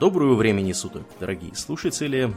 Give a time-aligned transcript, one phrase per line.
[0.00, 2.34] Доброго времени суток, дорогие слушатели.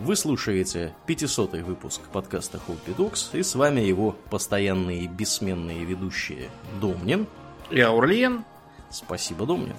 [0.00, 6.50] Вы слушаете 500 выпуск подкаста Хобби Докс, и с вами его постоянные бессменные ведущие
[6.80, 7.28] Домнин.
[7.70, 8.44] И Аурлиен.
[8.90, 9.76] Спасибо, Домнин.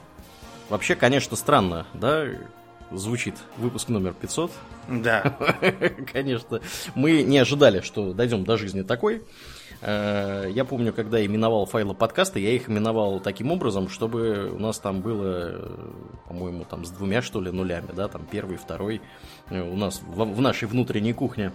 [0.70, 2.28] Вообще, конечно, странно, да,
[2.92, 4.52] звучит выпуск номер 500.
[4.88, 5.38] Да.
[6.12, 6.62] Конечно,
[6.96, 9.22] мы не ожидали, что дойдем до жизни такой.
[9.82, 14.78] Э, я помню, когда именовал файлы подкаста, я их именовал таким образом, чтобы у нас
[14.80, 15.72] там было,
[16.28, 19.02] по-моему, там с двумя, что ли, нулями, да, там первый, второй,
[19.50, 21.52] э, у нас в, нашей внутренней кухне.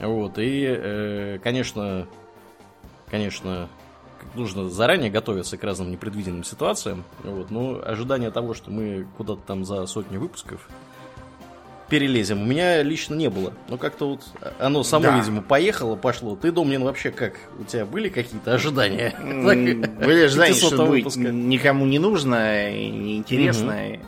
[0.00, 2.06] Вот, и, э, конечно,
[3.08, 3.68] конечно,
[4.34, 7.04] нужно заранее готовиться к разным непредвиденным ситуациям.
[7.24, 10.68] Вот, но ожидание того, что мы куда-то там за сотню выпусков
[11.90, 12.40] перелезем.
[12.40, 13.52] У меня лично не было.
[13.68, 14.22] Но как-то вот
[14.58, 15.18] оно само, да.
[15.18, 16.36] видимо, поехало, пошло.
[16.36, 17.34] Ты, Домнин, вообще как?
[17.58, 19.14] У тебя были какие-то ожидания?
[19.20, 23.98] Были ожидания, что будет никому не нужно неинтересно.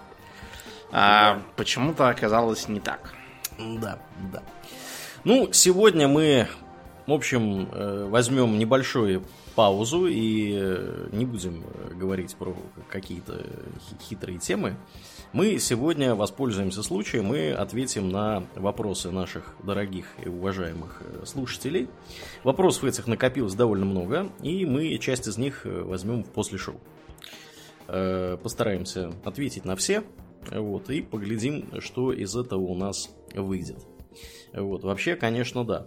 [0.93, 3.13] А почему-то оказалось не так.
[3.59, 3.99] Да,
[4.33, 4.43] да.
[5.25, 6.49] Ну, сегодня мы,
[7.07, 9.23] в общем, э, возьмем небольшую
[9.55, 12.55] паузу и э, не будем э, говорить про
[12.89, 13.45] какие-то
[14.03, 14.77] хитрые темы.
[15.33, 21.89] Мы сегодня воспользуемся случаем и ответим на вопросы наших дорогих и уважаемых э, слушателей.
[22.45, 26.81] Вопросов этих накопилось довольно много, и мы часть из них возьмем после шоу.
[27.87, 30.03] Постараемся ответить на все,
[30.51, 33.85] вот, и поглядим, что из этого у нас выйдет.
[34.55, 35.87] Вот, вообще, конечно, да,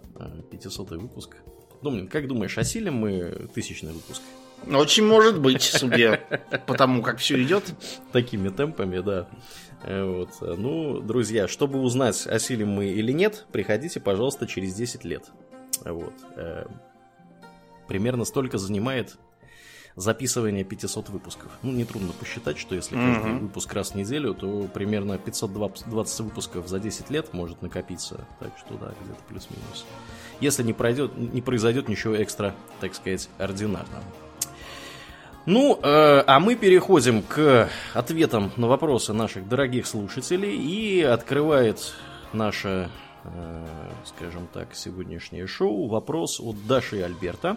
[0.50, 1.38] 500 выпуск.
[1.82, 4.22] Домнин, как думаешь, осилим мы тысячный выпуск?
[4.66, 6.20] Очень может быть, судя
[6.66, 7.64] по тому, как все идет.
[8.12, 9.28] Такими темпами, да.
[9.82, 10.30] Э, вот.
[10.40, 15.30] Ну, друзья, чтобы узнать, осилим мы или нет, приходите, пожалуйста, через 10 лет.
[15.84, 16.14] Вот.
[16.36, 16.66] Э,
[17.86, 19.18] примерно столько занимает
[19.96, 21.50] записывание 500 выпусков.
[21.62, 23.38] Ну, нетрудно посчитать, что если каждый mm-hmm.
[23.40, 28.26] выпуск раз в неделю, то примерно 520 выпусков за 10 лет может накопиться.
[28.38, 29.86] Так что да, где-то плюс-минус.
[30.40, 34.04] Если не, пройдет, не произойдет ничего экстра, так сказать, ординарного.
[35.46, 41.94] Ну, э, а мы переходим к ответам на вопросы наших дорогих слушателей и открывает
[42.32, 42.90] наше,
[43.24, 43.66] э,
[44.04, 47.56] скажем так, сегодняшнее шоу вопрос от Даши и Альберта.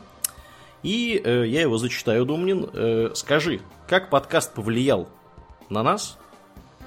[0.84, 2.70] И э, я его зачитаю, Думнин.
[2.74, 5.10] Э, скажи, как подкаст повлиял
[5.70, 6.18] на нас,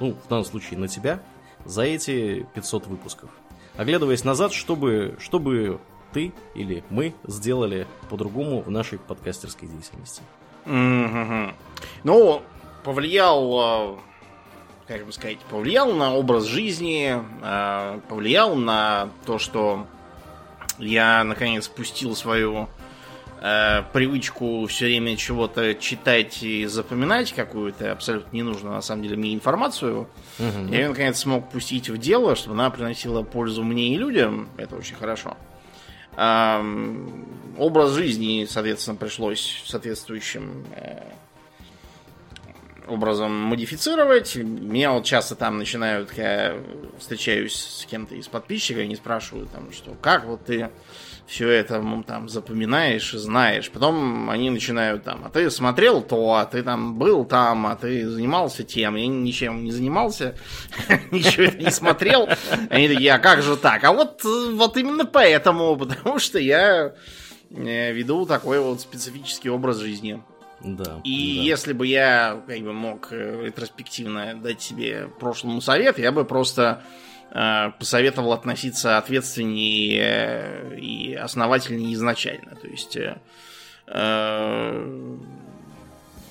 [0.00, 1.22] ну, в данном случае на тебя,
[1.64, 3.31] за эти 500 выпусков?
[3.76, 5.81] Оглядываясь назад, чтобы, чтобы
[6.12, 10.22] ты или мы сделали по-другому в нашей подкастерской деятельности?
[10.64, 11.54] Mm-hmm.
[12.04, 12.42] Ну,
[12.84, 13.98] повлиял, э,
[14.88, 19.86] как бы сказать, повлиял на образ жизни, э, повлиял на то, что
[20.78, 22.69] я наконец спустил свою
[23.42, 29.34] э, привычку все время чего-то читать и запоминать какую-то абсолютно ненужную на самом деле мне
[29.34, 30.08] информацию.
[30.38, 30.72] Угу.
[30.72, 34.48] Я ее наконец смог пустить в дело, чтобы она приносила пользу мне и людям.
[34.56, 35.36] Это очень хорошо
[37.56, 41.02] образ жизни, соответственно, пришлось соответствующим э,
[42.86, 44.36] образом модифицировать.
[44.36, 46.54] Меня вот часто там начинают, когда
[46.98, 50.70] встречаюсь с кем-то из подписчиков, они спрашивают, там, что как вот ты
[51.26, 53.70] все это там запоминаешь и знаешь.
[53.70, 58.08] Потом они начинают там, а ты смотрел то, а ты там был там, а ты
[58.08, 58.96] занимался тем.
[58.96, 60.36] Я ничем не занимался,
[61.10, 62.28] ничего не смотрел.
[62.70, 63.84] Они такие, а как же так?
[63.84, 66.94] А вот, вот именно поэтому, потому что я
[67.50, 70.22] э, веду такой вот специфический образ жизни.
[70.64, 71.00] Да.
[71.04, 71.42] И да.
[71.42, 76.82] если бы я как бы мог э, ретроспективно дать себе прошлому совет, я бы просто
[77.78, 82.54] посоветовал относиться ответственнее э, и основательнее изначально.
[82.56, 83.16] То есть э,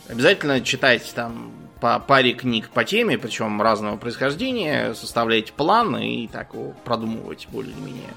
[0.07, 6.53] обязательно читать там по паре книг по теме, причем разного происхождения, составлять план и так
[6.53, 8.13] его продумывать более-менее,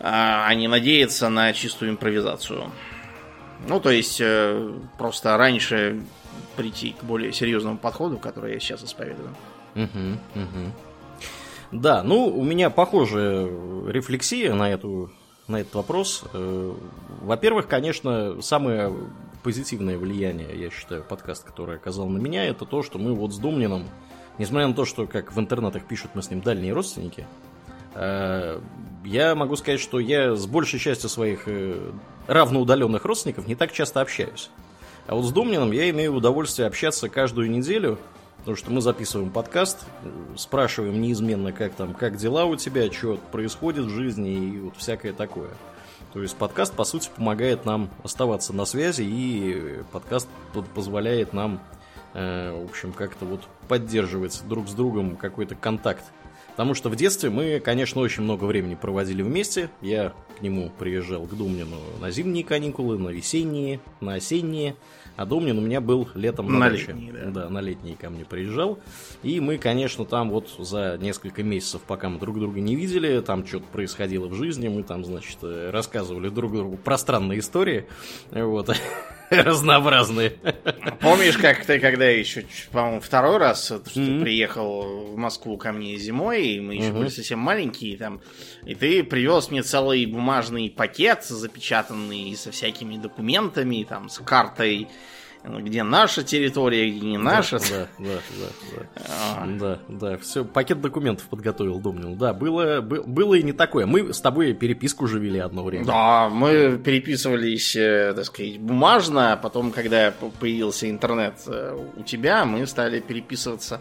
[0.00, 2.72] а не надеяться на чистую импровизацию.
[3.68, 4.22] Ну, то есть,
[4.96, 6.02] просто раньше
[6.56, 9.36] прийти к более серьезному подходу, который я сейчас исповедую.
[9.74, 10.72] Угу, угу.
[11.72, 13.48] Да, ну, у меня похожая
[13.88, 15.10] рефлексия на, эту,
[15.48, 16.22] на этот вопрос.
[16.34, 16.74] Э,
[17.22, 18.92] во-первых, конечно, самое
[19.42, 23.38] позитивное влияние, я считаю, подкаст, который оказал на меня, это то, что мы вот с
[23.38, 23.86] Домнином,
[24.36, 27.26] несмотря на то, что, как в интернетах пишут, мы с ним дальние родственники,
[27.94, 28.60] э,
[29.06, 31.90] я могу сказать, что я с большей частью своих э,
[32.26, 34.50] равноудаленных родственников не так часто общаюсь.
[35.06, 37.98] А вот с Домнином я имею удовольствие общаться каждую неделю,
[38.42, 39.78] Потому что мы записываем подкаст,
[40.36, 45.12] спрашиваем неизменно, как там, как дела у тебя, что происходит в жизни и вот всякое
[45.12, 45.50] такое.
[46.12, 50.26] То есть подкаст, по сути, помогает нам оставаться на связи, и подкаст
[50.74, 51.60] позволяет нам
[52.14, 56.04] в общем, как-то вот поддерживать друг с другом какой-то контакт.
[56.50, 59.70] Потому что в детстве мы, конечно, очень много времени проводили вместе.
[59.80, 64.76] Я к нему приезжал, к Думнину, на зимние каникулы, на весенние, на осенние.
[65.16, 66.96] А Домнин у меня был летом на, На даче.
[67.12, 67.30] да.
[67.30, 68.78] Да, на летние ко мне приезжал.
[69.22, 73.46] И мы, конечно, там вот за несколько месяцев, пока мы друг друга не видели, там
[73.46, 77.86] что-то происходило в жизни, мы там, значит, э, рассказывали друг другу пространные истории.
[78.30, 78.70] Вот.
[79.44, 80.34] Разнообразные.
[81.00, 84.20] Помнишь, как ты, когда еще, по-моему, второй раз, Мгм.
[84.20, 86.98] приехал в Москву ко мне зимой, и мы еще Мгм.
[87.00, 88.20] были совсем маленькие там,
[88.64, 94.88] и ты привез мне целый бумажный пакет, запечатанный со всякими документами, там, с картой,
[95.44, 97.58] где наша территория, где не наша.
[97.58, 98.08] Да, да,
[98.38, 98.86] да,
[99.46, 99.46] да.
[99.58, 102.16] Да, да, все, пакет документов подготовил, Домнин.
[102.16, 103.86] Да, было, бы- было и не такое.
[103.86, 105.84] Мы с тобой переписку же вели одно время.
[105.84, 112.44] Да, мы переписывались, э, так сказать, бумажно, а потом, когда появился интернет э, у тебя,
[112.44, 113.80] мы стали переписываться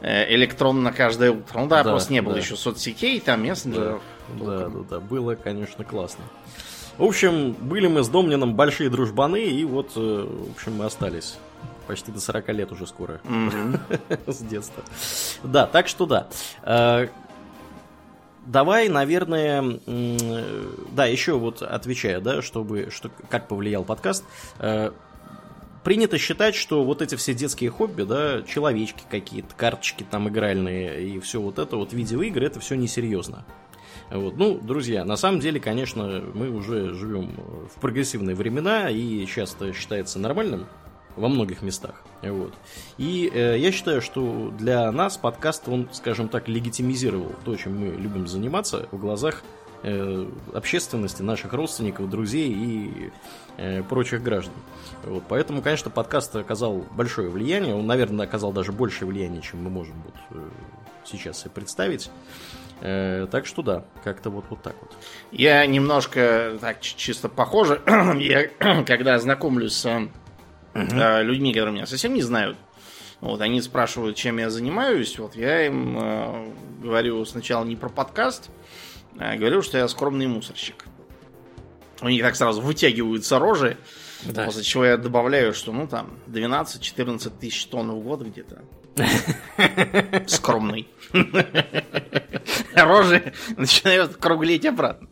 [0.00, 1.58] э, электронно каждое утро.
[1.60, 2.40] Ну да, Да, просто не было да.
[2.40, 4.02] еще соцсетей, там мессенджеров.
[4.40, 6.24] Да, да, да, было, конечно, классно.
[6.96, 11.38] В общем, были мы с Домнином большие дружбаны, и вот, э, в общем, мы остались.
[11.88, 13.20] Почти до 40 лет уже скоро.
[13.24, 13.80] Мгм.
[14.26, 14.82] с детства.
[15.42, 16.28] Да, так что да.
[16.62, 17.08] Э,
[18.46, 24.22] Давай, наверное, э, да, еще вот отвечая, да, чтобы, что, как повлиял подкаст.
[25.82, 31.20] Принято считать, что вот эти все детские хобби, да, человечки какие-то, карточки там игральные и
[31.20, 33.44] все вот это, вот видеоигры, это все несерьезно.
[34.10, 34.36] Вот.
[34.36, 37.32] Ну, друзья, на самом деле, конечно, мы уже живем
[37.74, 40.66] в прогрессивные времена, и сейчас это считается нормальным
[41.16, 42.02] во многих местах.
[42.22, 42.54] Вот.
[42.98, 47.88] И э, я считаю, что для нас подкаст, он, скажем так, легитимизировал то, чем мы
[47.88, 49.42] любим заниматься в глазах
[49.82, 53.12] э, общественности, наших родственников, друзей и
[53.56, 54.54] э, прочих граждан.
[55.04, 55.22] Вот.
[55.28, 57.74] Поэтому, конечно, подкаст оказал большое влияние.
[57.74, 60.48] Он, наверное, оказал даже большее влияние, чем мы можем вот, э,
[61.04, 62.10] сейчас себе представить.
[62.80, 64.92] Э, так что да, как-то вот, вот так вот.
[65.30, 67.80] Я немножко так чисто похоже.
[68.18, 68.48] Я
[68.84, 70.08] когда знакомлюсь с
[70.74, 72.56] э, людьми, которые меня совсем не знают,
[73.20, 78.50] вот они спрашивают, чем я занимаюсь, вот я им э, говорю сначала не про подкаст,
[79.18, 80.84] а говорю, что я скромный мусорщик.
[82.02, 83.78] У них так сразу вытягиваются рожи,
[84.24, 84.44] Да.
[84.44, 88.62] после чего я добавляю, что ну там 12-14 тысяч тонн в год где-то.
[90.26, 90.88] Скромный.
[92.74, 95.08] Рожи начинают круглеть обратно.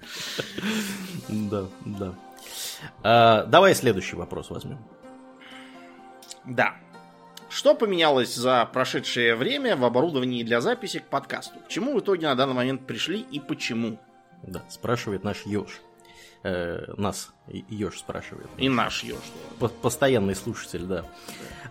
[1.29, 2.15] Да, да.
[3.03, 4.79] А, давай следующий вопрос возьмем.
[6.45, 6.75] Да.
[7.49, 11.59] Что поменялось за прошедшее время в оборудовании для записи к подкасту?
[11.61, 14.01] К чему в итоге на данный момент пришли и почему?
[14.43, 15.81] Да, спрашивает наш Ёж.
[16.43, 17.33] Э, нас
[17.69, 18.49] Ёж спрашивает.
[18.57, 19.05] И наш.
[19.61, 21.05] По- Постоянный слушатель, да.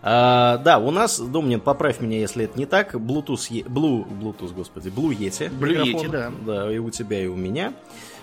[0.04, 4.88] А, да, у нас, Домнин, поправь меня, если это не так, Bluetooth, Blue, Bluetooth, господи,
[4.88, 5.48] Blue Yeti.
[5.48, 5.84] Blue.
[5.84, 6.32] Yeti, да.
[6.44, 7.72] Да, и у тебя, и у меня.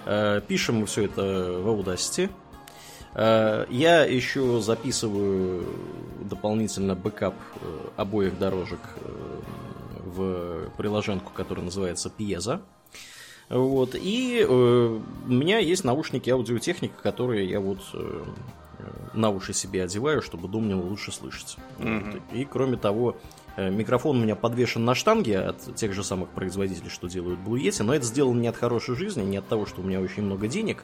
[0.05, 2.29] Э, Пишем мы все это в Audacity.
[3.15, 5.63] Э, Я еще записываю
[6.29, 9.39] дополнительно бэкап э, обоих дорожек э,
[10.05, 12.59] в приложенку, которая называется Piezo.
[13.49, 13.95] Вот.
[13.95, 18.23] И э, у меня есть наушники аудиотехника, которые я вот э,
[19.13, 21.57] на уши себе одеваю, чтобы Домнина лучше слышать.
[21.77, 22.21] Вот.
[22.33, 23.17] И кроме того,
[23.55, 27.59] э, микрофон у меня подвешен на штанге от тех же самых производителей, что делают Blue
[27.59, 30.23] Yeti, но это сделано не от хорошей жизни, не от того, что у меня очень
[30.23, 30.83] много денег,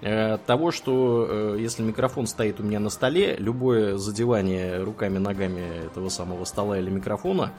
[0.00, 5.18] э, от того, что э, если микрофон стоит у меня на столе, любое задевание руками,
[5.18, 7.52] ногами этого самого стола или микрофона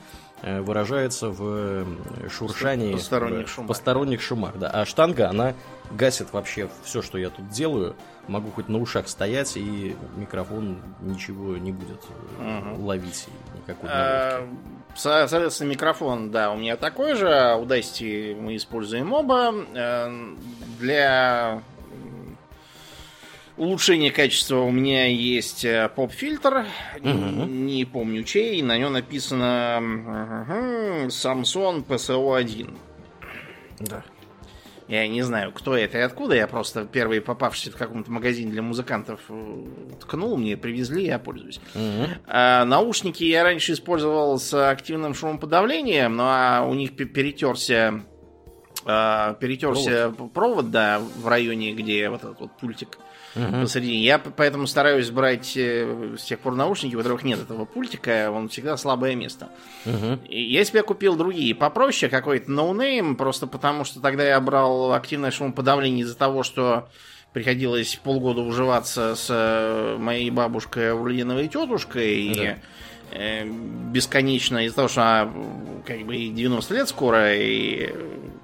[0.44, 1.86] выражается в э,
[2.30, 3.68] шуршании, Посторонних в шумах.
[3.70, 4.70] посторонних шумах, да.
[4.70, 5.54] А штанга, она
[5.92, 7.96] гасит вообще все, что я тут делаю.
[8.28, 12.02] Могу хоть на ушах стоять, и микрофон ничего не будет
[12.40, 12.84] э, Мгм.
[12.86, 13.28] ловить.
[13.56, 14.46] Никакой Э,
[14.96, 17.28] со- Соответственно, микрофон, да, у меня такой же.
[17.30, 19.54] а Audacity мы используем оба.
[19.74, 20.10] Э,
[20.80, 21.62] Для
[23.58, 26.66] улучшения качества у меня есть э, поп-фильтр.
[27.02, 27.66] Мгм.
[27.66, 28.62] Не помню чей.
[28.62, 32.74] На нем написано м, Samsung PSO1.
[33.80, 34.04] Да.
[34.90, 36.36] Я не знаю, кто это и откуда.
[36.36, 39.66] Я просто первый попавшийся в каком-то магазине для музыкантов э,
[40.02, 41.62] ткнул, мне привезли, я пользуюсь.
[41.74, 42.08] Мгм.
[42.28, 48.04] А наушники я раньше использовал с активным шумоподавлением, но а у них пе- перетерся
[48.86, 50.70] а, перетерся провод.
[50.70, 52.98] да, в районе, где вот этот вот пультик
[53.36, 53.62] Мгм.
[53.62, 54.04] посередине.
[54.04, 58.50] Я поэтому стараюсь брать э, с тех пор наушники, у которых нет этого пультика, он
[58.50, 59.50] всегда слабое место.
[60.28, 65.32] И Я себе купил другие попроще, какой-то no-name, просто потому что тогда я брал активное
[65.32, 66.90] шумоподавление из-за того, что
[67.34, 72.34] приходилось полгода уживаться с э, моей бабушкой Аурлиновой тетушкой.
[72.36, 72.44] Да.
[72.44, 72.56] И
[73.12, 75.32] бесконечно из-за того, что она
[75.86, 77.94] как бы 90 лет скоро, и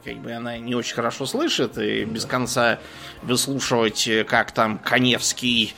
[0.04, 2.80] как бы она не очень хорошо слышит, и без конца
[3.24, 5.74] выслушивать, как там Коневский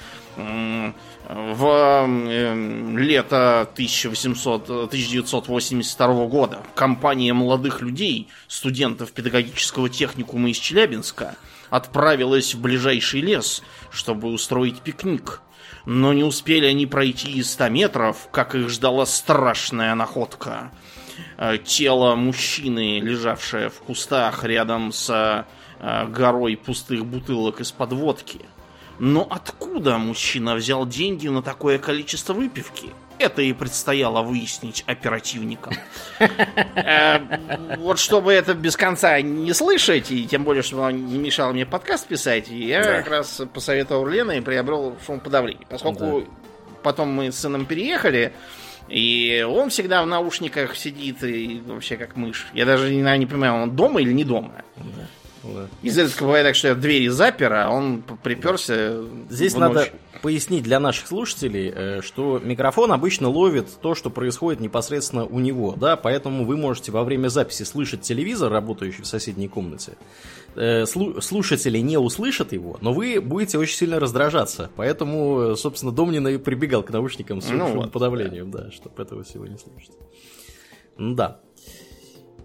[1.32, 11.36] в э, лето 1800, 1982 года компания молодых людей, студентов педагогического техникума из Челябинска,
[11.70, 15.42] отправилась в ближайший лес, чтобы устроить пикник.
[15.86, 20.72] Но не успели они пройти и 100 метров, как их ждала страшная находка.
[21.38, 25.10] Э, тело мужчины, лежавшее в кустах рядом с
[25.80, 28.42] э, горой пустых бутылок из-под водки–
[29.04, 32.92] но откуда мужчина взял деньги на такое количество выпивки?
[33.22, 35.74] Это и предстояло выяснить оперативникам.
[36.76, 37.20] Э,
[37.78, 41.66] вот чтобы это без конца не слышать, и тем более, чтобы он не мешал мне
[41.66, 45.68] подкаст писать, я как раз посоветовал Лене и приобрел шумоподавление.
[45.70, 46.26] Поскольку
[46.82, 48.34] потом мы с сыном переехали,
[48.88, 52.48] и он всегда в наушниках сидит и вообще как мышь.
[52.54, 54.64] Я даже не, не понимаю, он дома или не дома.
[54.78, 55.68] Да.
[55.82, 59.02] Изредка бывает так, что я двери запер, а он приперся.
[59.30, 59.90] Здесь надо
[60.22, 65.76] пояснить для наших слушателей, э, что микрофон обычно ловит то, что происходит непосредственно у него,
[65.76, 69.98] да, поэтому вы можете во время записи слышать телевизор, работающий в соседней комнате.
[70.56, 74.70] Э, слушатели не услышат его, но вы будете очень сильно раздражаться.
[74.76, 79.46] Поэтому, собственно, Домнин и прибегал к наушникам с ну, вот, подавлением, да, чтобы этого всего
[79.48, 79.92] не слушать.
[80.98, 81.40] Ну да.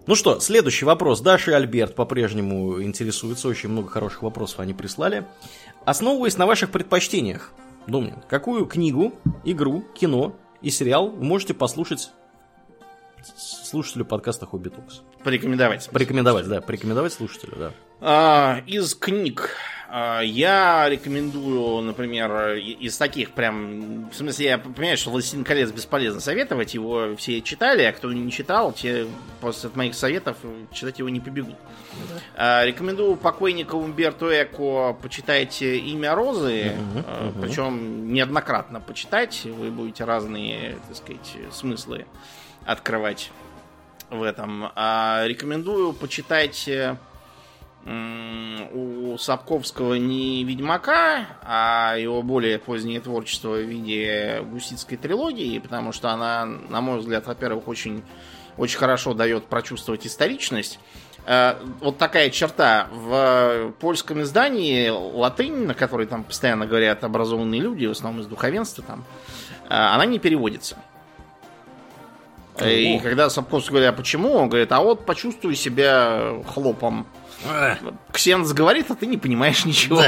[0.07, 1.19] Ну что, следующий вопрос.
[1.19, 3.49] Даша и Альберт по-прежнему интересуются.
[3.49, 5.25] Очень много хороших вопросов они прислали.
[5.83, 7.51] Основываясь на ваших предпочтениях,
[7.87, 9.13] Домнин, какую книгу,
[9.45, 12.11] игру, кино и сериал вы можете послушать
[13.37, 15.01] слушателю подкаста Хобби Токс?
[15.23, 15.89] Порекомендовать.
[15.91, 16.61] Порекомендовать, да.
[16.61, 17.71] Порекомендовать слушателю, да.
[18.01, 19.51] А, из книг
[19.89, 24.09] я рекомендую, например, из таких прям...
[24.09, 28.31] В смысле, я понимаю, что «Властелин колец» бесполезно советовать, его все читали, а кто не
[28.31, 29.07] читал, те
[29.39, 30.37] после моих советов
[30.73, 31.55] читать его не побегут.
[32.35, 32.65] Да.
[32.65, 37.41] Рекомендую покойнику Умберту Эко почитайте «Имя Розы», угу, угу.
[37.41, 42.05] причем неоднократно почитать, вы будете разные, так сказать, смыслы
[42.65, 43.31] открывать
[44.09, 44.71] в этом.
[44.75, 46.69] А рекомендую почитать
[47.87, 56.09] у Сапковского не Ведьмака, а его более позднее творчество в виде гусицкой трилогии, потому что
[56.09, 58.03] она, на мой взгляд, во-первых, очень,
[58.57, 60.79] очень хорошо дает прочувствовать историчность.
[61.25, 62.87] Э, вот такая черта.
[62.91, 68.83] В польском издании латынь, на которой там постоянно говорят образованные люди, в основном из духовенства
[68.85, 69.05] там,
[69.63, 70.77] э, она не переводится.
[72.65, 74.33] И когда Сапковский говорит, а почему?
[74.33, 77.05] Он говорит, а вот почувствуй себя хлопом
[78.11, 80.01] Ксенс говорит, а ты не понимаешь ничего.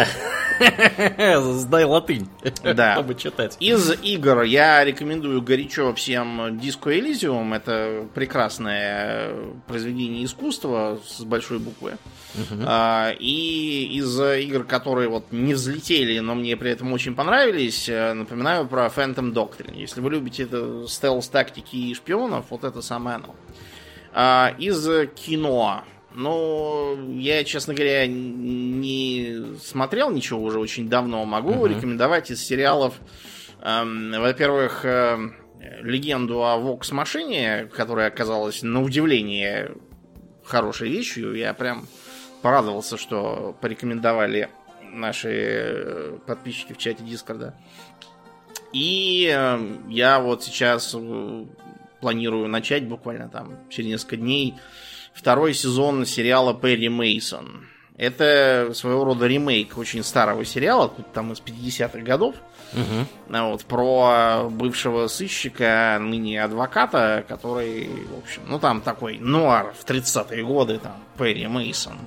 [1.60, 2.28] Сдай латынь,
[2.64, 2.94] да.
[2.96, 3.56] чтобы читать.
[3.60, 7.56] Из игр я рекомендую горячо всем Disco Elysium.
[7.56, 9.34] Это прекрасное
[9.68, 11.98] произведение искусства с большой буквы.
[12.36, 12.64] Угу.
[12.66, 18.14] А, и из игр, которые вот не взлетели, но мне при этом очень понравились, э,
[18.14, 19.78] напоминаю про Phantom Doctrine.
[19.78, 23.36] Если вы любите это стелс-тактики и шпионов, вот это самое оно.
[24.12, 25.84] А, из кино
[26.20, 31.24] ну, я, честно говоря, не смотрел ничего уже очень давно.
[31.24, 31.70] Могу uh-huh.
[31.70, 32.96] рекомендовать из сериалов,
[33.62, 35.18] эм, во-первых, э,
[35.82, 39.72] легенду о Вокс-машине, которая оказалась на удивление
[40.44, 41.36] хорошей вещью.
[41.36, 41.88] Я прям
[42.42, 44.50] порадовался, что порекомендовали
[44.82, 47.56] наши э, подписчики в чате Дискорда.
[48.74, 51.46] И э, я вот сейчас э,
[52.02, 54.56] планирую начать буквально там через несколько дней
[55.14, 57.66] второй сезон сериала Перри Мейсон.
[57.98, 62.36] Это своего рода ремейк очень старого сериала, там из 50-х годов.
[62.72, 63.38] Угу.
[63.38, 70.44] Вот, про бывшего сыщика, ныне адвоката, который, в общем, ну там такой нуар в 30-е
[70.46, 71.98] годы, там, Перри Мейсон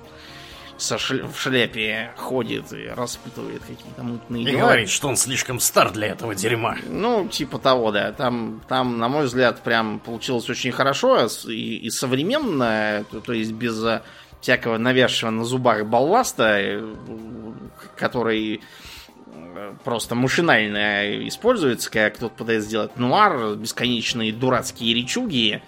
[0.82, 4.56] со шля- в шляпе ходит и распутывает какие-то мутные и дела.
[4.56, 6.76] И говорит, что он слишком стар для этого дерьма.
[6.88, 8.12] Ну, типа того, да.
[8.12, 13.52] Там, там на мой взгляд, прям получилось очень хорошо и, и современно, то, то есть
[13.52, 14.02] без э,
[14.40, 16.94] всякого навязшего на зубах балласта, э,
[17.96, 18.60] который
[19.26, 25.62] э, просто машинально используется, когда кто-то пытается сделать нуар, бесконечные дурацкие речуги,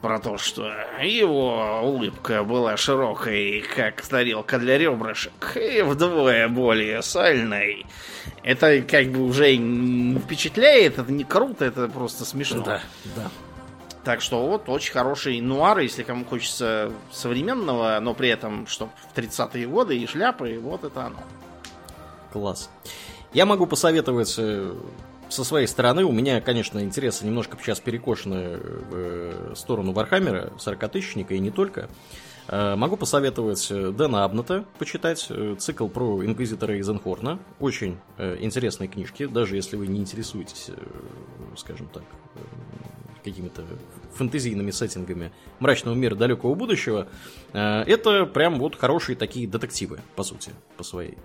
[0.00, 0.70] про то, что
[1.02, 7.86] его улыбка была широкой, как тарелка для ребрышек, и вдвое более сальной.
[8.42, 12.62] Это как бы уже не впечатляет, это не круто, это просто смешно.
[12.62, 12.80] Да,
[13.16, 13.30] да.
[14.04, 19.18] Так что вот очень хороший нуар, если кому хочется современного, но при этом, чтобы в
[19.18, 21.18] 30-е годы и шляпы, вот это оно.
[22.32, 22.70] Класс.
[23.32, 24.38] Я могу посоветовать
[25.28, 31.38] со своей стороны, у меня, конечно, интересы немножко сейчас перекошены в сторону Вархаммера, 40-тысячника и
[31.38, 31.88] не только.
[32.48, 37.38] Э, могу посоветовать э, Дэна Абнетта почитать, э, цикл про инквизитора Эйзенхорна.
[37.60, 40.70] Очень интересные книжки, даже если вы не интересуетесь,
[41.56, 42.04] скажем так,
[43.22, 43.62] какими-то
[44.14, 47.08] фэнтезийными сеттингами мрачного мира далекого будущего,
[47.52, 51.16] это прям вот хорошие такие детективы, по сути, по своей.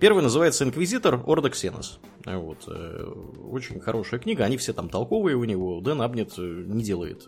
[0.00, 2.00] Первый называется «Инквизитор Орда Ксенос».
[2.24, 2.68] Вот.
[3.48, 5.80] Очень хорошая книга, они все там толковые у него.
[5.80, 7.26] Дэн Абнет не делает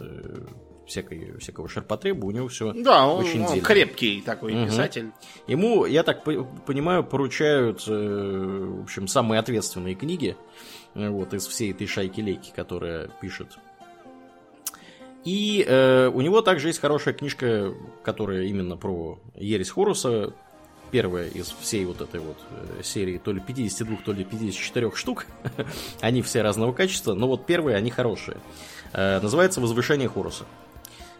[0.86, 4.66] всякой, всякого ширпотреба, у него все да, он, очень он крепкий такой угу.
[4.66, 5.12] писатель.
[5.46, 10.36] Ему, я так понимаю, поручают, э, в общем, самые ответственные книги
[10.94, 13.58] э, вот, из всей этой шайки-лейки, которая пишет.
[15.24, 20.34] И э, у него также есть хорошая книжка, которая именно про Ересь Хоруса,
[20.90, 25.26] первая из всей вот этой вот э, серии, то ли 52, то ли 54 штук.
[26.00, 28.36] они все разного качества, но вот первые, они хорошие.
[28.92, 30.44] Э, называется «Возвышение Хоруса».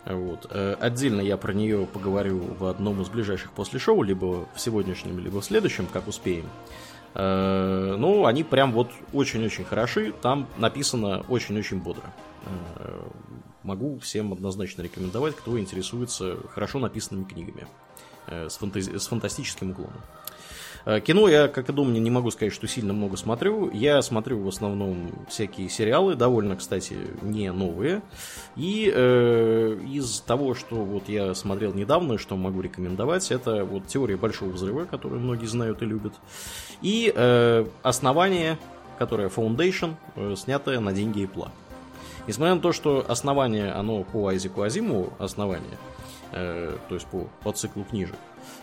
[0.05, 0.47] Вот.
[0.51, 5.19] Э, отдельно я про нее поговорю в одном из ближайших после шоу, либо в сегодняшнем,
[5.19, 6.49] либо в следующем, как успеем.
[7.15, 12.13] Э, ну, они прям вот очень-очень хороши, там написано очень-очень бодро.
[13.65, 17.67] Э, могу всем однозначно рекомендовать, кто интересуется хорошо написанными книгами
[18.27, 20.01] с, фантази- с фантастическим уклоном.
[20.87, 23.71] Э, кино я, как и думаю, не могу сказать, что сильно много смотрю.
[23.71, 28.03] Я смотрю в основном всякие сериалы, довольно, кстати, не новые.
[28.57, 34.17] И э, из того, что вот я смотрел недавно, что могу рекомендовать, это вот теория
[34.17, 36.15] большого взрыва, которую многие знают и любят.
[36.83, 38.59] И э, основание,
[38.99, 41.49] которое Foundation, э, снятое на деньги Apple.
[42.27, 45.79] Несмотря на то, что основание, оно по Айзеку Азиму основание,
[46.33, 48.17] э, то есть по, по циклу книжек,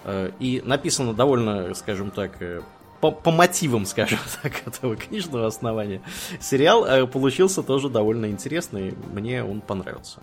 [0.04, 2.62] Э, и написано довольно, скажем так, э,
[3.00, 6.02] по, по мотивам, скажем так, этого книжного основания.
[6.40, 10.20] Сериал получился тоже довольно интересный, мне он понравился.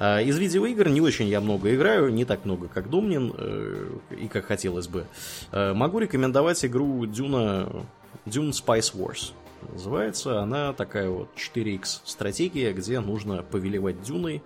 [0.00, 4.88] Из видеоигр не очень я много играю, не так много, как Думнин, и как хотелось
[4.88, 5.06] бы.
[5.52, 7.84] Могу рекомендовать игру Dune,
[8.26, 9.32] Dune Spice Wars
[9.72, 10.40] называется.
[10.40, 14.42] Она такая вот 4X стратегия, где нужно повелевать дюной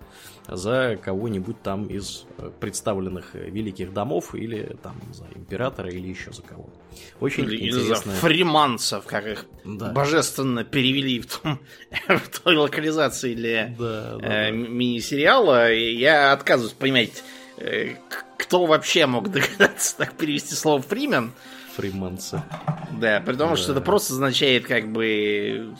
[0.47, 6.41] за кого-нибудь там из э, представленных великих домов или там за императора или еще за
[6.41, 6.69] кого.
[7.19, 8.11] Очень или, интересно.
[8.11, 9.91] за фриманцев, как их да.
[9.91, 11.59] божественно перевели в, том,
[12.07, 14.51] в той локализации для да, да, э, да.
[14.51, 15.73] мини-сериала.
[15.73, 17.23] Я отказываюсь понимать,
[17.57, 17.95] э,
[18.37, 21.33] кто вообще мог догадаться так перевести слово фримен
[21.77, 22.41] фриманцы.
[22.91, 23.55] Да, при том, да.
[23.55, 25.75] что это просто означает как бы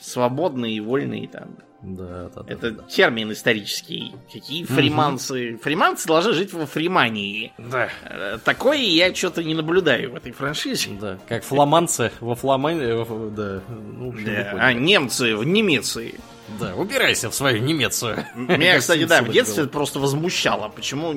[0.00, 1.56] свободный и вольный там.
[1.80, 4.12] Да, да, Это да, термин исторический.
[4.32, 5.52] Какие фриманцы?
[5.52, 5.62] Угу.
[5.62, 7.52] Фриманцы должны жить во Фримании.
[7.56, 7.88] Да.
[8.02, 10.90] Э, такое я что-то не наблюдаю в этой франшизе.
[11.00, 13.04] Да, как фламанцы во Фламане.
[13.30, 13.60] Да.
[13.68, 14.56] Ну, да.
[14.58, 16.18] А немцы в Немеции.
[16.58, 18.24] Да, убирайся в свою Немецию.
[18.34, 20.68] Меня, кстати, да, в детстве это просто возмущало.
[20.70, 21.14] Почему,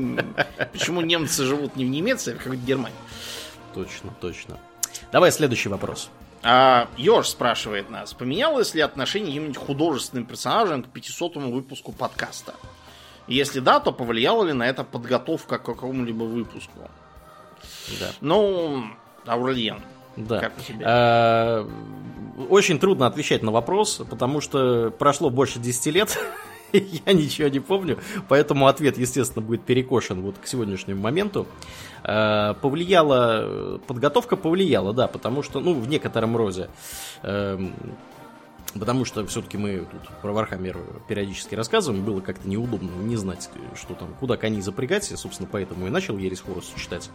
[0.74, 2.98] почему немцы живут не в Немеции, а в какой-то Германии?
[3.74, 4.58] Точно, точно.
[5.12, 6.10] Давай следующий вопрос.
[6.44, 12.56] А, Ёж спрашивает нас, поменялось ли отношение каким-нибудь художественным персонажем к 500-му выпуску подкаста?
[13.28, 16.90] Если да, то повлияла ли на это подготовка к какому-либо выпуску?
[18.00, 18.12] Да.
[18.22, 18.84] Ну,
[19.26, 19.82] Аурлиен,
[20.18, 20.40] да.
[20.40, 20.86] как у тебя?
[20.88, 21.70] А,
[22.50, 26.18] очень трудно отвечать на вопрос, потому что прошло больше 10 лет
[27.06, 31.48] я ничего не помню, поэтому ответ, естественно, будет перекошен вот к сегодняшнему моменту.
[32.04, 36.70] Э, повлияла, подготовка повлияла, да, потому что, ну, в некотором роде
[37.24, 37.74] эм,
[38.74, 43.96] Потому что все-таки мы тут про Вархаммер периодически рассказываем, было как-то неудобно не знать, что
[43.96, 47.10] там, куда коней запрягать, я, собственно, поэтому и начал Ересь Хоруса читать.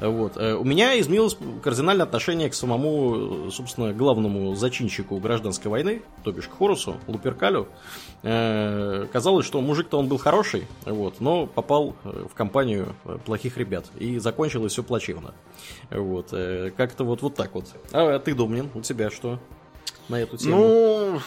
[0.00, 0.36] Вот.
[0.36, 6.48] Э, у меня изменилось кардинальное отношение к самому, собственно, главному зачинщику гражданской войны, то бишь
[6.48, 7.68] к Хорусу, Луперкалю.
[8.24, 13.86] Э, казалось, что мужик-то он был хороший, вот, но попал э, в компанию плохих ребят,
[13.96, 15.34] и закончилось все плачевно.
[15.90, 16.30] Вот.
[16.76, 17.66] Как-то вот, вот так вот.
[17.92, 19.38] А ты, Домнин, у тебя что?
[20.08, 20.56] На эту тему?
[20.56, 21.20] Ну,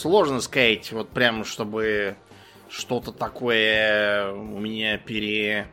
[0.00, 2.16] сложно сказать, вот прям, чтобы
[2.68, 5.68] что-то такое у меня пере,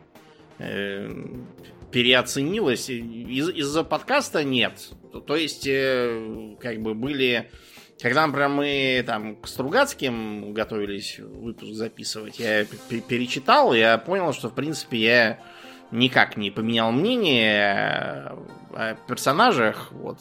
[0.60, 1.10] э,
[1.92, 2.90] переоценилось.
[2.90, 4.90] Из- из-за подкаста нет.
[5.28, 7.50] То, есть, э, как бы были...
[8.02, 14.56] Когда, например, мы там к Стругацким готовились выпуск записывать, я перечитал, я понял, что, в
[14.56, 15.40] принципе, я
[15.92, 18.36] никак не поменял мнение
[18.74, 19.92] о персонажах.
[19.92, 20.20] Вот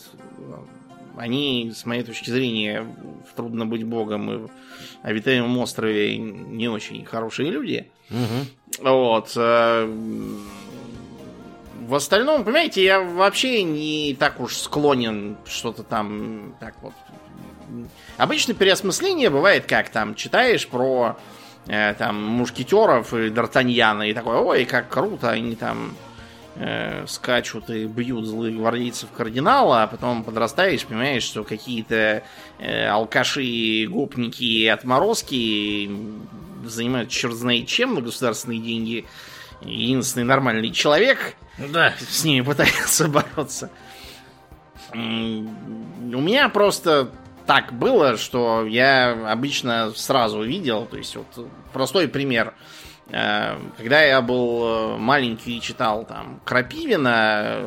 [1.17, 2.87] они, с моей точки зрения,
[3.31, 4.51] в «Трудно быть богом» и в
[5.03, 7.91] «Обитаемом острове» не очень хорошие люди.
[8.11, 8.89] Угу.
[8.89, 9.33] Вот.
[9.37, 9.87] Э,
[11.87, 16.93] в остальном, понимаете, я вообще не так уж склонен что-то там так вот.
[18.17, 21.17] Обычно переосмысление бывает как там читаешь про
[21.67, 25.95] э, там мушкетеров и Д'Артаньяна и такой, ой, как круто, они там
[26.57, 32.23] э, скачут и бьют злых гвардейцев кардинала, а потом подрастаешь, понимаешь, что какие-то
[32.59, 35.91] э, алкаши, гопники и отморозки
[36.65, 39.07] занимают черт знает чем на государственные деньги.
[39.63, 41.95] Единственный нормальный человек Да.
[41.99, 43.71] с ними пытается бороться.
[44.93, 47.11] У меня просто
[47.47, 52.55] так было, что я обычно сразу видел, то есть вот простой пример.
[53.09, 57.65] Э, Когда я был э, маленький и читал там Крапивина,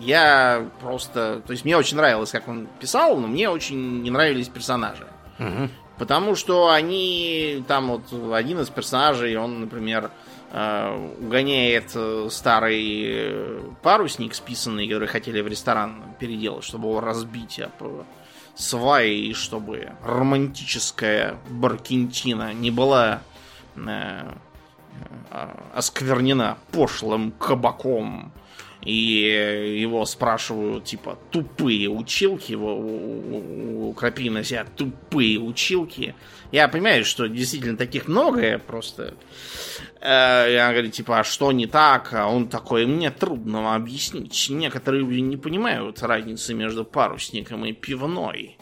[0.00, 1.42] я просто...
[1.46, 5.06] То есть мне очень нравилось, как он писал, но мне очень не нравились персонажи.
[5.38, 5.70] Мгм.
[5.98, 10.10] Потому что они, там вот один из персонажей, он, например,
[10.52, 11.96] э, угоняет
[12.32, 18.04] старый парусник списанный, который хотели в ресторан переделать, чтобы его разбить об
[18.54, 23.22] сваи, и чтобы романтическая Баркентина не была
[25.74, 28.32] осквернена пошлым кабаком.
[28.84, 36.16] И его спрашивают, типа, тупые училки, у, у, у Крапивина сидят тупые училки.
[36.50, 39.14] Я понимаю, что действительно таких много, просто...
[40.00, 42.12] Э, я говорю, типа, а что не так?
[42.12, 44.48] А он такой, мне трудно объяснить.
[44.50, 48.58] Некоторые люди не понимают разницы между парусником и пивной.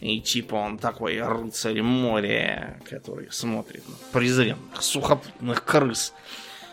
[0.00, 6.14] И типа он такой рыцарь моря, который смотрит на презренных сухопутных крыс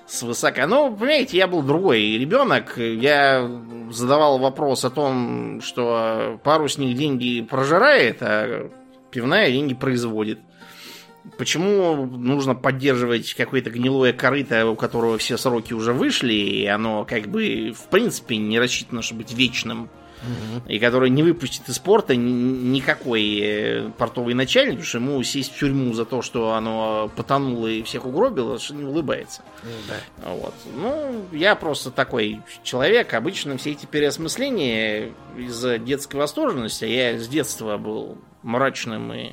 [0.07, 0.65] свысока.
[0.65, 2.77] Ну, понимаете, я был другой ребенок.
[2.77, 3.49] Я
[3.91, 8.71] задавал вопрос о том, что парусник деньги прожирает, а
[9.11, 10.39] пивная деньги производит.
[11.37, 17.27] Почему нужно поддерживать какое-то гнилое корыто, у которого все сроки уже вышли, и оно как
[17.27, 19.89] бы в принципе не рассчитано, чтобы быть вечным,
[20.67, 22.31] и которое не выпустит из порта ни-
[22.77, 27.67] никакой э, портовый начальник, потому что ему сесть в тюрьму за то, что оно потонуло
[27.67, 29.41] и всех угробило, что не улыбается.
[30.25, 30.53] Вот.
[30.75, 33.13] Ну, я просто такой человек.
[33.13, 36.85] Обычно все эти переосмысления из-за детской восторженности.
[36.85, 39.31] Я с детства был мрачным и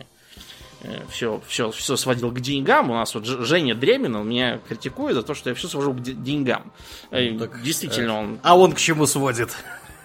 [1.08, 2.90] все, все, все сводил к деньгам.
[2.90, 6.00] У нас вот Женя Дремин, он меня критикует за то, что я все свожу к
[6.02, 6.72] де- деньгам.
[7.10, 9.48] Э, Ну, так, Действительно, он А он к чему сводит?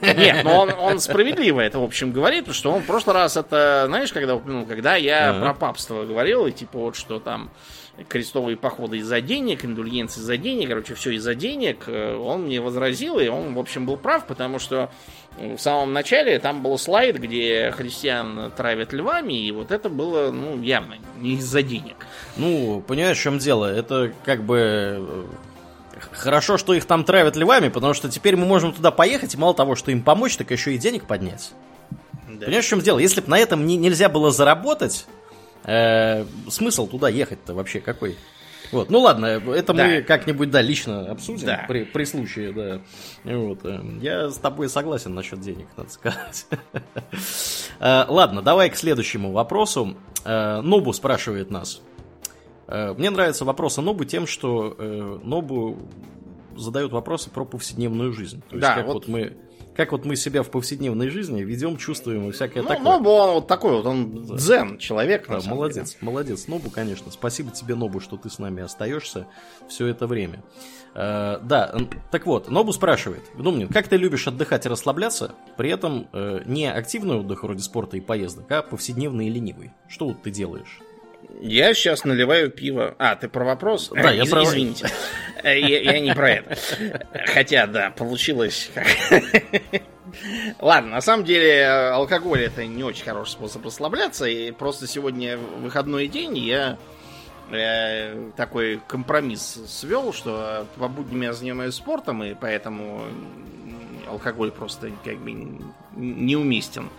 [0.02, 3.38] Нет, но он, он справедливо это, в общем, говорит, потому что он в прошлый раз
[3.38, 5.40] это, знаешь, когда упомянул, когда я Ага.
[5.42, 7.50] про папство говорил, и типа вот что там
[8.08, 13.20] крестовые походы из-за денег, индульгенции из-за денег, короче, все из-за денег, э, он мне возразил,
[13.20, 14.90] и он, в общем, был прав, потому что
[15.38, 20.62] в самом начале там был слайд, где христиан травят львами, и вот это было, ну,
[20.62, 21.96] явно не из-за денег.
[22.38, 23.66] Ну, понимаешь, в чем дело?
[23.66, 25.28] Это как бы...
[26.12, 29.54] Хорошо, что их там травят львами, потому что теперь мы можем туда поехать, и мало
[29.54, 31.52] того, что им помочь, так еще и денег поднять.
[32.28, 32.46] Да.
[32.46, 33.00] Понимаешь, в чем дело?
[33.00, 35.08] Если бы на этом не- нельзя было заработать,
[35.66, 38.18] э, смысл туда ехать-то вообще какой?
[38.72, 40.02] Вот, ну ладно, это мы Да.
[40.04, 41.66] как-нибудь, да, лично обсудим Да.
[41.68, 42.82] при, при случае, да.
[43.24, 46.46] Вот, э, я с тобой согласен насчет денег, надо сказать.
[47.80, 49.96] Э, Ладно, давай к следующему вопросу.
[50.26, 51.82] Э, Нобу спрашивает нас.
[52.70, 55.78] Э, Мне нравятся вопросы Нобу тем, что э, Нобу
[56.56, 58.42] задают вопросы про повседневную жизнь.
[58.50, 59.38] То есть Да, как вот- вот мы
[59.76, 62.84] как вот мы себя в повседневной жизни ведем, чувствуем и всякое Ну, такое.
[62.84, 67.12] Нобу, он вот такой вот, он дзен человек, Да, на самом молодец, молодец, Нобу, конечно.
[67.12, 69.28] Спасибо тебе, Нобу, что ты с нами остаешься
[69.70, 70.44] все это время.
[70.96, 71.74] Э, да,
[72.12, 76.70] так вот, Нобу спрашивает, Думнин, как ты любишь отдыхать и расслабляться, при этом э, не
[76.70, 79.72] активный отдых вроде спорта и поездок, а повседневный и ленивый?
[79.88, 80.80] Что вот ты делаешь?
[81.42, 82.96] Я сейчас наливаю пиво.
[83.00, 83.90] А, ты про вопрос?
[83.94, 84.90] Да, я Из- про- Извините.
[85.44, 86.58] Э, Я, я не про это.
[87.34, 88.70] Хотя, да, получилось.
[90.60, 94.26] Ладно, на самом деле алкоголь это не очень хороший способ расслабляться.
[94.26, 96.78] И просто сегодня выходной день я
[97.52, 103.04] э, такой компромисс свел, что по будням я занимаюсь спортом, и поэтому
[104.10, 105.32] алкоголь просто как бы
[105.96, 106.90] неуместен.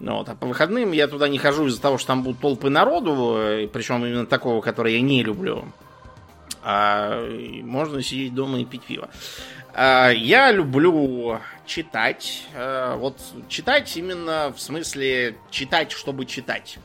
[0.00, 2.68] Ну Вот, а по выходным я туда не хожу из-за того, что там будут толпы
[2.68, 5.64] народу, э, причем именно такого, который я не люблю.
[6.62, 7.22] А
[7.62, 9.08] можно сидеть дома и пить пиво.
[9.74, 12.44] А, я люблю читать.
[12.54, 16.78] э, Вот читать именно в смысле читать, чтобы читать.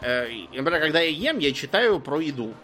[0.00, 2.54] Э, Например, когда я ем, я читаю про еду.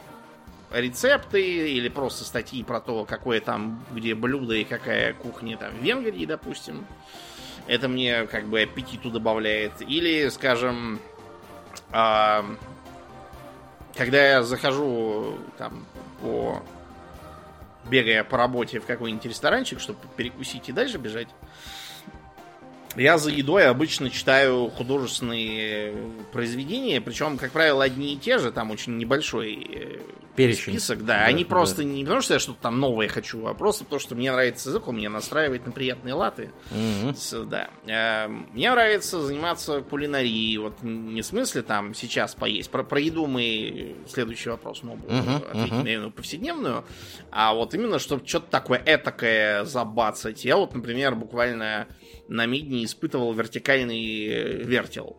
[0.73, 5.83] Рецепты или просто статьи про то, какое там, где блюдо и какая кухня там в
[5.83, 6.85] Венгрии, допустим.
[7.67, 9.73] Это мне как бы аппетиту добавляет.
[9.81, 11.01] Или, скажем,
[11.91, 12.45] а,
[13.97, 15.87] когда я захожу там
[16.21, 16.63] по
[17.89, 21.29] бегая по работе в какой-нибудь ресторанчик, чтобы перекусить и дальше бежать,
[22.97, 25.95] я за едой обычно читаю художественные
[26.33, 29.99] произведения, причем, как правило, одни и те же, там очень небольшой э,
[30.37, 30.73] Перечень.
[30.73, 31.19] список, да.
[31.21, 31.51] Да, Они да.
[31.51, 34.69] просто не потому, что я что-то там новое хочу, а просто потому, что мне нравится
[34.71, 36.51] язык, он меня настраивает на приятные латы.
[37.17, 37.69] С- Да.
[37.87, 40.59] Э, Мне нравится заниматься кулинарией.
[40.59, 42.71] Вот не в смысле там сейчас поесть.
[42.71, 45.85] Про, про еду мы следующий вопрос будем Мгм, ответить, мгм.
[45.85, 46.85] наверное, повседневную.
[47.31, 50.45] А вот именно, чтобы что-то такое этакое забацать.
[50.45, 51.87] Я вот, например, буквально
[52.29, 55.17] на мидне испытывал вертикальный э, вертел.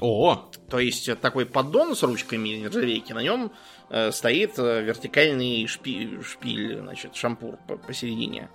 [0.00, 3.52] О, То есть э, такой поддон с ручками нержавейки, на нем
[3.90, 8.48] э, стоит э, вертикальный шпи- шпиль, значит, шампур по- посередине.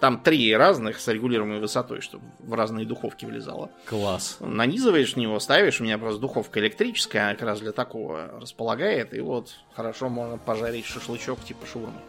[0.00, 3.72] Там три разных с регулируемой высотой, чтобы в разные духовки влезало.
[3.84, 4.36] класс.
[4.38, 5.80] Нанизываешь в него, ставишь.
[5.80, 9.12] У меня просто духовка электрическая, она как раз для такого располагает.
[9.12, 12.00] И вот хорошо можно пожарить шашлычок типа шаурмы.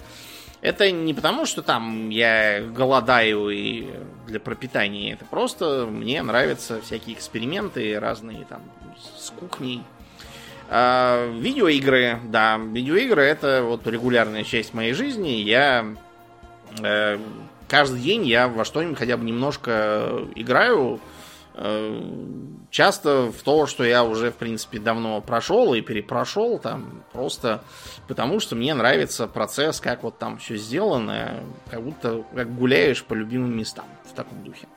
[0.61, 3.87] Это не потому, что там я голодаю и
[4.27, 5.13] для пропитания.
[5.13, 8.61] Это просто мне нравятся всякие эксперименты разные там
[9.17, 9.83] с кухней.
[10.69, 15.29] А, видеоигры, да, видеоигры это вот регулярная часть моей жизни.
[15.29, 15.95] Я
[16.83, 17.17] э,
[17.67, 20.99] каждый день я во что-нибудь хотя бы немножко играю.
[21.55, 22.01] Э,
[22.69, 27.63] часто в то, что я уже, в принципе, давно прошел и перепрошел, там, просто
[28.07, 33.13] потому что мне нравится процесс, как вот там все сделано, как будто как гуляешь по
[33.13, 34.67] любимым местам в таком духе.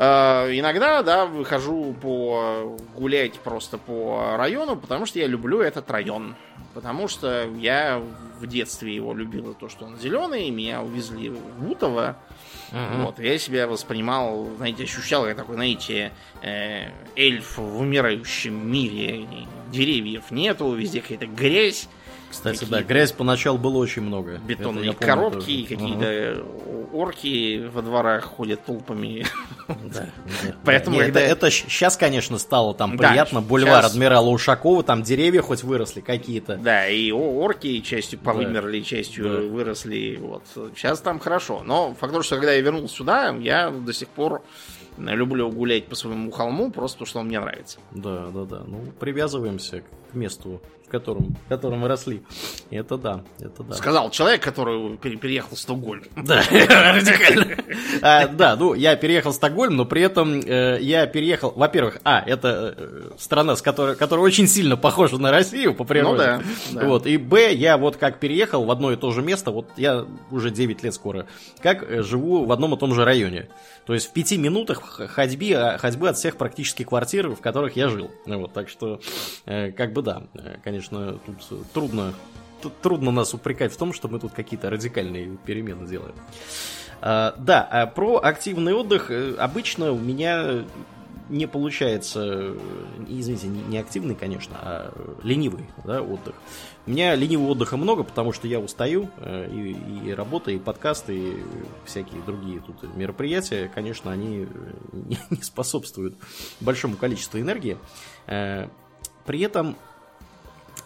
[0.00, 6.36] Э, Иногда, да, выхожу по гулять просто по району, потому что я люблю этот район.
[6.72, 8.00] Потому что я
[8.38, 12.16] в детстве его любил то, что он зеленый, меня увезли в Бутово.
[12.72, 13.04] Мгм.
[13.04, 19.26] Вот, я себя воспринимал, знаете, ощущал как такой, знаете, э, эльф в умирающем мире.
[19.70, 21.88] Деревьев нету, везде какая-то грязь,
[22.30, 24.38] Кстати, Какие-то да, грязь поначалу было очень много.
[24.38, 25.50] Бетонные помню коробки, тоже.
[25.50, 26.44] и какие-то
[26.92, 29.26] орки во дворах ходят толпами.
[29.68, 30.06] Да.
[30.64, 33.40] Поэтому когда- это, сейчас, конечно, стало там Да, приятно.
[33.40, 36.56] Бульвар адмирала Ушакова, там деревья хоть выросли какие-то.
[36.56, 39.30] Да, и орки частью повымерли, частью Да.
[39.48, 40.16] выросли.
[40.20, 40.42] Вот.
[40.76, 41.62] Сейчас там хорошо.
[41.64, 44.42] Но факт то, что когда я вернулся сюда, я до сих пор
[44.98, 47.78] люблю гулять по своему холму, просто потому что он мне нравится.
[47.92, 48.62] Да, да, да.
[48.66, 50.60] Ну, привязываемся к месту,
[50.90, 52.22] котором, в котором мы росли.
[52.70, 53.74] Это да, это да.
[53.74, 56.02] Сказал человек, который пере- переехал в Стокгольм.
[56.16, 57.56] Да, радикально.
[58.02, 61.52] А, Да, ну, я переехал в Стокгольм, но при этом э, я переехал...
[61.54, 66.10] Во-первых, а, это э, страна, с которой, которая очень сильно похожа на Россию по природе.
[66.10, 66.86] Ну да, да.
[66.86, 70.04] Вот, и б, я вот как переехал в одно и то же место, вот я
[70.30, 71.26] уже 9 лет скоро,
[71.62, 73.48] как э, живу в одном и том же районе.
[73.86, 77.88] То есть в пяти минутах ходьбы, а, ходьбы от всех практически квартир, в которых я
[77.88, 78.10] жил.
[78.26, 79.00] Ну Вот, так что,
[79.46, 82.14] э, как бы да, э, конечно, тут э, трудно
[82.82, 86.14] трудно нас упрекать в том, что мы тут какие-то радикальные перемены делаем.
[87.00, 90.66] А, да, а про активный отдых э, обычно у меня
[91.30, 92.56] не получается, э,
[93.08, 96.34] извините, не, активный, конечно, а ленивый да, отдых.
[96.86, 101.42] У меня ленивого отдыха много, потому что я устаю, и, и работа, и подкасты, и
[101.86, 104.46] всякие другие тут мероприятия, конечно, они
[104.92, 106.16] не, способствуют
[106.60, 107.78] большому количеству энергии.
[108.26, 109.76] При этом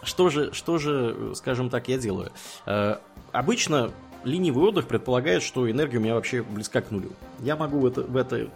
[0.05, 2.31] что же, что же, скажем так, я делаю?
[2.65, 2.97] Э,
[3.31, 3.91] обычно
[4.23, 7.11] ленивый отдых предполагает, что энергия у меня вообще близка к нулю.
[7.39, 8.49] Я могу в это, в это,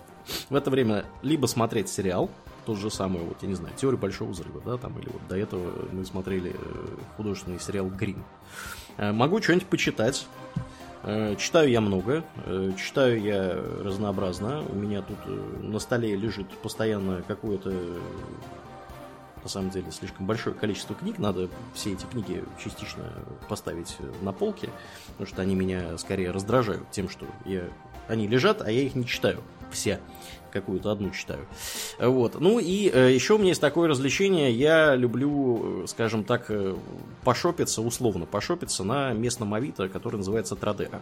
[0.50, 2.30] в это время либо смотреть сериал,
[2.66, 5.38] тот же самый, вот, я не знаю, теорию большого взрыва, да, там, или вот до
[5.38, 6.86] этого мы смотрели э,
[7.18, 8.24] художественный сериал Грин.
[8.98, 10.28] Э, могу что-нибудь почитать.
[11.04, 14.64] Э, Читаю я много, э, читаю я разнообразно.
[14.68, 17.74] У меня тут э, на столе лежит постоянно какое-то
[19.44, 21.20] на самом деле слишком большое количество книг.
[21.20, 23.04] Надо все эти книги частично
[23.48, 24.70] поставить на полки,
[25.12, 27.66] потому что они меня скорее раздражают тем, что я...
[28.08, 29.42] они лежат, а я их не читаю.
[29.72, 30.00] Все.
[30.52, 31.46] Какую-то одну читаю.
[32.00, 32.40] Вот.
[32.40, 34.52] Ну и э, еще у меня есть такое развлечение.
[34.52, 36.76] Я люблю, э, скажем так, э,
[37.24, 41.02] пошопиться, условно пошопиться на местном авито, который называется Традера.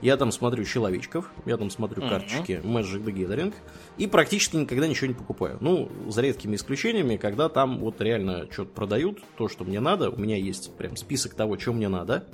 [0.00, 2.10] Я там смотрю человечков, я там смотрю Мгм.
[2.10, 3.54] карточки Magic the Gathering
[3.98, 5.58] и практически никогда ничего не покупаю.
[5.60, 10.10] Ну, за редкими исключениями, когда там вот реально что-то продают, то, что мне надо.
[10.10, 12.24] У меня есть прям список того, что мне надо.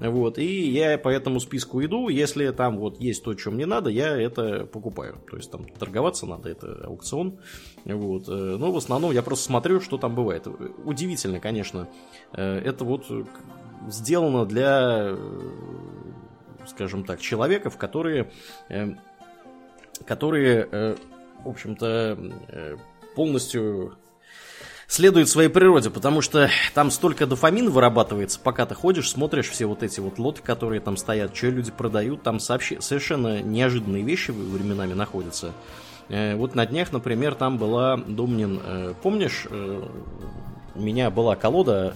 [0.00, 2.08] Вот, и я по этому списку иду.
[2.08, 5.20] Если там вот есть то, что мне надо, я это покупаю.
[5.30, 7.38] То есть там торговаться надо, это аукцион.
[7.84, 8.28] Вот.
[8.28, 10.46] э, Но в основном я просто смотрю, что там бывает.
[10.84, 11.88] Удивительно, конечно.
[12.32, 13.06] Э, Это вот
[13.88, 15.16] сделано для, э,
[16.66, 18.30] скажем так, человеков, которые,
[20.06, 20.96] которые,
[21.44, 22.80] в общем-то,
[23.14, 23.96] полностью
[24.86, 29.82] следует своей природе, потому что там столько дофамина вырабатывается, пока ты ходишь, смотришь все вот
[29.82, 34.94] эти вот лоты, которые там стоят, что люди продают, там сообще, совершенно неожиданные вещи временами
[34.94, 35.52] находятся.
[36.08, 39.82] Э, вот на днях, например, там была, Домнин, э, помнишь, э,
[40.74, 41.94] у меня была колода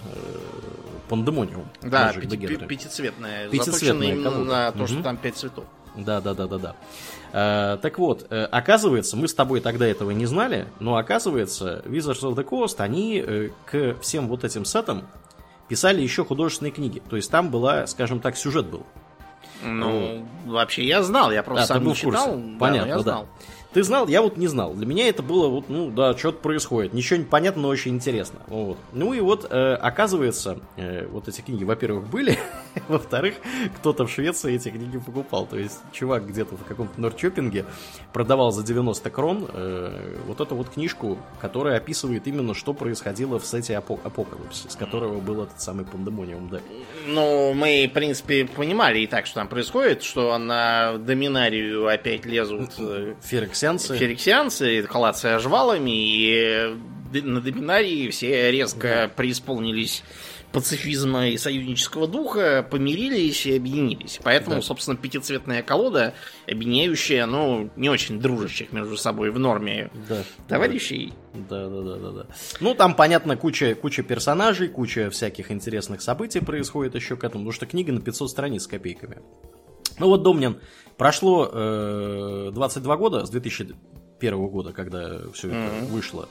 [1.09, 1.69] Пандемониум.
[1.83, 4.51] Да, пяти, пятицветная, пятицветная именно колода.
[4.51, 4.87] на то, угу.
[4.87, 5.65] что там пять цветов.
[5.97, 6.77] Да, да, да, да, да.
[7.33, 12.23] Э, так вот, э, оказывается, мы с тобой тогда этого не знали, но оказывается, Wizards
[12.23, 15.07] of the Coast, они э, к всем вот этим сетам
[15.69, 17.03] писали еще художественные книги.
[17.09, 18.85] То есть там была, скажем так, сюжет был.
[19.63, 20.53] Ну, вот.
[20.53, 22.41] вообще я знал, я просто да, сам не читал.
[22.59, 23.23] Понятно, я знал.
[23.23, 23.45] Да.
[23.73, 24.73] Ты знал, я вот не знал.
[24.73, 26.95] Для меня это было вот, ну да, что-то происходит.
[26.95, 28.41] Ничего не понятно, но очень интересно.
[28.47, 28.79] Вот.
[28.93, 32.39] Ну и вот, э, оказывается, э, вот эти книги, во-первых, были,
[32.89, 33.35] во-вторых,
[33.77, 35.47] кто-то в Швеции эти книги покупал.
[35.47, 37.67] То есть чувак где-то в каком-то Норчопинге
[38.15, 43.45] продавал за 90 крон э, вот эту вот книжку, которая описывает именно, что происходило в
[43.45, 46.61] сете Апо- Апокалипс, с которого был этот самый пандемониум, да.
[47.07, 52.71] Ну, мы, в принципе, понимали и так, что там происходит, что на доминарию опять лезут...
[52.79, 53.15] Э,
[53.59, 53.99] Ферекс Ферексианцы.
[53.99, 56.77] Ферексианцы, коллация жвалами, и
[57.13, 60.03] на Доминарии все резко преисполнились
[60.53, 64.19] пацифизма и союзнического духа, помирились и объединились.
[64.23, 64.63] Поэтому, да.
[64.63, 66.15] собственно, пятицветная колода,
[66.47, 70.23] объединяющая, ну, не очень дружащих между собой в норме да.
[70.49, 71.13] товарищей.
[71.35, 72.27] Да, да, да, да, да.
[72.61, 77.53] Ну, там, понятно, куча, куча персонажей, куча всяких интересных событий происходит еще к этому, потому
[77.53, 79.19] что книга на 500 страниц с копейками.
[79.99, 80.61] Ну вот, Домнин,
[80.99, 85.87] прошло э, 22 года с 2001 года, когда все это mm-hmm.
[85.87, 86.29] вышло.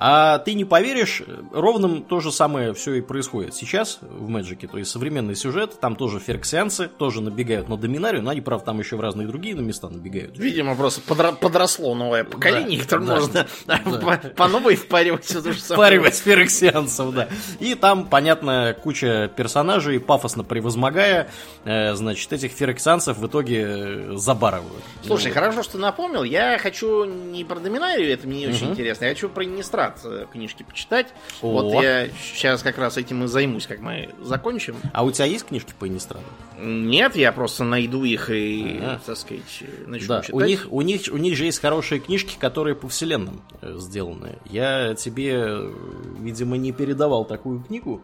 [0.00, 1.22] А ты не поверишь,
[1.52, 4.68] ровно то же самое все и происходит сейчас в Мэджике.
[4.68, 8.78] То есть современный сюжет, там тоже ферксианцы, тоже набегают на доминарию, но они, правда, там
[8.78, 10.38] еще в разные другие места набегают.
[10.38, 13.78] Видимо, просто подро- подросло новое поколение, да, которое да, можно да.
[13.98, 15.88] По, по новой впаривать все то же самое.
[15.88, 17.28] Впаривать ферксианцев, да.
[17.58, 21.28] И там, понятно, куча персонажей, пафосно превозмогая,
[21.64, 24.84] э, значит, этих ферксианцев в итоге э, забарывают.
[25.04, 26.22] Слушай, ну, хорошо, что напомнил.
[26.22, 30.00] Я хочу не про доминарию, это мне не очень интересно, я хочу про Иннистрат рад
[30.04, 31.14] э, книжки почитать.
[31.40, 31.52] О.
[31.52, 34.76] Вот я сейчас как раз этим и займусь, как мы закончим.
[34.92, 36.24] А у тебя есть книжки по Иннистраду?
[36.60, 39.00] Нет, я просто найду их и, ага.
[39.06, 39.42] так сказать,
[39.86, 40.34] начну да, читать.
[40.34, 44.38] У них, у, них, у них же есть хорошие книжки, которые по вселенным э, сделаны.
[44.44, 45.72] Я тебе, э,
[46.18, 48.02] видимо, не передавал такую книгу.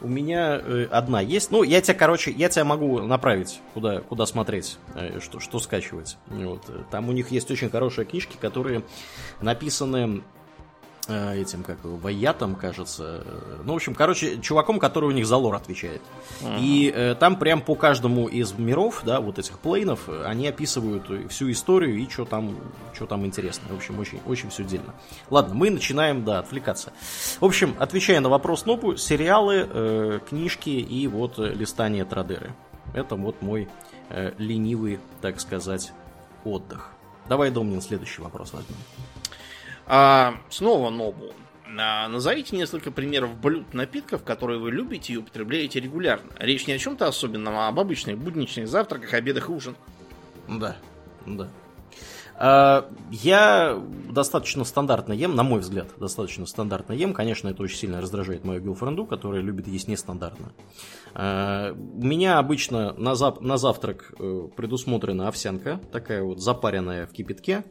[0.00, 1.50] У меня э, одна есть.
[1.50, 6.16] Ну, я тебя, короче, я тебя могу направить, куда, куда смотреть, э, что, что скачивать.
[6.26, 6.62] Вот.
[6.90, 8.82] Там у них есть очень хорошие книжки, которые
[9.40, 10.41] написаны Э,
[11.08, 13.24] этим, как его, Ваятом, кажется.
[13.64, 16.00] Ну, в общем, короче, чуваком, который у них за лор отвечает.
[16.40, 16.58] Uh-huh.
[16.60, 21.50] И э, там прям по каждому из миров, да, вот этих плейнов, они описывают всю
[21.50, 22.56] историю и что там,
[22.94, 23.68] что там интересно.
[23.70, 24.94] В общем, очень, очень все дельно.
[25.28, 26.92] Ладно, мы начинаем, да, отвлекаться.
[27.40, 32.52] В общем, отвечая на вопрос Нобу, сериалы, э, книжки и вот э, листание Традеры.
[32.94, 33.68] Это вот мой
[34.08, 35.92] э, ленивый, так сказать,
[36.44, 36.90] отдых.
[37.28, 38.76] Давай, Домнин, следующий вопрос возьмем.
[39.94, 41.34] А, снова Нобу.
[41.78, 46.30] А, назовите несколько примеров блюд, напитков, которые вы любите и употребляете регулярно.
[46.38, 49.78] Речь не о чем-то особенном, а об обычных будничных завтраках, обедах и ужинах.
[50.48, 50.78] Да,
[51.26, 51.50] да.
[52.36, 53.78] А, я
[54.08, 57.12] достаточно стандартно ем, на мой взгляд, достаточно стандартно ем.
[57.12, 60.52] Конечно, это очень сильно раздражает мою гилфренду, которая любит есть нестандартно.
[61.12, 67.12] А, у меня обычно на, зап- на завтрак э, предусмотрена овсянка, такая вот запаренная в
[67.12, 67.64] кипятке,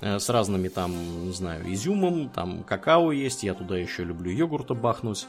[0.00, 5.26] с разными там, не знаю, изюмом, там какао есть, я туда еще люблю йогурта бахнуть.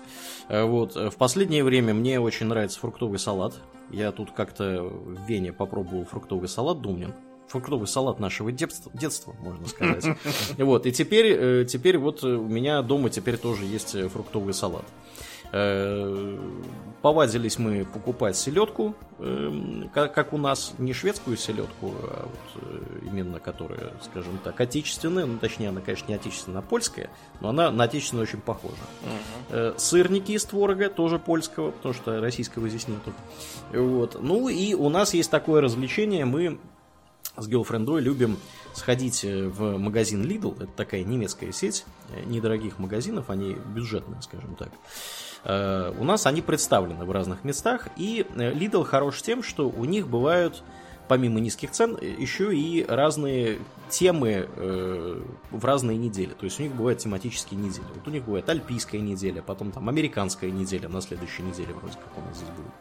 [0.47, 0.95] Э, вот.
[0.95, 3.55] В последнее время мне очень нравится фруктовый салат.
[3.89, 7.13] Я тут как-то в Вене попробовал фруктовый салат Думнин
[7.47, 10.05] фруктовый салат нашего детства, детства можно сказать.
[10.59, 14.85] Вот, и теперь, теперь вот у меня дома теперь тоже есть фруктовый салат.
[15.51, 16.37] Э,
[17.01, 23.39] повадились мы покупать селедку, эм, как у нас, не шведскую селедку, а вот э, именно
[23.39, 27.09] которая, скажем так, отечественная, ну точнее она, конечно, не отечественная, а польская,
[27.39, 28.75] но она на отечественную очень похожа.
[29.49, 29.79] Угу.
[29.79, 33.13] Сырники из творога, тоже польского, потому что российского здесь нету.
[33.73, 34.21] Вот.
[34.21, 36.59] Ну и у нас есть такое развлечение, мы
[37.37, 38.37] с геофрендой любим
[38.73, 41.85] сходить в магазин Lidl, это такая немецкая сеть
[42.25, 44.69] недорогих магазинов, они бюджетные, скажем так.
[45.45, 50.63] У нас они представлены в разных местах, и Lidl хорош тем, что у них бывают
[51.09, 53.59] помимо низких цен, еще и разные
[53.89, 56.33] темы э, в разные недели.
[56.33, 57.85] То есть у них бывают тематические недели.
[57.95, 62.15] Вот у них бывает альпийская неделя, потом там американская неделя на следующей неделе вроде как
[62.15, 62.71] у нас здесь будет.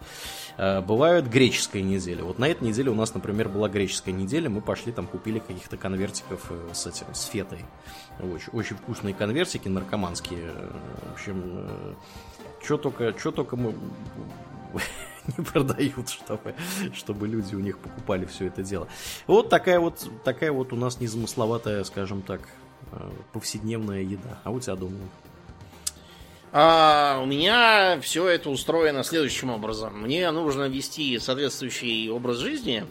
[0.59, 2.23] Э, бывают греческая неделя.
[2.23, 4.51] Вот на этой неделе у нас, например, была греческая неделя.
[4.51, 7.65] Мы пошли там купили каких-то конвертиков э, с этим, с фетой.
[8.21, 10.53] Очень, очень вкусные конвертики, наркоманские.
[11.09, 11.95] В общем, э,
[12.69, 13.75] что только, что только мы
[15.39, 16.55] не продают, чтобы,
[16.93, 18.89] чтобы люди у них покупали все это дело.
[19.27, 22.43] Вот такая вот, такая вот у нас незамысловатая, скажем так,
[22.93, 24.39] э, повседневная еда.
[24.45, 24.99] А у тебя дома?
[26.53, 30.03] А, у меня все это устроено следующим образом.
[30.03, 32.85] Мне нужно вести соответствующий образ жизни.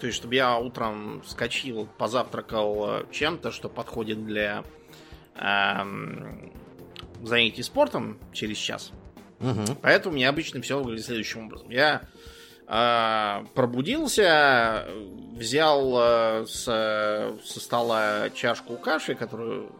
[0.00, 4.64] То есть, чтобы я утром вскочил, позавтракал чем-то, что подходит для
[5.36, 6.52] эм,
[7.22, 8.92] занятий спортом через час.
[9.40, 9.78] Угу.
[9.82, 11.70] Поэтому у меня обычно все выглядит следующим образом.
[11.70, 12.02] Я
[12.66, 14.86] э, пробудился,
[15.32, 19.72] взял э, с, со стола чашку каши, которую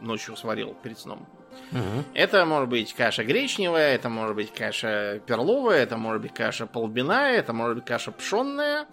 [0.00, 1.26] ночью сварил перед сном.
[1.72, 2.04] Угу.
[2.14, 7.38] Это может быть каша гречневая, это может быть каша перловая, это может быть каша полбиная,
[7.38, 8.86] это может быть каша пшенная,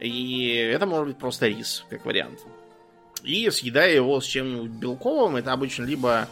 [0.00, 2.40] и это может быть просто рис, как вариант.
[3.22, 6.28] И съедая его с чем-нибудь белковым, это обычно либо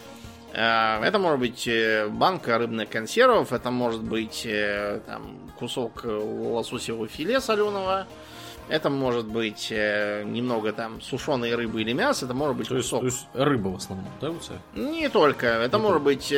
[0.58, 7.40] это может быть э, банка рыбных консервов, это может быть э, там, кусок лососевого филе
[7.40, 8.06] соленого,
[8.68, 13.04] это может быть немного там сушеной рыбы или мяса, это может быть то кусок.
[13.04, 14.56] Есть, то есть рыба в основном, да, у тебя?
[14.74, 15.46] Не только.
[15.46, 16.34] Это Не может быть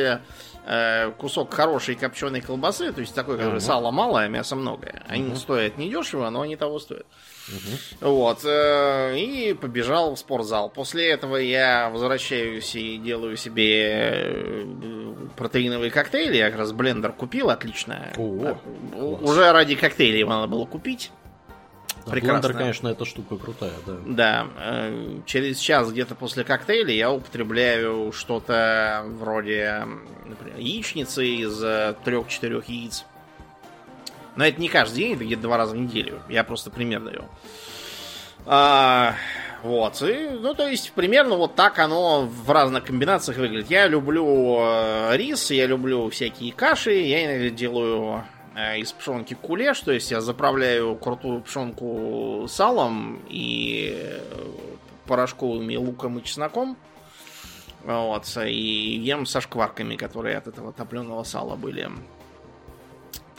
[1.17, 3.61] кусок хорошей копченой колбасы, то есть такой, который uh-huh.
[3.61, 5.01] сала мало, а мяса многое.
[5.07, 5.37] Они uh-huh.
[5.37, 7.07] стоят недешево, но они того стоят.
[7.49, 8.09] Угу.
[8.09, 8.45] Вот.
[8.45, 10.69] Э, и побежал в спортзал.
[10.69, 14.65] После этого я возвращаюсь и делаю себе э,
[15.35, 16.37] протеиновые коктейли.
[16.37, 18.11] Я как раз блендер купил, отлично.
[18.17, 18.57] О,
[19.21, 21.11] Уже ради коктейлей надо было купить.
[22.05, 22.39] Да, Прекрасно.
[22.41, 23.97] Блендер, конечно, эта штука крутая, да.
[24.05, 24.47] Да.
[24.57, 29.85] Э, через час где-то после коктейля я употребляю что-то вроде,
[30.25, 31.59] например, яичницы из
[32.03, 33.05] трех-четырех яиц.
[34.35, 36.21] Но это не каждый день, это где-то два раза в неделю.
[36.29, 37.25] Я просто пример даю.
[38.45, 39.15] А,
[39.63, 40.01] вот.
[40.01, 43.69] И, ну, то есть, примерно вот так оно в разных комбинациях выглядит.
[43.69, 46.93] Я люблю э, рис, я люблю всякие каши.
[46.93, 48.23] Я иногда делаю
[48.55, 54.19] э, из пшенки кулеш, то есть я заправляю крутую пшенку салом и
[55.05, 56.77] порошковыми луком и чесноком.
[57.83, 61.89] Вот, и ем со шкварками, которые от этого топленого сала были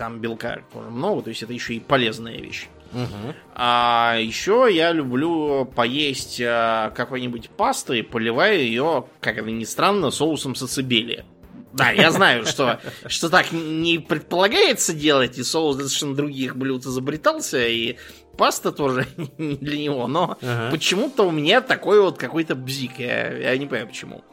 [0.00, 2.68] там белка тоже много, то есть это еще и полезная вещь.
[2.94, 3.34] Угу.
[3.54, 10.54] А еще я люблю поесть а, какой-нибудь пасты, поливая ее, как это ни странно, соусом
[10.54, 11.26] сацибели.
[11.74, 16.86] Да, я знаю, что, что так не предполагается делать, и соус для совершенно других блюд
[16.86, 17.98] изобретался, и
[18.38, 20.70] паста тоже не для него, но ага.
[20.70, 24.24] почему-то у меня такой вот какой-то бзик, я, я не понимаю почему.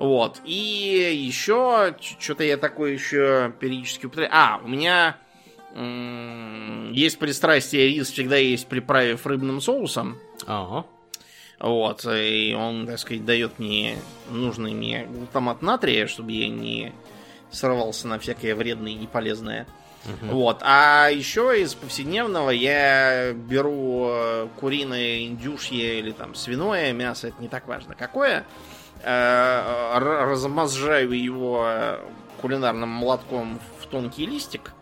[0.00, 0.40] Вот.
[0.46, 4.34] И еще что-то я такое еще периодически употребляю.
[4.34, 5.18] А, у меня
[6.92, 10.18] есть пристрастие, рис всегда есть приправив рыбным соусом.
[10.46, 10.86] Ага.
[11.60, 13.98] Вот, и он, так сказать, дает мне
[14.30, 16.94] нужный мне глутамат натрия, чтобы я не
[17.50, 19.66] сорвался на всякое вредное и неполезное.
[20.06, 20.32] Угу.
[20.32, 20.60] Вот.
[20.62, 27.48] А еще из повседневного я беру э, куриное индюшье или там свиное мясо, это не
[27.48, 28.46] так важно какое.
[29.02, 31.98] Э, размозжаю его
[32.40, 34.72] кулинарным молотком в тонкий листик.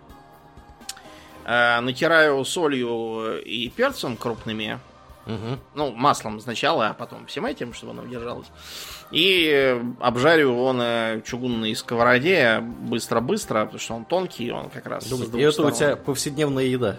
[1.44, 4.80] Э, натираю солью и перцем крупными.
[5.26, 5.58] Угу.
[5.74, 8.46] Ну, маслом сначала, а потом всем этим, чтобы оно удержалось.
[9.10, 15.06] И обжарю его на чугунной сковороде быстро-быстро, потому что он тонкий, он как раз...
[15.06, 16.96] Думаю, и это у тебя повседневная еда.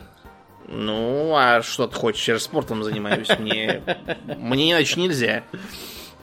[0.67, 2.27] Ну, а что ты хочешь?
[2.27, 3.29] Я же спортом занимаюсь.
[3.39, 3.81] Мне,
[4.37, 5.43] мне иначе нельзя.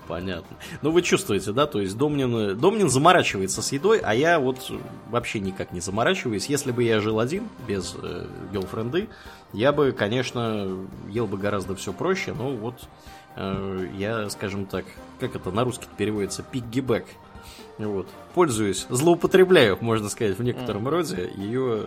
[0.09, 0.57] Понятно.
[0.83, 1.67] Ну, вы чувствуете, да?
[1.67, 4.71] То есть Домнин, Домнин заморачивается с едой, а я вот
[5.11, 6.47] вообще никак не заморачиваюсь.
[6.47, 9.09] Если бы я жил один, без э, гелфренды,
[9.53, 10.69] я бы, конечно,
[11.09, 12.89] ел бы гораздо все проще, но вот
[13.37, 14.85] э, я, скажем так,
[15.19, 17.07] как это на русский переводится, пиггибэк.
[17.79, 18.09] Вот.
[18.35, 20.91] Пользуюсь, злоупотребляю, можно сказать, в некотором mm.
[20.91, 21.87] роде ее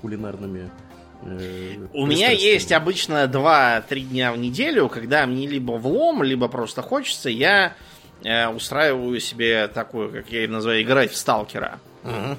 [0.00, 6.48] кулинарными Э, У меня есть обычно 2-3 дня в неделю, когда мне либо влом, либо
[6.48, 7.74] просто хочется, я
[8.22, 11.80] э, устраиваю себе такую, как я ее называю, играть в сталкера.
[12.04, 12.36] Угу.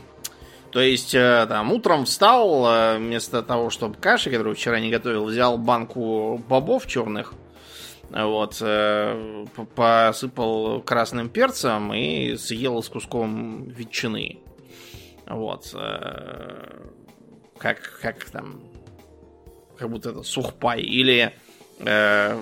[0.71, 5.25] То есть, э, там, утром встал, э, вместо того, чтобы каши, которую вчера не готовил,
[5.25, 7.33] взял банку бобов черных,
[8.09, 14.39] вот, э, посыпал красным перцем и съел с куском ветчины.
[15.25, 15.71] Вот.
[15.73, 16.85] Э,
[17.57, 18.61] как, как там
[19.77, 20.81] как будто это сухпай.
[20.81, 21.33] Или
[21.79, 22.39] э,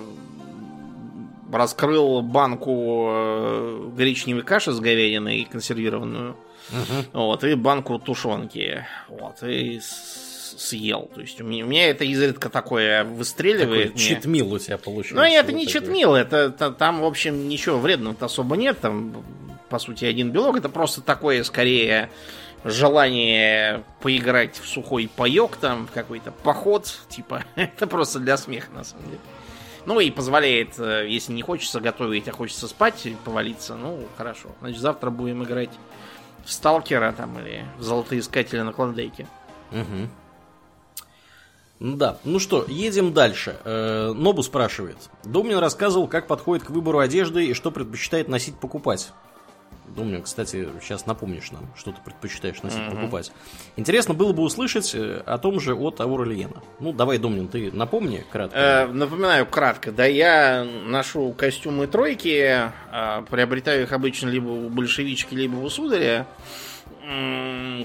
[1.52, 6.36] раскрыл банку э, гречневой каши с говядиной консервированную.
[6.70, 7.20] Угу.
[7.24, 8.84] Вот, и банку тушенки.
[9.08, 11.10] Вот, и съел.
[11.14, 13.88] То есть у меня, у меня это изредка такое выстреливает.
[13.88, 15.16] Такой читмил у тебя получился.
[15.16, 18.78] Ну, это не читмил, это, это там, в общем, ничего вредного особо нет.
[18.80, 19.24] Там,
[19.68, 20.56] по сути, один белок.
[20.56, 22.10] Это просто такое, скорее,
[22.66, 26.92] желание поиграть в сухой паек, там, в какой-то поход.
[27.08, 29.20] Типа, это просто для смеха, на самом деле.
[29.86, 34.48] Ну и позволяет, э, если не хочется готовить, а хочется спать, повалиться, ну, хорошо.
[34.60, 35.70] Значит, завтра будем играть
[36.44, 39.28] в Сталкера там или в Золотоискателя на Клондейке.
[39.70, 40.08] Угу.
[41.78, 43.58] Да, ну что, едем дальше.
[43.64, 44.96] Э, Нобу спрашивает.
[45.24, 49.12] Домнин рассказывал, как подходит к выбору одежды и что предпочитает носить покупать.
[49.94, 52.94] Думаю, кстати, сейчас напомнишь нам, что ты предпочитаешь носить, mm-hmm.
[52.94, 53.32] покупать.
[53.76, 56.62] Интересно было бы услышать э, о том же от Аурельена.
[56.80, 58.58] Ну, давай, Домнин, ты напомни кратко.
[58.58, 59.92] Э, напоминаю кратко.
[59.92, 66.26] Да, я ношу костюмы тройки, э, приобретаю их обычно либо у большевички, либо у сударя.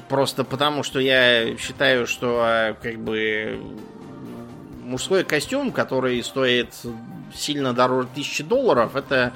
[0.10, 3.60] Просто потому, что я считаю, что э, как бы
[4.84, 6.74] мужской костюм, который стоит
[7.34, 9.34] сильно дороже тысячи долларов, это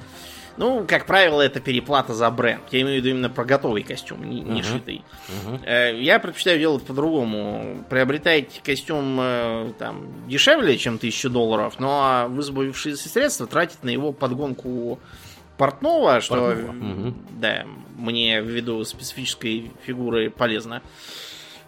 [0.58, 2.64] ну, как правило, это переплата за бренд.
[2.72, 4.64] Я имею в виду именно про готовый костюм, не, не uh-huh.
[4.64, 5.04] шитый.
[5.28, 6.02] Uh-huh.
[6.02, 7.84] Я предпочитаю делать по-другому.
[7.90, 13.90] Приобретайте костюм э, там, дешевле, чем 1000 долларов, но ну, а высвободившиеся средства тратить на
[13.90, 15.00] его подгонку
[15.58, 16.74] портного, что Портного.
[16.74, 17.14] Uh-huh.
[17.32, 17.66] да,
[17.98, 20.82] мне ввиду специфической фигуры полезно.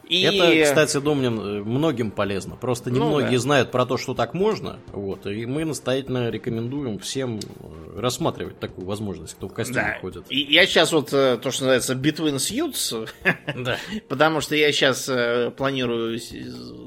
[0.07, 0.21] И...
[0.23, 2.55] Это, кстати, Домнин, э, многим полезно.
[2.55, 3.39] Просто немногие ну, да.
[3.39, 4.79] знают про то, что так можно.
[4.91, 9.99] Вот, и мы настоятельно рекомендуем всем э, рассматривать такую возможность, кто в костюме да.
[9.99, 10.25] ходит.
[10.29, 13.09] И я сейчас вот э, то, что называется Between Suits,
[13.55, 13.77] да.
[14.07, 15.09] потому что я сейчас
[15.57, 16.19] планирую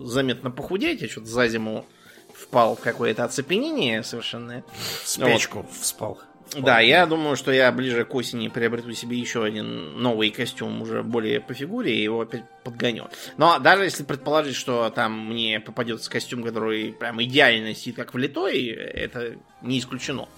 [0.04, 1.86] заметно похудеть, я что-то за зиму
[2.34, 4.64] впал в какое-то оцепенение совершенно.
[5.04, 5.72] Спячку вот.
[5.72, 6.18] вспал.
[6.56, 11.02] Да, я думаю, что я ближе к осени приобрету себе еще один новый костюм, уже
[11.02, 13.08] более по фигуре, и его опять подгоню.
[13.36, 18.66] Но даже если предположить, что там мне попадется костюм, который прям идеально сидит как влитой,
[18.66, 20.28] это не исключено.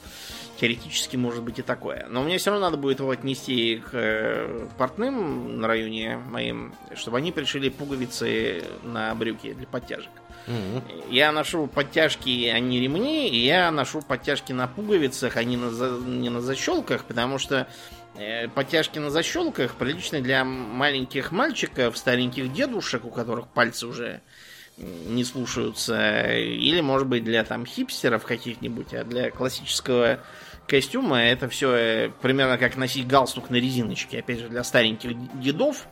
[0.60, 2.06] Теоретически может быть и такое.
[2.08, 7.18] Но мне все равно надо будет его отнести к э, портным на районе моим, чтобы
[7.18, 10.10] они пришили пуговицы на брюки для подтяжек.
[10.46, 11.10] Угу.
[11.10, 15.70] Я ношу подтяжки, а не ремни, и я ношу подтяжки на пуговицах, а не на,
[15.70, 15.90] за...
[15.90, 17.68] не на защелках, потому что
[18.16, 24.20] э, подтяжки на защелках приличны для маленьких мальчиков, стареньких дедушек, у которых пальцы уже
[24.78, 30.20] не слушаются, или, может быть, для там хипстеров каких-нибудь, а для классического
[30.66, 34.20] костюма это все э, примерно как носить галстук на резиночке.
[34.20, 35.86] Опять же, для стареньких дедов,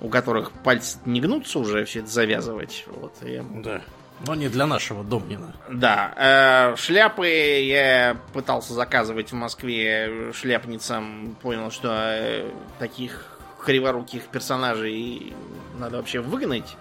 [0.00, 2.84] у которых пальцы не гнутся уже все это завязывать.
[2.86, 3.42] Вот, и...
[3.62, 3.82] Да.
[4.26, 5.54] Но не для нашего Домнина.
[5.70, 6.12] Да.
[6.16, 11.36] Э, шляпы я пытался заказывать в Москве шляпницам.
[11.40, 15.34] Понял, что э, таких криворуких персонажей
[15.78, 16.76] надо вообще выгнать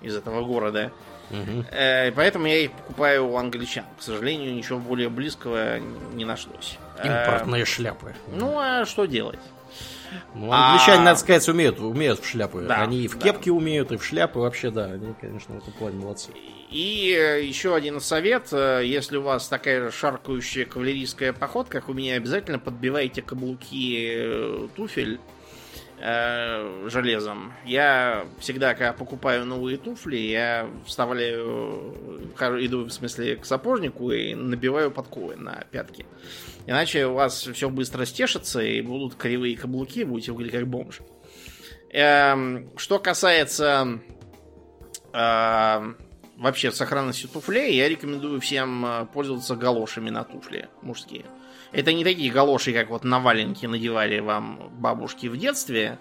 [0.00, 0.92] из этого города.
[1.30, 1.64] Угу.
[1.70, 3.84] Э, поэтому я их покупаю у англичан.
[3.98, 6.78] К сожалению, ничего более близкого не нашлось.
[7.02, 8.14] Импортные э, шляпы.
[8.32, 9.38] Ну, а что делать?
[10.34, 11.04] Ну, англичане, а...
[11.04, 12.62] надо сказать, умеют, умеют в шляпы.
[12.62, 13.20] Да, они и в да.
[13.20, 14.86] кепке умеют, и в шляпы вообще, да.
[14.86, 16.30] Они, конечно, в этом плане молодцы.
[16.70, 18.48] И э, еще один совет.
[18.52, 24.68] Э, если у вас такая же шаркающая кавалерийская походка, как у меня, обязательно подбивайте каблуки
[24.74, 25.20] туфель
[26.00, 27.52] э, железом.
[27.64, 31.94] Я всегда, когда покупаю новые туфли, я вставляю,
[32.60, 36.06] иду в смысле к сапожнику и набиваю подковы на пятки.
[36.66, 41.00] Иначе у вас все быстро стешится и будут кривые каблуки, будете выглядеть как бомж.
[41.92, 44.00] Э, что касается
[45.12, 45.94] э,
[46.36, 51.26] вообще сохранности туфлей, я рекомендую всем э, пользоваться галошами на туфли мужские.
[51.72, 55.98] Это не такие галоши, как вот на валенки надевали вам бабушки в детстве.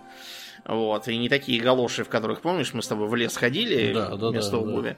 [0.65, 4.15] Вот, и не такие галоши, в которых, помнишь, мы с тобой в лес ходили да,
[4.15, 4.97] да, вместо да, обуви.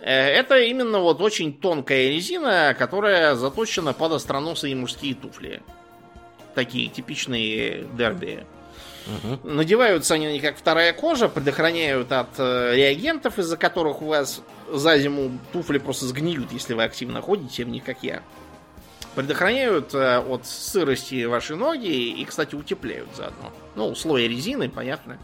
[0.00, 0.06] Да.
[0.06, 5.62] Э, это именно вот очень тонкая резина, которая заточена под остроносые мужские туфли.
[6.54, 8.46] Такие типичные дерби.
[9.06, 9.50] Угу.
[9.50, 15.38] Надеваются они как вторая кожа, предохраняют от э, реагентов, из-за которых у вас за зиму
[15.52, 18.22] туфли просто сгниют, если вы активно ходите в них, как я
[19.14, 23.52] предохраняют э, от сырости ваши ноги и, кстати, утепляют заодно.
[23.76, 25.18] Ну, слой резины, понятно.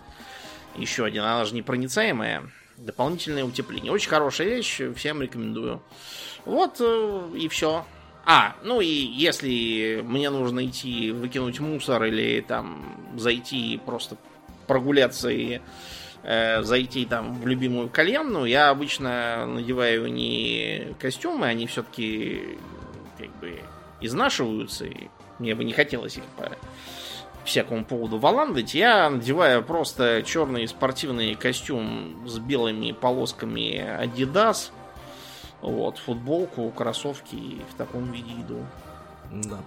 [0.76, 2.44] Еще один, она же непроницаемая.
[2.76, 3.92] Дополнительное утепление.
[3.92, 5.82] Очень хорошая вещь, всем рекомендую.
[6.44, 7.84] Вот э, и все.
[8.24, 14.16] А, ну и если мне нужно идти выкинуть мусор или там зайти просто
[14.66, 15.60] прогуляться и
[16.22, 22.58] э, зайти там в любимую кальянную, я обычно надеваю не костюмы, они все-таки
[23.18, 23.60] как бы
[24.00, 26.50] изнашиваются, и мне бы не хотелось их по
[27.44, 28.74] всякому поводу валандать.
[28.74, 34.70] Я надеваю просто черный спортивный костюм с белыми полосками Adidas,
[35.62, 38.64] вот, футболку, кроссовки и в таком виде иду.
[39.30, 39.58] Да.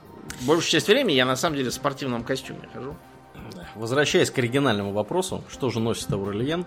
[0.42, 2.96] Большую часть времени я на самом деле в спортивном костюме хожу.
[3.76, 6.66] Возвращаясь к оригинальному вопросу, что же носит Аурельен?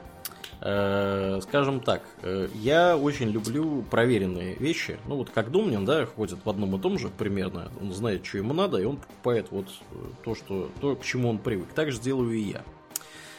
[0.60, 4.98] Э, скажем так, э, я очень люблю проверенные вещи.
[5.06, 7.70] Ну вот как Думнин, да, ходит в одном и том же примерно.
[7.80, 11.28] Он знает, что ему надо, и он покупает вот э, то, что, то к чему
[11.28, 11.68] он привык.
[11.74, 12.62] Так же делаю и я.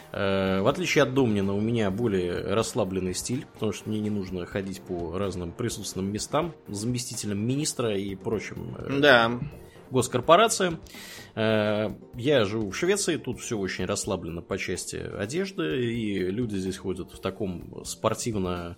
[0.09, 4.79] В отличие от Домнина, у меня более расслабленный стиль, потому что мне не нужно ходить
[4.79, 9.37] по разным присутственным местам, заместителям министра и прочим да.
[9.91, 10.79] Госкорпорациям.
[11.35, 17.11] Я живу в Швеции, тут все очень расслаблено по части одежды, и люди здесь ходят
[17.13, 18.77] в таком спортивно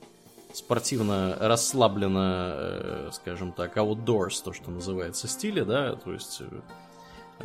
[0.52, 6.42] спортивно расслабленно, скажем так, outdoors, то, что называется, стиле, да, то есть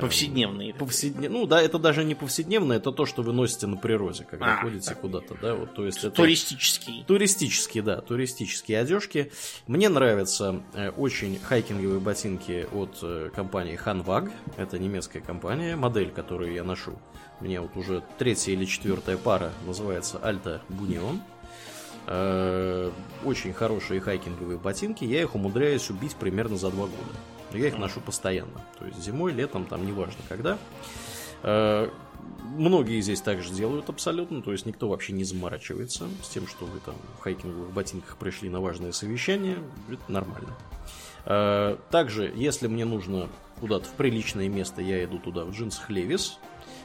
[0.00, 0.74] Повседневные.
[0.74, 1.28] Повседне...
[1.28, 4.62] Ну да, это даже не повседневное, это то, что вы носите на природе, когда а,
[4.62, 6.10] ходите куда-то, да, вот, то есть это...
[6.10, 7.04] Туристические.
[7.04, 9.30] Туристические, да, туристические одежки.
[9.68, 16.52] Мне нравятся э, очень хайкинговые ботинки от э, компании Hanwag, это немецкая компания, модель, которую
[16.52, 16.98] я ношу.
[17.40, 21.20] У меня вот уже третья или четвертая пара называется Alta Bunion.
[22.06, 22.90] Э,
[23.24, 27.18] очень хорошие хайкинговые ботинки, я их умудряюсь убить примерно за два года
[27.58, 28.60] я их ношу постоянно.
[28.78, 30.58] То есть зимой, летом, там неважно когда.
[31.42, 31.88] Э,
[32.44, 36.80] многие здесь также делают абсолютно, то есть никто вообще не заморачивается с тем, что вы
[36.80, 39.58] там в хайкинговых ботинках пришли на важное совещание,
[39.90, 40.56] это нормально.
[41.26, 43.28] Э, также, если мне нужно
[43.60, 46.38] куда-то в приличное место, я иду туда в джинсах Левис.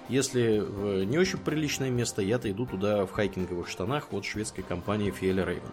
[0.07, 5.13] Если в не очень приличное место, я-то иду туда в хайкинговых штанах от шведской компании
[5.13, 5.71] Fiela Raven.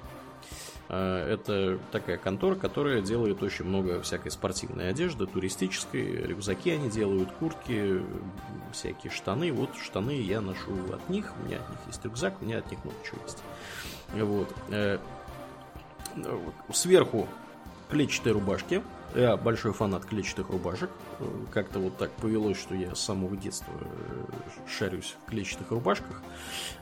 [0.89, 7.31] А, это такая контора, которая делает очень много всякой спортивной одежды, туристической, рюкзаки они делают,
[7.33, 8.03] куртки,
[8.73, 9.53] всякие штаны.
[9.53, 12.71] Вот штаны я ношу от них, у меня от них есть рюкзак, у меня от
[12.71, 13.43] них много чего есть.
[14.15, 14.55] Вот.
[14.71, 14.99] Э,
[16.73, 17.29] сверху
[17.91, 18.83] клетчатые рубашки,
[19.17, 20.91] я большой фанат клетчатых рубашек.
[21.53, 24.25] Как-то вот так повелось, что я с самого детства э,
[24.69, 26.23] шарюсь в клетчатых рубашках.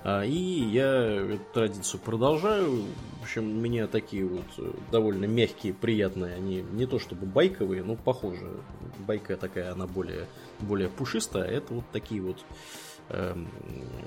[0.03, 2.85] А, и я эту традицию продолжаю.
[3.21, 6.35] В общем, у меня такие вот э, довольно мягкие, приятные.
[6.35, 8.51] Они не то чтобы байковые, но похожи.
[8.99, 10.27] Байка такая, она более,
[10.61, 11.45] более пушистая.
[11.45, 12.45] Это вот такие вот
[13.11, 13.49] Эм,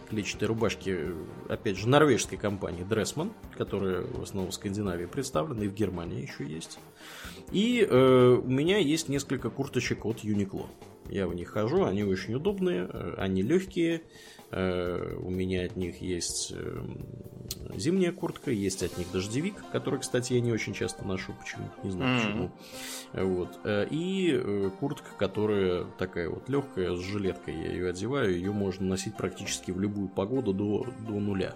[0.09, 1.13] клетчатые рубашки,
[1.49, 6.43] опять же, норвежской компании Dressman, которая в основном в Скандинавии представлена, и в Германии еще
[6.43, 6.80] есть.
[7.52, 10.66] И э, у меня есть несколько курточек от Uniqlo.
[11.10, 14.02] Я в них хожу, они очень удобные, э, они легкие,
[14.50, 17.06] Э, у меня от них есть эм,
[17.76, 21.91] зимняя куртка, есть от них дождевик, который, кстати, я не очень часто ношу, почему не
[21.91, 22.52] знаю почему.
[23.14, 23.50] Вот.
[23.66, 28.86] Э, и э, куртка, которая такая вот легкая, с жилеткой я ее одеваю, ее можно
[28.86, 31.56] носить практически в любую погоду до, до нуля.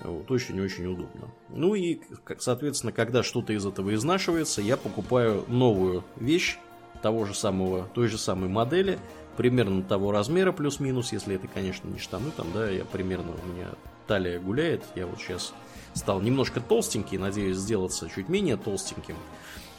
[0.00, 1.28] Вот, очень-очень удобно.
[1.48, 2.00] Ну и,
[2.38, 6.58] соответственно, когда что-то из этого изнашивается, я покупаю новую вещь
[7.02, 8.98] того же самого, той же самой модели,
[9.36, 13.68] примерно того размера плюс-минус, если это, конечно, не штаны, там, да, я примерно, у меня
[14.06, 15.52] талия гуляет, я вот сейчас
[15.94, 19.16] стал немножко толстенький, надеюсь сделаться чуть менее толстеньким.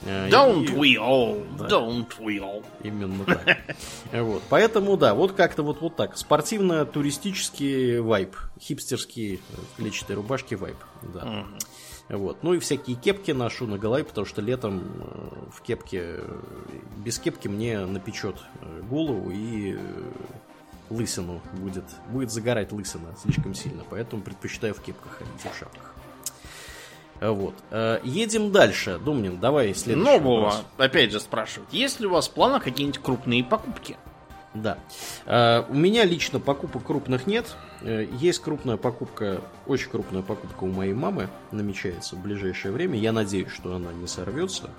[0.05, 0.67] Э, don't и...
[0.67, 1.67] we all, да.
[1.67, 2.63] don't we all.
[2.83, 3.57] Именно так.
[4.11, 6.17] Вот, поэтому, да, вот как-то вот, вот так.
[6.17, 9.39] Спортивно-туристический вайп, хипстерские
[9.77, 11.45] клетчатые рубашки вайп, да.
[12.09, 12.43] Вот.
[12.43, 16.19] Ну и всякие кепки ношу на голове, потому что летом э, в кепке,
[16.97, 20.11] без кепки мне напечет э, голову и э,
[20.89, 25.92] лысину будет, будет загорать лысина слишком сильно, поэтому предпочитаю в кепках, не в шапках.
[27.31, 27.55] Вот.
[28.03, 28.99] Едем дальше.
[29.03, 30.65] Думнин, давай следующий Нового, вопрос.
[30.77, 31.71] опять же, спрашивают.
[31.71, 33.97] Есть ли у вас в планах какие-нибудь крупные покупки?
[34.53, 34.77] Да.
[35.25, 37.55] Uh, у меня лично покупок крупных нет.
[37.81, 42.97] Есть крупная покупка, очень крупная покупка у моей мамы намечается в ближайшее время.
[42.97, 44.69] Я надеюсь, что она не сорвется.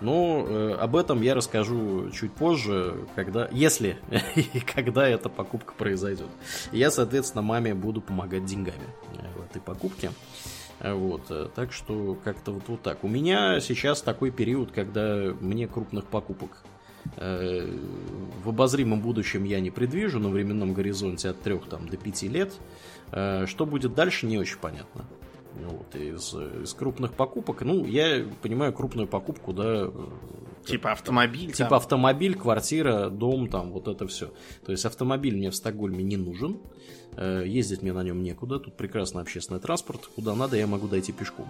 [0.00, 3.98] Но об этом я расскажу чуть позже, когда, если
[4.36, 6.28] и когда эта покупка произойдет.
[6.72, 8.86] Я, соответственно, маме буду помогать деньгами
[9.36, 10.10] в этой покупке.
[10.80, 13.02] Вот, так что как-то вот, вот так.
[13.02, 16.64] У меня сейчас такой период, когда мне крупных покупок
[17.16, 17.66] Э,
[18.42, 22.52] в обозримом будущем я не предвижу, на временном горизонте от 3 там, до 5 лет.
[23.12, 25.04] Э, что будет дальше, не очень понятно.
[25.54, 29.90] Вот, из, из крупных покупок, ну, я понимаю крупную покупку, да,
[30.66, 31.52] Типа автомобиль.
[31.52, 31.78] Типа там.
[31.78, 34.32] автомобиль, квартира, дом, там, вот это все.
[34.64, 36.58] То есть автомобиль мне в Стокгольме не нужен.
[37.16, 38.58] Э, ездить мне на нем некуда.
[38.58, 40.06] Тут прекрасный общественный транспорт.
[40.14, 41.48] Куда надо, я могу дойти пешком.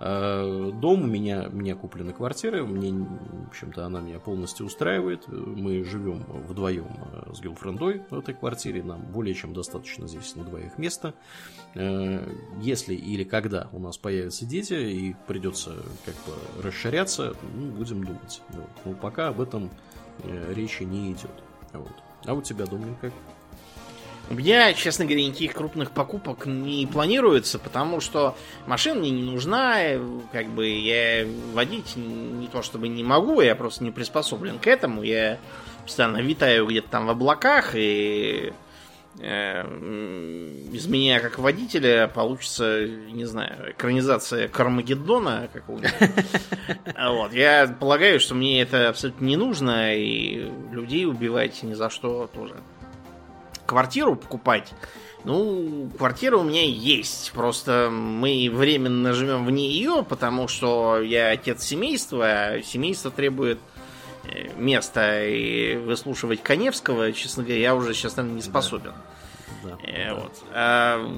[0.00, 5.26] Э, дом у меня, у меня куплена квартира, мне, в общем-то, она меня полностью устраивает.
[5.28, 10.44] Мы живем вдвоем э, с гелфрендой в этой квартире, нам более чем достаточно здесь на
[10.44, 11.14] двоих места.
[11.74, 12.26] Э,
[12.60, 15.74] если или когда у нас появятся дети и придется
[16.04, 18.42] как бы расширяться, ну, будем думать.
[18.50, 18.70] Вот.
[18.84, 19.70] Но пока об этом
[20.50, 21.32] речи не идет.
[21.72, 21.92] Вот.
[22.24, 23.12] А у тебя, Домнин, как?
[24.30, 28.34] У меня, честно говоря, никаких крупных покупок не планируется, потому что
[28.66, 29.76] машина мне не нужна,
[30.32, 35.02] как бы я водить не то чтобы не могу, я просто не приспособлен к этому,
[35.02, 35.38] я
[35.82, 38.54] постоянно витаю где-то там в облаках, и
[39.20, 39.60] э,
[40.72, 45.92] из меня как водителя получится, не знаю, экранизация Кармагеддона какого-нибудь.
[46.96, 47.34] Вот.
[47.34, 52.54] Я полагаю, что мне это абсолютно не нужно, и людей убивать ни за что тоже
[53.66, 54.72] квартиру покупать,
[55.24, 57.32] ну, квартира у меня есть.
[57.32, 63.58] Просто мы временно живем вне ее, потому что я отец семейства, а семейство требует
[64.24, 68.92] э, места и выслушивать Коневского, честно говоря, я уже сейчас, наверное, не способен.
[68.92, 69.14] Да.
[69.64, 70.32] Да, э, вот.
[70.52, 71.10] А,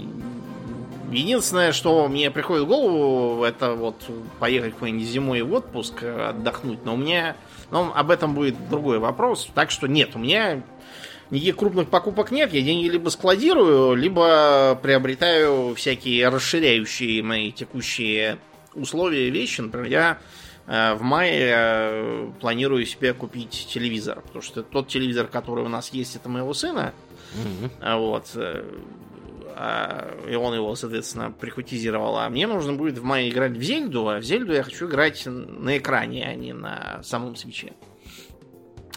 [1.10, 3.96] единственное, что мне приходит в голову, это вот
[4.38, 6.84] поехать какой-нибудь зимой в отпуск, отдохнуть.
[6.84, 7.36] Но у меня...
[7.72, 9.48] Но об этом будет другой вопрос.
[9.52, 10.62] Так что нет, у меня
[11.30, 12.52] никаких крупных покупок нет.
[12.52, 18.38] Я деньги либо складирую, либо приобретаю всякие расширяющие мои текущие
[18.74, 19.60] условия вещи.
[19.60, 20.18] Например, я
[20.66, 25.90] э, в мае э, планирую себе купить телевизор, потому что тот телевизор, который у нас
[25.90, 26.92] есть, это моего сына.
[27.34, 27.98] Mm-hmm.
[27.98, 28.30] Вот.
[28.34, 28.64] Э,
[29.58, 32.18] а, и он его, соответственно, прихватизировал.
[32.18, 35.22] А мне нужно будет в мае играть в Зельду, а в Зельду я хочу играть
[35.26, 37.72] на экране, а не на самом свече.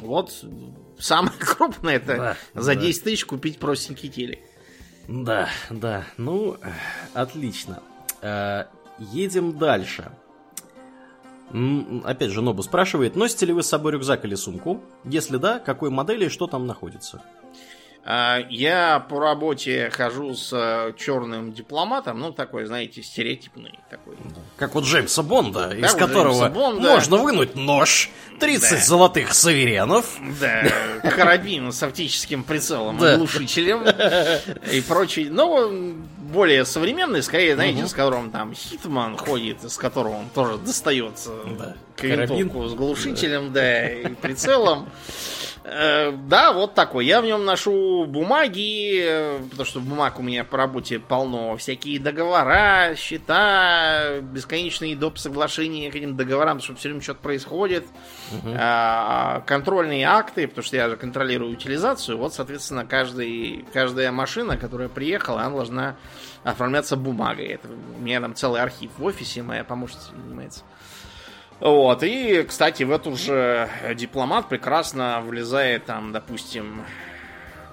[0.01, 0.33] Вот
[0.99, 4.39] Самое крупное это да, за 10 тысяч купить простенький телек.
[5.07, 6.05] Да, да.
[6.17, 6.57] Ну,
[7.13, 7.81] отлично.
[8.21, 8.65] Э,
[8.99, 10.11] едем дальше.
[12.03, 14.83] Опять же, Нобу спрашивает, носите ли вы с собой рюкзак или сумку?
[15.03, 17.23] Если да, какой модели и что там находится?
[18.11, 24.15] А, я по работе хожу с э, черным дипломатом, ну такой, знаете, стереотипный такой.
[24.57, 26.89] Как у Джеймса Бонда, из которого Бонда.
[26.89, 28.77] можно вынуть нож, 30 да.
[28.77, 30.17] золотых суверенов.
[30.41, 30.63] Да,
[31.03, 33.17] карабин с оптическим прицелом, да.
[33.17, 33.83] глушителем
[34.71, 35.29] и прочее.
[35.29, 35.69] Но
[36.17, 37.89] более современный, скорее, знаете, угу.
[37.89, 41.29] с которым там Хитман ходит, с которого он тоже достается
[41.59, 41.75] да.
[41.95, 44.89] с глушителем, да, да и прицелом.
[45.63, 47.05] Э, да, вот такой.
[47.05, 51.57] Я в нем ношу бумаги, э, потому что бумаг у меня по работе полно.
[51.57, 55.17] Всякие договора, счета, бесконечные доп.
[55.17, 57.85] соглашения к этим договорам, потому что все время что-то происходит.
[58.31, 58.55] Угу.
[59.47, 62.17] контрольные акты, потому что я же контролирую утилизацию.
[62.17, 65.95] Вот, соответственно, каждый, каждая машина, которая приехала, она должна
[66.43, 67.47] оформляться бумагой.
[67.47, 70.63] Это, у меня там целый архив в офисе, моя помощница занимается.
[71.59, 76.85] Вот, и, кстати, в эту же дипломат прекрасно влезает там, допустим,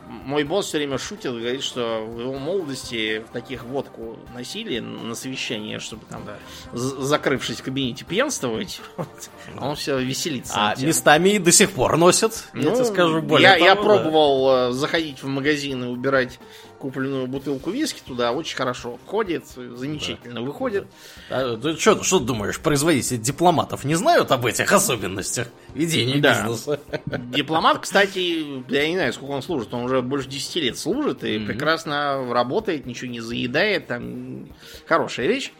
[0.08, 5.14] мой босс все время шутит, говорит, что в его молодости в таких водку носили на
[5.14, 6.36] совещание, чтобы там, да,
[6.72, 8.80] закрывшись в кабинете, пьянствовать.
[8.96, 9.30] Вот.
[9.58, 10.54] Он все веселится.
[10.56, 13.76] А местами и до сих пор носят, ну, я тебе скажу более я, того, я
[13.76, 14.68] пробовал да.
[14.68, 16.38] Э, заходить в магазин и убирать
[16.76, 20.40] купленную бутылку виски туда, очень хорошо входит, замечательно да.
[20.40, 20.86] выходит.
[21.30, 26.42] А, ты что, что думаешь, производители дипломатов не знают об этих особенностях ведения да.
[26.42, 26.80] бизнеса?
[27.06, 31.36] Дипломат, кстати, я не знаю, сколько он служит, он уже больше 10 лет служит и
[31.36, 31.46] mm-hmm.
[31.46, 34.48] прекрасно работает, ничего не заедает, там
[34.86, 35.52] хорошая вещь.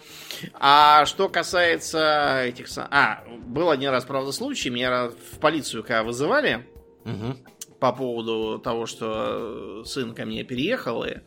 [0.55, 2.67] А что касается этих...
[2.91, 6.67] А, был один раз, правда, случай, меня в полицию когда вызывали,
[7.05, 7.37] угу
[7.79, 11.19] по поводу того, что сын ко мне переехал, и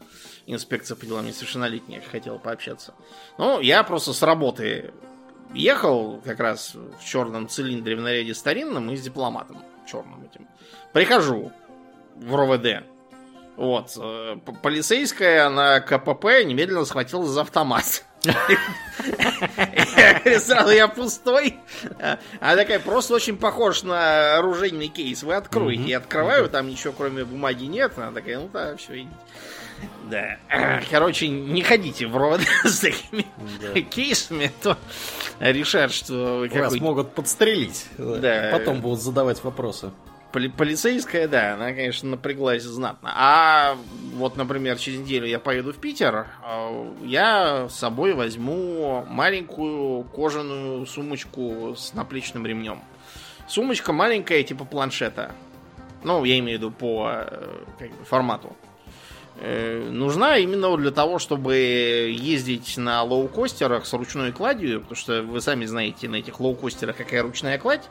[0.46, 2.94] инспекция по делам несовершеннолетних хотела пообщаться.
[3.38, 4.92] Ну, я просто с работы
[5.54, 10.48] ехал как раз в черном цилиндре в наряде старинном и с дипломатом черным этим.
[10.94, 11.52] Прихожу
[12.16, 12.84] в РОВД.
[13.58, 13.98] Вот.
[13.98, 18.06] Э, полицейская на КПП немедленно схватила за автомат.
[20.40, 21.56] Сразу я пустой.
[22.40, 25.24] Она такая, просто очень похож на оружейный кейс.
[25.24, 25.84] Вы откроете.
[25.84, 27.94] Я открываю, там ничего кроме бумаги нет.
[27.98, 29.16] Она такая, ну да, все, идите.
[30.10, 30.38] Да.
[30.90, 33.26] Короче, не ходите в рот с такими
[33.62, 33.80] да.
[33.82, 34.78] кейсами, то
[35.40, 37.86] решат, что вы Вас могут подстрелить.
[37.98, 38.50] Да.
[38.52, 39.92] Потом будут задавать вопросы.
[40.32, 43.12] Полицейская, да, она, конечно, напряглась знатно.
[43.16, 43.76] А
[44.14, 50.86] вот, например, через неделю я поеду в Питер, а, я с собой возьму маленькую кожаную
[50.86, 52.80] сумочку с наплечным ремнем.
[53.48, 55.32] Сумочка маленькая, типа планшета.
[56.04, 58.56] Ну, я имею в виду по э, как бы, формату.
[59.42, 65.42] Э, нужна именно для того, чтобы ездить на лоукостерах с ручной кладью, потому что вы
[65.42, 67.90] сами знаете на этих лоукостерах какая ручная кладь.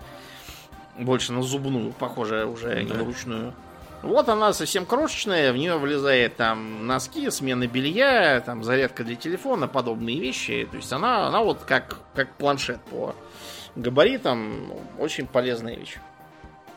[0.98, 2.82] Больше на зубную, похоже, уже да.
[2.82, 3.54] не на ручную.
[4.02, 9.66] Вот она совсем крошечная, в нее влезает там носки, смена белья, там зарядка для телефона,
[9.66, 10.68] подобные вещи.
[10.70, 13.14] То есть она, она вот как, как планшет по
[13.74, 15.96] габаритам, очень полезная вещь.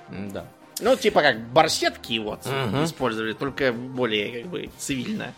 [0.09, 0.45] Да.
[0.79, 2.83] Ну, типа как барсетки вот угу.
[2.83, 5.33] использовали, только более как бы цивильно.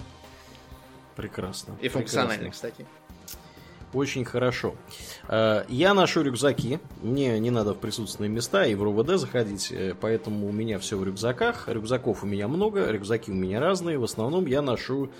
[1.15, 1.75] Прекрасно.
[1.81, 2.69] И функционально, Прекрасно.
[2.69, 2.86] кстати.
[3.93, 4.75] Очень хорошо.
[5.29, 6.79] Э, я ношу рюкзаки.
[7.01, 10.97] Мне не надо в присутственные места и в РУВД заходить, э, поэтому у меня все
[10.97, 11.69] в рюкзаках.
[11.69, 13.99] Рюкзаков у меня много, рюкзаки у меня разные.
[13.99, 15.11] В основном я ношу,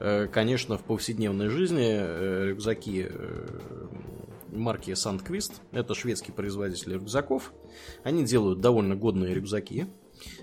[0.00, 3.10] э, конечно, в повседневной жизни рюкзаки
[4.50, 5.52] марки Sandquist.
[5.72, 7.52] Это шведский производитель рюкзаков.
[8.04, 9.86] Они делают довольно годные рюкзаки.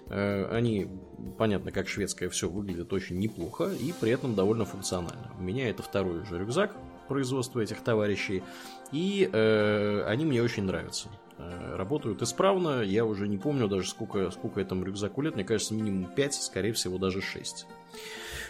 [0.10, 0.90] Они,
[1.38, 5.32] понятно, как шведское все выглядит очень неплохо и при этом довольно функционально.
[5.40, 6.76] У меня это второй уже рюкзак
[7.12, 8.42] производства этих товарищей,
[8.94, 11.10] и э, они мне очень нравятся.
[11.38, 15.74] Э, работают исправно, я уже не помню даже сколько, сколько этому рюкзаку лет, мне кажется,
[15.74, 17.68] минимум 5, скорее всего, даже 6.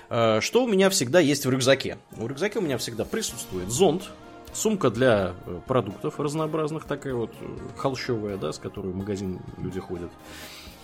[0.09, 1.97] Э, что у меня всегда есть в рюкзаке?
[2.11, 4.11] В рюкзаке у меня всегда присутствует зонт,
[4.53, 9.79] Сумка для э, продуктов разнообразных, такая вот э, холщовая, да, с которой в магазин люди
[9.79, 10.11] ходят.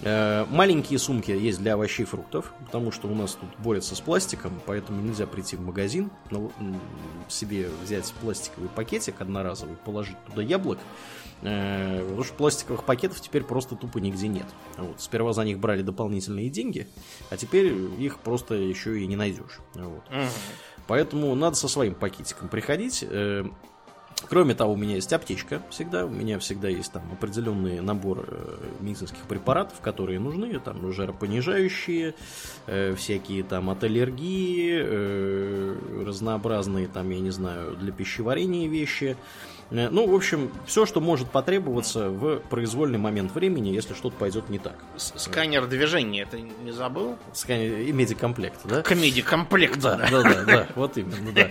[0.01, 3.99] Э, маленькие сумки есть для овощей и фруктов, потому что у нас тут борются с
[3.99, 6.11] пластиком, поэтому нельзя прийти в магазин,
[7.27, 10.77] себе взять пластиковый пакетик одноразовый, положить туда яблок,
[11.41, 14.45] э, потому что пластиковых пакетов теперь просто тупо нигде нет.
[14.77, 15.01] Вот.
[15.01, 16.87] Сперва за них брали дополнительные деньги,
[17.31, 19.59] а теперь их просто еще и не найдешь.
[19.73, 20.03] Вот.
[20.85, 23.03] Поэтому надо со своим пакетиком приходить.
[24.25, 28.57] Кроме того, у меня есть аптечка всегда, у меня всегда есть там определенный набор э,
[28.79, 32.15] медицинских препаратов, которые нужны, там жаропонижающие,
[32.65, 39.17] э, всякие там от аллергии, э, разнообразные там, я не знаю, для пищеварения вещи,
[39.69, 44.59] ну, в общем, все, что может потребоваться в произвольный момент времени, если что-то пойдет не
[44.59, 44.75] так.
[44.95, 47.17] Сканер движения, это не забыл?
[47.33, 48.81] Сканер и медикомплект, да?
[48.81, 49.97] К медикомплект, да.
[50.09, 51.49] Да, да, да, вот именно, да.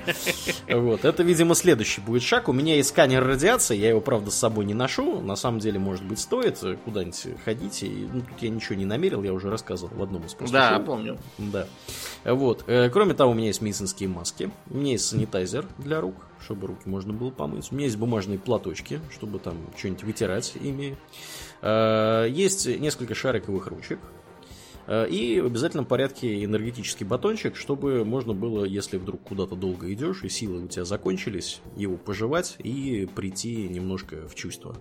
[0.75, 2.49] Вот, это, видимо, следующий будет шаг.
[2.49, 5.21] У меня есть сканер радиации, я его, правда, с собой не ношу.
[5.21, 7.85] На самом деле, может быть, стоит куда-нибудь ходить.
[8.13, 11.19] Ну, тут я ничего не намерил, я уже рассказывал в одном из прошлых Да, помню.
[11.39, 11.67] Да.
[12.25, 12.65] Вот.
[12.67, 16.15] Э, кроме того, у меня есть медицинские маски, у меня есть санитайзер для рук,
[16.47, 17.71] чтобы руки можно было помыть.
[17.71, 20.97] У меня есть бумажные платочки, чтобы там что-нибудь вытирать ими.
[21.61, 23.99] Э, есть несколько шариковых ручек.
[24.87, 30.23] Э, и в обязательном порядке энергетический батончик, чтобы можно было, если вдруг куда-то долго идешь
[30.23, 34.77] и силы у тебя закончились, его пожевать и прийти немножко в чувство.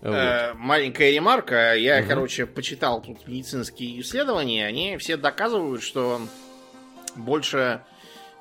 [0.00, 0.14] Вот.
[0.14, 1.74] Э, маленькая ремарка.
[1.76, 2.08] Я, угу.
[2.08, 4.66] короче, почитал тут медицинские исследования.
[4.66, 6.20] Они все доказывают, что
[7.14, 7.82] больше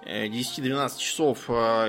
[0.06, 1.88] 10-12 часов а,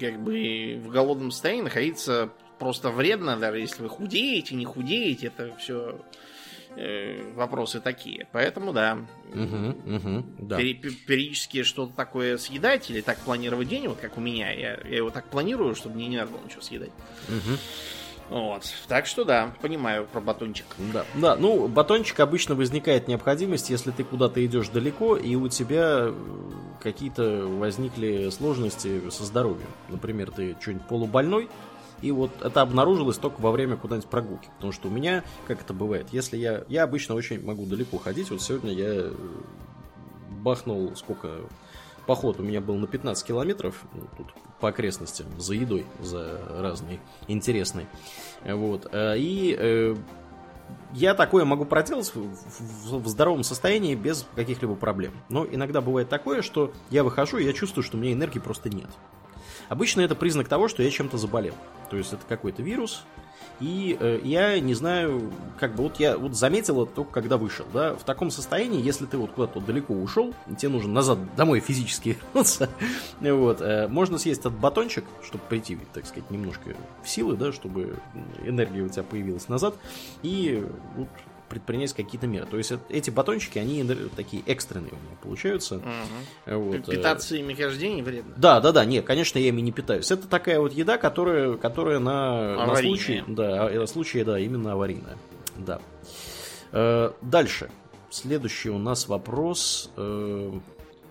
[0.00, 5.54] как бы в голодном состоянии находиться просто вредно, даже если вы худеете, не худеете, это
[5.56, 6.00] все
[6.76, 8.26] э, вопросы такие.
[8.32, 8.98] Поэтому да,
[9.32, 10.56] угу, угу, да.
[10.56, 14.50] периодически что-то такое съедать или так планировать день, вот как у меня.
[14.52, 16.92] Я, я его так планирую, чтобы мне не надо было ничего съедать.
[17.28, 17.58] Угу.
[18.30, 18.64] Вот.
[18.88, 20.66] Так что да, понимаю про батончик.
[20.92, 21.04] Да.
[21.14, 26.14] Да, ну, батончик обычно возникает необходимость, если ты куда-то идешь далеко, и у тебя э,
[26.82, 29.68] какие-то возникли сложности со здоровьем.
[29.88, 31.48] Например, ты что-нибудь полубольной,
[32.00, 34.48] и вот это обнаружилось только во время куда-нибудь прогулки.
[34.56, 36.64] Потому что у меня, как это бывает, если я...
[36.68, 38.30] Я обычно очень могу далеко ходить.
[38.30, 39.12] Вот сегодня я э,
[40.30, 41.40] бахнул сколько
[42.06, 47.00] поход у меня был на 15 километров, ну, тут по окрестностям, за едой, за разной
[47.28, 47.86] интересной.
[48.44, 48.88] Вот.
[48.92, 49.96] Э, и э,
[50.92, 55.12] я такое могу проделать в, здоровом состоянии без каких-либо проблем.
[55.28, 58.70] Но иногда бывает такое, что я выхожу, и я чувствую, что у меня энергии просто
[58.70, 58.90] нет.
[59.68, 61.54] Обычно это признак того, что я чем-то заболел.
[61.90, 63.04] То есть это какой-то вирус,
[63.60, 67.64] и э, я не знаю, как бы вот я вот заметил это только когда вышел,
[67.72, 72.18] да, в таком состоянии, если ты вот куда-то далеко ушел, тебе нужно назад домой физически
[72.34, 72.68] вернуться,
[73.20, 77.96] вот, э, можно съесть этот батончик, чтобы прийти, так сказать, немножко в силы, да, чтобы
[78.44, 79.74] энергия у тебя появилась назад,
[80.22, 80.66] и
[80.96, 81.08] вот
[81.48, 82.46] предпринять какие-то меры.
[82.46, 83.84] То есть эти батончики, они
[84.16, 85.76] такие экстренные у меня получаются.
[85.76, 86.58] Угу.
[86.58, 86.86] Вот.
[86.86, 88.34] Питаться ими каждый день вредно?
[88.36, 90.10] Да, да, да, нет, конечно, я ими не питаюсь.
[90.10, 95.16] Это такая вот еда, которая, которая на, на случай, да, на случай, да, именно аварийная.
[95.56, 95.80] Да.
[96.72, 97.70] Э, дальше.
[98.10, 99.90] Следующий у нас вопрос.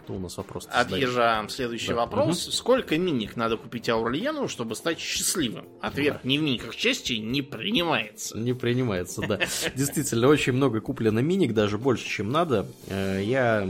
[0.03, 0.67] Кто у нас вопрос?
[0.69, 1.47] Отъезжаем.
[1.47, 1.95] Следующий да.
[1.95, 2.47] вопрос.
[2.47, 2.51] Угу.
[2.51, 5.65] Сколько миник надо купить Аурлиену, чтобы стать счастливым?
[5.79, 6.19] Ответ да.
[6.27, 8.37] не в миниках чести не принимается.
[8.37, 9.39] Не принимается, да.
[9.75, 12.67] Действительно, очень много куплено миник, даже больше, чем надо.
[12.87, 13.65] Э, я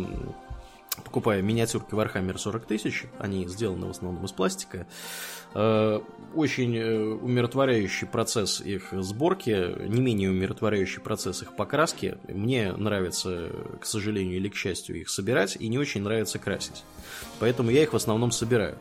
[1.04, 4.88] покупаю миниатюрки Warhammer 40 тысяч, они сделаны в основном из пластика.
[5.56, 6.02] Э,
[6.34, 12.18] очень э, умиротворяющий процесс их сборки, не менее умиротворяющий процесс их покраски.
[12.28, 16.84] Мне нравится, к сожалению или к счастью, их собирать, и не очень нравится красить.
[17.40, 18.80] Поэтому я их в основном собираю.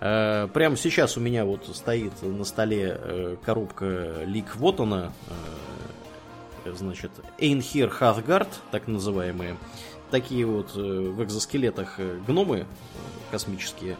[0.00, 5.12] Э, прямо сейчас у меня вот стоит на столе коробка Лик вот она,
[6.66, 9.56] значит, Einhir Hathgard, так называемые.
[10.10, 12.66] Такие вот в экзоскелетах гномы
[13.30, 13.96] космические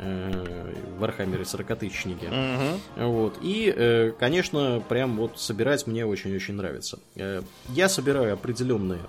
[0.00, 2.26] в Архамере 40-тысячники.
[2.26, 3.06] Угу.
[3.06, 3.38] Вот.
[3.42, 6.98] И, э, конечно, прям вот собирать мне очень-очень нравится.
[7.16, 9.00] Э, я собираю определенные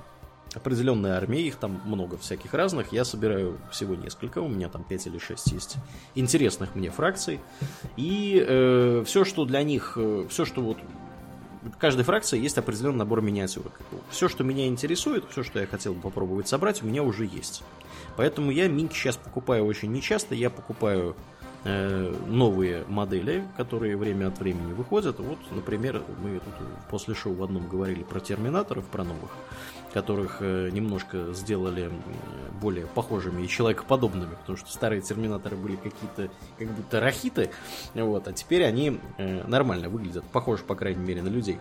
[0.54, 2.92] определенные армии, их там много всяких разных.
[2.92, 5.78] Я собираю всего несколько, у меня там 5 или 6 есть
[6.14, 7.40] интересных мне фракций.
[7.96, 10.78] И э, все, что для них, э, все, что вот
[11.62, 13.80] в каждой фракции есть определенный набор миниатюрок.
[14.10, 17.64] Все, что меня интересует, все, что я хотел бы попробовать собрать, у меня уже есть.
[18.22, 20.36] Поэтому я минки сейчас покупаю очень нечасто.
[20.36, 21.16] Я покупаю
[21.64, 25.18] э, новые модели, которые время от времени выходят.
[25.18, 26.54] Вот, например, мы тут
[26.92, 29.32] после шоу в одном говорили про терминаторов, про новых,
[29.92, 31.92] которых э, немножко сделали
[32.62, 37.50] более похожими и человекоподобными, потому что старые терминаторы были какие-то как будто рахиты,
[37.96, 41.58] вот, а теперь они э, нормально выглядят, похожи, по крайней мере, на людей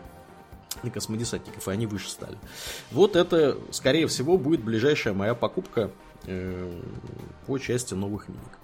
[0.82, 2.36] на космодесантников, и они выше стали.
[2.90, 5.90] Вот это, скорее всего, будет ближайшая моя покупка
[7.46, 8.58] по части новых миник.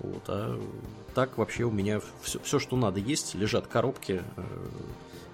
[0.00, 0.60] Вот, а
[1.14, 4.22] так вообще у меня все, все, что надо есть, лежат коробки.
[4.36, 4.42] Э,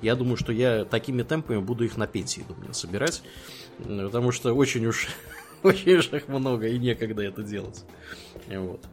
[0.03, 3.23] я думаю, что я такими темпами буду их на пенсии, думаю, собирать.
[3.79, 5.09] Потому что очень уж,
[5.63, 7.85] очень уж их много и некогда это делать.
[8.49, 8.85] Вот.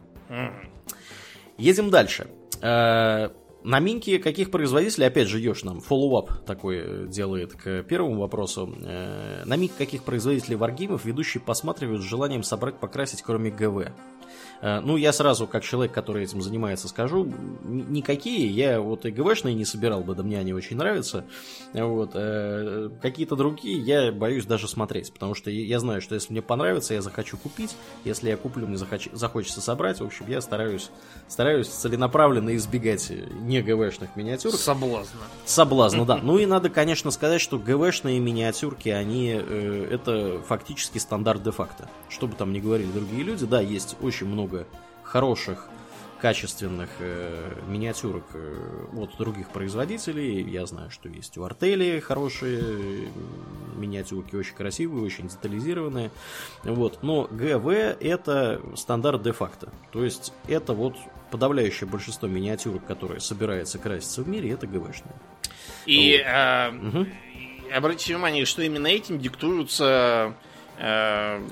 [1.58, 2.28] Едем дальше.
[3.64, 8.72] Э, на миньки каких производителей, опять же, Ёж нам follow-up такой делает к первому вопросу.
[8.82, 13.92] Э, на миньки каких производителей варгеймов ведущие посматривают с желанием собрать, покрасить, кроме ГВ?
[14.64, 17.30] Э, ну, я сразу, как человек, который этим занимается, скажу,
[17.64, 18.48] никакие.
[18.48, 21.26] Я вот и ГВшные не собирал бы, да мне они очень нравятся.
[21.74, 22.12] Вот.
[22.14, 26.94] Э, какие-то другие я боюсь даже смотреть, потому что я знаю, что если мне понравится,
[26.94, 27.76] я захочу купить.
[28.04, 29.08] Если я куплю, мне захоч...
[29.12, 30.00] захочется собрать.
[30.00, 30.90] В общем, я стараюсь,
[31.28, 33.12] стараюсь целенаправленно избегать
[33.42, 34.52] не ГВшных миниатюр.
[34.52, 35.20] Соблазна.
[35.44, 36.14] Соблазна, да.
[36.24, 41.90] Ну и надо, конечно, сказать, что ГВшные миниатюрки, они э, это фактически стандарт де-факто.
[42.08, 44.66] Что бы там ни говорили другие люди, да, есть очень много много
[45.02, 45.68] хороших,
[46.20, 50.42] качественных э, миниатюрок э, от других производителей.
[50.42, 53.10] Я знаю, что есть у Артели хорошие
[53.76, 56.10] миниатюрки, очень красивые, очень детализированные.
[56.62, 57.02] Вот.
[57.02, 59.70] Но ГВ это стандарт де-факто.
[59.92, 60.96] То есть это вот
[61.30, 65.14] подавляющее большинство миниатюрок, которые собирается краситься в мире, это ГВшные.
[65.84, 66.26] И вот.
[66.26, 67.06] э, угу.
[67.70, 70.32] обратите внимание, что именно этим диктуются
[70.78, 71.42] э,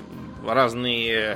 [0.47, 1.35] разные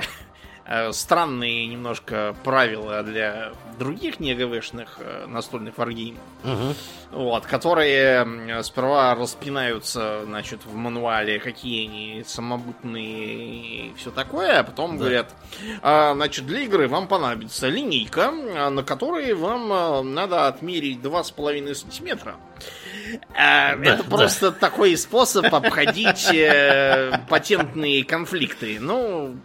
[0.92, 6.74] странные немножко правила для других не ГВшных э, настольных варгеймов, угу.
[7.12, 14.92] вот, которые сперва распинаются, значит, в мануале, какие они самобытные и все такое, а потом
[14.92, 14.98] да.
[14.98, 15.34] говорят,
[15.82, 22.36] а, значит, для игры вам понадобится линейка, на которой вам э, надо отмерить 2,5 сантиметра.
[23.34, 24.10] А, да, это да.
[24.10, 26.26] просто такой способ обходить
[27.28, 28.78] патентные конфликты.
[28.80, 29.36] Ну,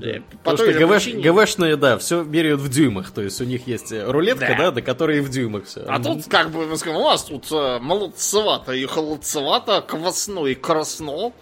[0.00, 0.22] да.
[0.42, 1.22] Потому что ГВ, в принципе...
[1.22, 3.10] ГВшные, да, все меряют в дюймах.
[3.10, 5.84] То есть у них есть э, рулетка, да, да до которой в дюймах все.
[5.86, 10.54] А тут, как бы, мы скажем, у нас тут э, молодцевато и холодцевато, квасно и
[10.54, 11.32] красно.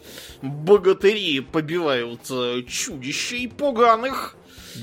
[0.43, 4.37] Богатыри побивают э, чудищей поганых.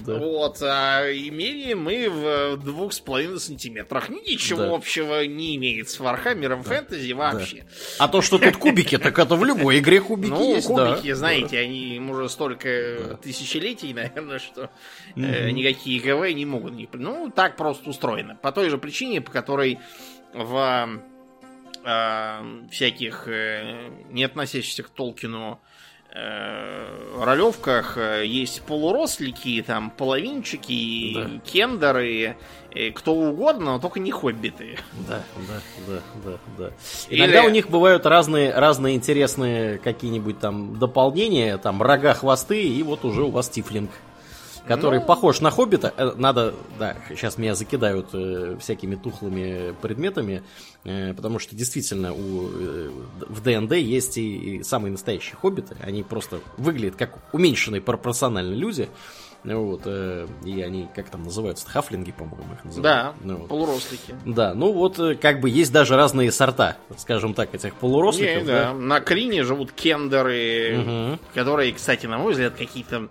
[0.05, 0.17] Да.
[0.17, 4.09] Вот, а мерили мы в двух с половиной сантиметрах.
[4.09, 4.75] Ничего да.
[4.75, 6.69] общего не имеет с Вархаммером да.
[6.69, 7.57] фэнтези вообще.
[7.57, 8.05] Да.
[8.05, 10.67] А то, что тут кубики, так это в любой игре кубики ну, есть.
[10.67, 11.15] кубики, да.
[11.15, 11.63] знаете, да.
[11.63, 13.15] они уже столько да.
[13.15, 14.69] тысячелетий, наверное, что
[15.15, 15.25] mm-hmm.
[15.25, 16.73] э, никакие ГВ не могут.
[16.73, 16.89] Не...
[16.93, 18.35] Ну, так просто устроено.
[18.35, 19.79] По той же причине, по которой
[20.33, 21.01] в
[21.83, 25.70] э, всяких э, не относящихся к Толкину Э,
[26.14, 31.30] ролевках э, есть полурослики, там половинчики, да.
[31.45, 32.36] кендеры,
[32.95, 34.78] кто угодно, но только не хоббиты.
[35.07, 36.72] Да, да, да, да, да.
[37.09, 37.47] Иногда Или...
[37.47, 43.24] у них бывают разные, разные интересные какие-нибудь там дополнения, там рога, хвосты, и вот уже
[43.24, 43.91] у вас тифлинг.
[44.68, 45.05] который Ну.
[45.05, 45.93] похож на Хоббита.
[45.97, 52.49] Э, Надо, да, сейчас меня закидают э, всякими тухлыми предметами, э, потому что действительно у,
[52.49, 52.89] э,
[53.29, 55.75] в ДНД есть и, и самые настоящие Хоббиты.
[55.82, 58.89] Они просто выглядят как уменьшенные пропорционально люди.
[59.43, 62.84] Вот, э, и они, как там называются, хафлинги, по-моему, их называют.
[62.84, 63.47] Да, Ну вот.
[63.49, 64.15] полурослики.
[64.23, 68.43] Да, ну вот э, как бы есть даже разные сорта, скажем так, этих полуросликов.
[68.43, 68.73] Не, да.
[68.73, 71.19] На Крине живут кендеры, Мгм.
[71.34, 73.09] которые, кстати, на мой взгляд, какие-то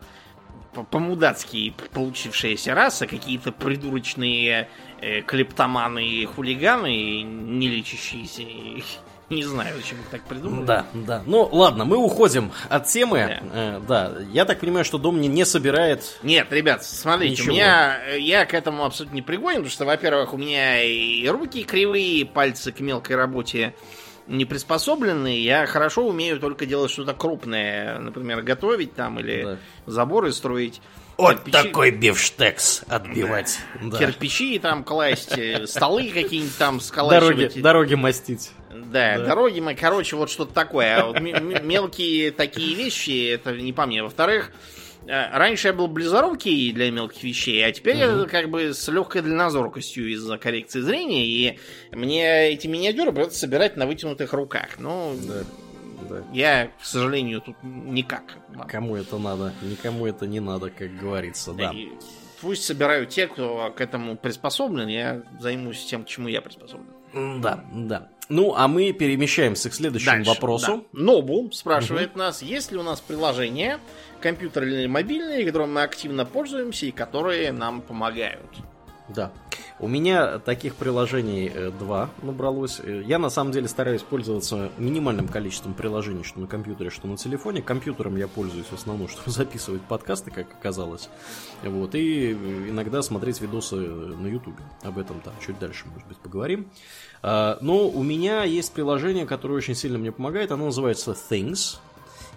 [0.73, 4.68] по- по-мудацкие получившиеся расы, какие-то придурочные
[5.01, 8.43] э, клептоманы и хулиганы, не лечащиеся.
[9.31, 10.66] Не знаю, зачем их так придумали.
[10.66, 11.23] Да, да.
[11.25, 13.41] Ну ладно, мы уходим от темы.
[13.53, 13.77] Да.
[13.77, 16.18] Э, да, я так понимаю, что дом не, не собирает.
[16.25, 17.53] Нет, ребят, смотрите, Ничего.
[17.53, 21.29] у меня э, я к этому абсолютно не пригоден, потому что, во-первых, у меня и
[21.29, 23.73] руки кривые, и пальцы к мелкой работе
[24.31, 25.39] не приспособлены.
[25.41, 29.57] Я хорошо умею только делать что-то крупное, например, готовить там или Да.
[29.87, 30.81] заборы строить.
[31.18, 33.59] Вот Кирпичи- такой бифштекс отбивать.
[33.83, 33.99] Да.
[33.99, 37.61] Кирпичи там класть, э, столы какие-нибудь там Дороги, сколачивать.
[37.61, 38.53] дороги мастить.
[38.70, 39.24] Да, Да.
[39.26, 40.97] дороги мы, короче, вот что-то такое.
[41.03, 44.03] А вот мелкие такие вещи, это не по мне.
[44.03, 44.51] Во-вторых,
[45.11, 50.11] раньше я был близорукий для мелких вещей, а теперь я как бы с легкой дальнозоркостью
[50.13, 51.59] из-за коррекции зрения, и
[51.93, 54.79] мне эти миниатюры придется собирать на вытянутых руках.
[54.79, 55.45] Ну, Да,
[56.09, 56.25] да.
[56.33, 58.37] я, к сожалению, тут никак.
[58.69, 59.53] Кому это надо?
[59.63, 61.73] Никому это не надо, как говорится, да.
[61.73, 61.89] И
[62.41, 67.41] пусть собирают те, кто к этому приспособлен, я займусь тем, к чему я приспособлен.
[67.41, 68.09] Да, да.
[68.31, 70.85] Ну, а мы перемещаемся к следующему Дальше, вопросу.
[70.93, 70.99] да.
[71.01, 73.81] Нобу спрашивает нас, есть ли у нас приложения,
[74.20, 78.47] компьютерные или мобильные, которыми мы активно пользуемся и которые нам помогают.
[79.09, 79.33] Да.
[79.81, 82.81] У меня таких приложений э, два набралось.
[82.81, 87.16] Э, Я на самом деле стараюсь пользоваться минимальным количеством приложений, что на компьютере, что на
[87.16, 87.61] телефоне.
[87.62, 91.09] Компьютером я пользуюсь в основном, чтобы записывать подкасты, как оказалось.
[91.64, 91.95] Вот.
[91.97, 92.35] И э,
[92.68, 94.61] иногда смотреть видосы на YouTube.
[94.83, 96.70] Об этом там чуть дальше, может быть, поговорим.
[97.23, 100.53] А, Но у меня есть приложение, которое очень сильно мне помогает.
[100.53, 101.79] Оно называется Things.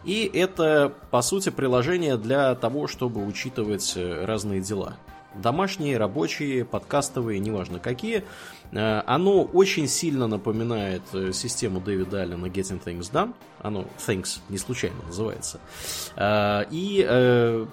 [0.03, 4.97] И это, по сути, приложение для того, чтобы учитывать э, разные дела.
[5.34, 8.23] Домашние, рабочие, подкастовые, неважно какие.
[8.74, 13.34] Э, Оно очень сильно напоминает э, систему Дэвида Аллена Getting Things Done.
[13.61, 15.59] Оно Things не случайно называется.
[16.15, 17.01] Э, И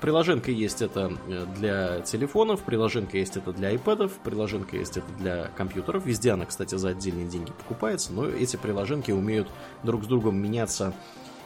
[0.00, 1.12] приложенка есть это
[1.56, 6.04] для телефонов, приложенка есть это для iPad, приложенка есть это для компьютеров.
[6.04, 9.48] Везде она, кстати, за отдельные деньги покупается, но эти приложенки умеют
[9.82, 10.92] друг с другом меняться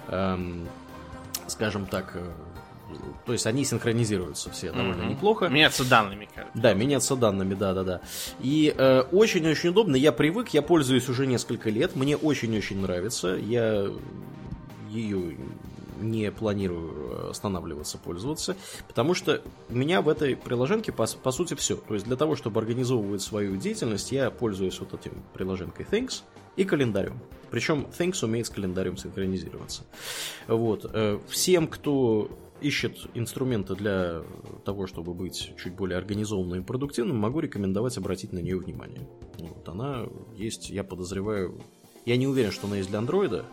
[0.08, 0.68] эм,
[1.46, 2.16] скажем так,
[3.26, 5.08] то есть они синхронизируются все довольно Мгм.
[5.10, 5.48] неплохо.
[5.48, 6.58] Меняться данными, кажется.
[6.58, 8.00] Да, меняться данными, да-да-да.
[8.40, 13.88] И э, очень-очень удобно, я привык, я пользуюсь уже несколько лет, мне очень-очень нравится, я
[14.90, 15.36] ее
[16.00, 18.56] не планирую останавливаться, пользоваться,
[18.88, 19.40] потому что
[19.70, 21.76] у меня в этой приложенке, по, по сути, все.
[21.76, 26.22] То есть для того, чтобы организовывать свою деятельность, я пользуюсь вот этим приложенкой Things
[26.56, 27.20] и календарем.
[27.50, 29.82] Причем Things умеет с календарем синхронизироваться.
[30.48, 30.84] Вот.
[30.92, 32.28] Э, Всем, кто
[32.64, 34.22] ищет инструменты для
[34.64, 39.06] того, чтобы быть чуть более организованным и продуктивным, могу рекомендовать обратить на нее внимание.
[39.38, 39.68] Вот.
[39.68, 41.60] Она есть, я подозреваю...
[42.06, 43.44] Я не уверен, что она есть для андроида.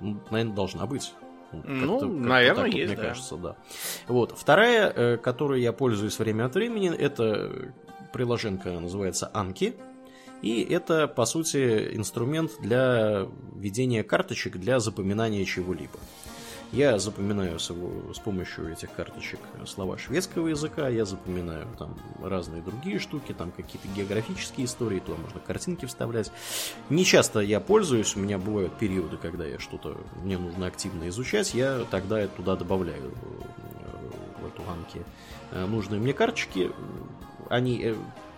[0.00, 1.12] Наверное, должна быть.
[1.50, 3.08] Как-то- Ну, как-то наверное, вот, есть, мне да.
[3.08, 3.56] кажется, да.
[4.08, 4.34] Вот.
[4.36, 7.72] Вторая, э, которой я пользуюсь время от времени, это
[8.12, 9.74] приложенка называется Анки.
[10.42, 13.26] И это, по сути, инструмент для
[13.56, 15.98] ведения карточек для запоминания чего-либо.
[16.72, 22.62] Я запоминаю с, его- с помощью этих карточек слова шведского языка, я запоминаю там разные
[22.62, 26.32] другие штуки, там какие-то географические истории, туда можно картинки вставлять.
[26.90, 31.54] Не часто я пользуюсь, у меня бывают периоды, когда я что-то мне нужно активно изучать,
[31.54, 35.02] я тогда туда добавляю э, в эту анки
[35.52, 36.72] э, нужные мне карточки.
[37.50, 37.94] Они э,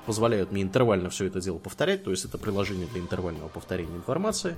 [0.07, 4.57] позволяют мне интервально все это дело повторять, то есть это приложение для интервального повторения информации.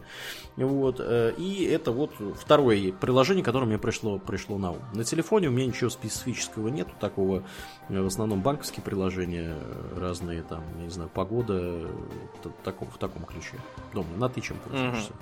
[0.57, 0.97] Вот.
[1.01, 4.79] э, И это вот второе приложение, которое мне пришло, пришло на ум.
[4.95, 7.43] На телефоне у меня ничего специфического нету, такого
[7.89, 11.89] в основном банковские приложения э, разные, там, не знаю, погода, э,
[12.43, 13.57] т- таком- в таком ключе.
[13.95, 15.13] Дома, на ты чем пользуешься?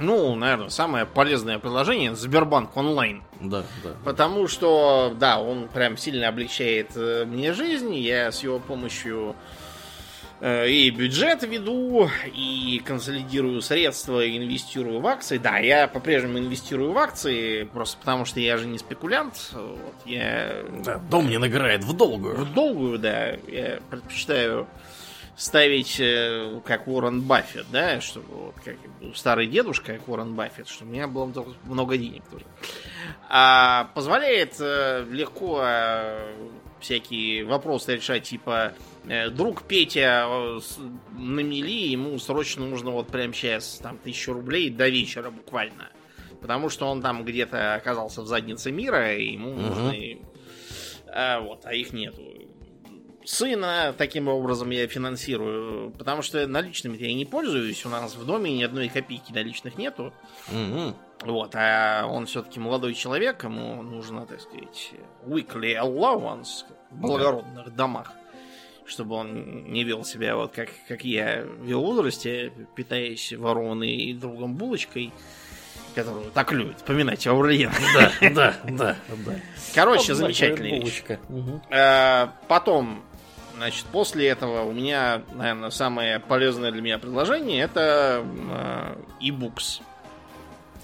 [0.00, 3.22] Ну, наверное, самое полезное приложение Сбербанк онлайн.
[3.40, 3.90] Да, да.
[4.04, 7.94] Потому что, да, он прям сильно облегчает э, мне жизнь.
[7.94, 9.34] Я с его помощью
[10.40, 15.38] э, и бюджет веду, и консолидирую средства, и инвестирую в акции.
[15.38, 19.50] Да, я по-прежнему инвестирую в акции, просто потому что я же не спекулянт.
[19.52, 22.36] Вот, я Да, дом не награет в долгую.
[22.36, 24.68] в долгую, да, я предпочитаю
[25.38, 28.76] ставить э, как Уоррен Баффет, да, чтобы вот как
[29.14, 31.32] старый дедушка, как Уоррен Баффет, чтобы у меня было
[31.62, 32.44] много денег тоже.
[33.28, 36.34] А позволяет э, легко э,
[36.80, 38.74] всякие вопросы решать, типа
[39.30, 40.26] друг Петя
[41.16, 45.88] на мели, ему срочно нужно вот прямо сейчас там тысячу рублей до вечера буквально.
[46.40, 49.60] Потому что он там где-то оказался в заднице мира, и ему угу.
[49.60, 49.94] нужно...
[51.10, 52.22] А, вот, а их нету
[53.28, 58.56] сына таким образом я финансирую, потому что наличными я не пользуюсь, у нас в доме
[58.56, 60.12] ни одной копейки наличных нету.
[60.48, 60.94] Угу.
[61.26, 64.92] Вот, а он все-таки молодой человек, ему нужно, так сказать,
[65.26, 67.70] weekly allowance в благородных да.
[67.70, 68.12] домах,
[68.86, 74.14] чтобы он не вел себя вот как, как я вел в возрасте, питаясь ворованной и
[74.14, 75.12] другом булочкой
[75.94, 77.72] которую так любит вспоминать Аурлиен.
[77.94, 79.34] Да, да, да, да.
[79.74, 81.02] Короче, замечательная вещь.
[81.28, 81.62] Угу.
[82.46, 83.02] Потом
[83.58, 89.82] Значит, после этого у меня, наверное, самое полезное для меня предложение это э, e-books.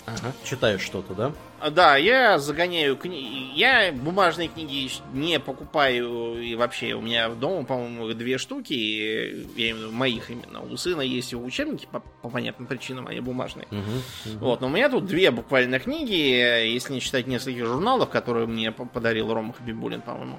[0.07, 0.33] Ага.
[0.43, 1.33] Читаешь что-то, да?
[1.61, 3.59] А, да, я загоняю книги.
[3.59, 6.43] Я бумажные книги не покупаю.
[6.43, 8.75] И вообще, у меня дома, по-моему, две штуки.
[8.75, 10.61] Я имею в виду моих именно.
[10.61, 13.67] У сына есть его учебники по, по понятным причинам, они бумажные.
[13.71, 14.45] Угу, угу.
[14.45, 18.71] Вот, но у меня тут две буквально книги, если не считать нескольких журналов, которые мне
[18.71, 20.39] подарил Рома Хабибулин, по-моему.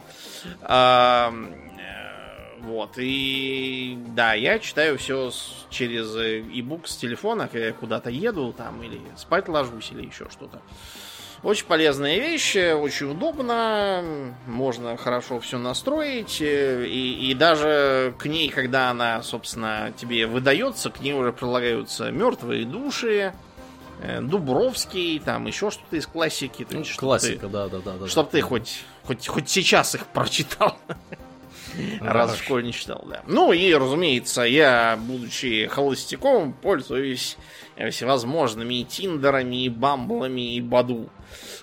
[0.61, 1.33] А,
[2.65, 5.31] вот, и да, я читаю все
[5.69, 10.61] через e-book с телефона, когда я куда-то еду, там, или спать ложусь, или еще что-то.
[11.43, 18.89] Очень полезная вещь, очень удобно, можно хорошо все настроить, и, и даже к ней, когда
[18.89, 23.31] она, собственно, тебе выдается, к ней уже прилагаются мертвые души,
[24.01, 26.65] э, Дубровский, там еще что-то из классики.
[26.71, 28.07] Ну, классика, да, да, да, да.
[28.07, 28.31] Чтоб да.
[28.31, 30.79] ты хоть, хоть, хоть сейчас их прочитал.
[32.01, 33.23] Раз в школе не читал, да.
[33.27, 37.37] Ну и, разумеется, я, будучи холостяком, пользуюсь
[37.91, 41.09] всевозможными и тиндерами, и бамблами, и баду.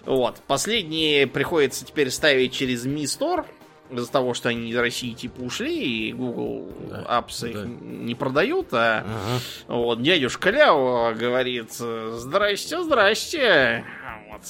[0.04, 0.40] Вот.
[0.46, 3.46] Последние приходится теперь ставить через Mi Store,
[3.92, 7.48] из-за того, что они из России типа ушли, и Google да, Apps да.
[7.48, 9.40] их не продают, а ага.
[9.68, 13.84] вот дядюшка Ляо говорит, здрасте, здрасте.
[14.30, 14.42] Вот.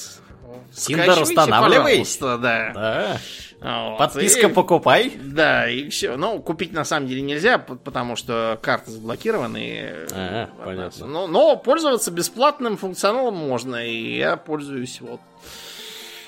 [0.75, 2.05] Тиндер устанавливай.
[2.21, 2.39] Да.
[2.39, 3.21] да.
[3.63, 3.99] Вот.
[3.99, 5.13] Подписка и, покупай.
[5.23, 6.17] Да, и все.
[6.17, 10.07] Ну, купить на самом деле нельзя, потому что карты заблокированы.
[10.11, 11.07] Ага, понятно.
[11.07, 15.21] Но, но пользоваться бесплатным функционалом можно, и я пользуюсь вот.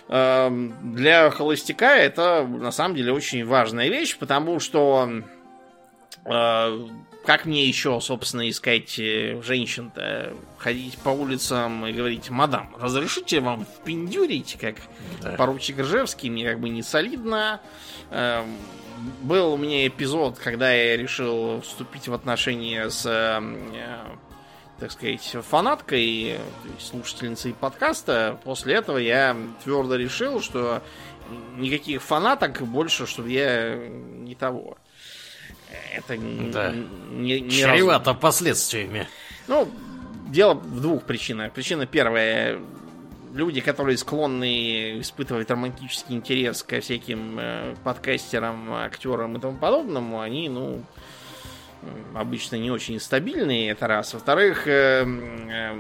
[0.09, 5.09] Эм, для холостяка это на самом деле очень важная вещь, потому что
[6.25, 6.87] э,
[7.25, 10.35] как мне еще, собственно, искать э, женщин-то?
[10.59, 14.77] Ходить по улицам и говорить, мадам, разрешите вам впендюрить, как
[15.23, 15.33] да.
[15.33, 17.61] поручик Ржевский, мне как бы не солидно.
[18.11, 18.57] Эм,
[19.23, 23.41] был у меня эпизод, когда я решил вступить в отношения с, э,
[24.79, 26.39] так сказать, фанаткой,
[26.79, 28.39] слушательницей подкаста.
[28.45, 30.83] После этого я твердо решил, что
[31.57, 34.77] никаких фанаток больше, чтобы я не того
[35.95, 36.17] это
[36.53, 36.73] да.
[37.11, 38.21] не, не чревато раз...
[38.21, 39.07] последствиями.
[39.49, 39.69] Ну,
[40.29, 41.53] дело в двух причинах.
[41.53, 42.59] Причина первая
[43.35, 50.49] люди, которые склонны испытывать романтический интерес ко всяким э, подкастерам, актерам и тому подобному, они,
[50.49, 50.83] ну,
[52.15, 54.15] обычно не очень стабильные, это раз.
[54.15, 55.73] Во-вторых, э, э,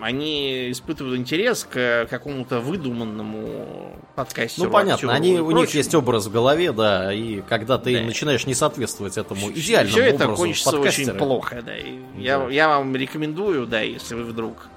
[0.00, 4.66] они испытывают интерес к какому-то выдуманному подкастеру.
[4.66, 8.04] Ну, понятно, они, у них есть образ в голове, да, и когда ты да.
[8.04, 11.76] начинаешь не соответствовать этому идеальному Все это кончится очень плохо, да.
[11.76, 12.20] И да.
[12.20, 14.68] Я, я вам рекомендую, да, если вы вдруг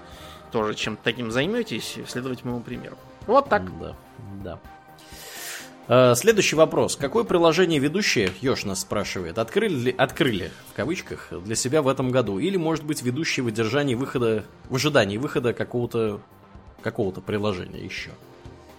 [0.52, 2.98] тоже чем-то таким займетесь, следовать моему примеру.
[3.28, 3.64] Вот так.
[3.80, 3.96] Да,
[4.44, 4.60] да.
[5.88, 6.96] Э, следующий вопрос.
[6.96, 12.40] Какое приложение ведущие, Ёж нас спрашивает, открыли, открыли, в кавычках, для себя в этом году?
[12.40, 16.22] Или, может быть, ведущие в ожидании выхода, в ожидании выхода какого-то
[16.82, 18.12] какого-то приложения еще?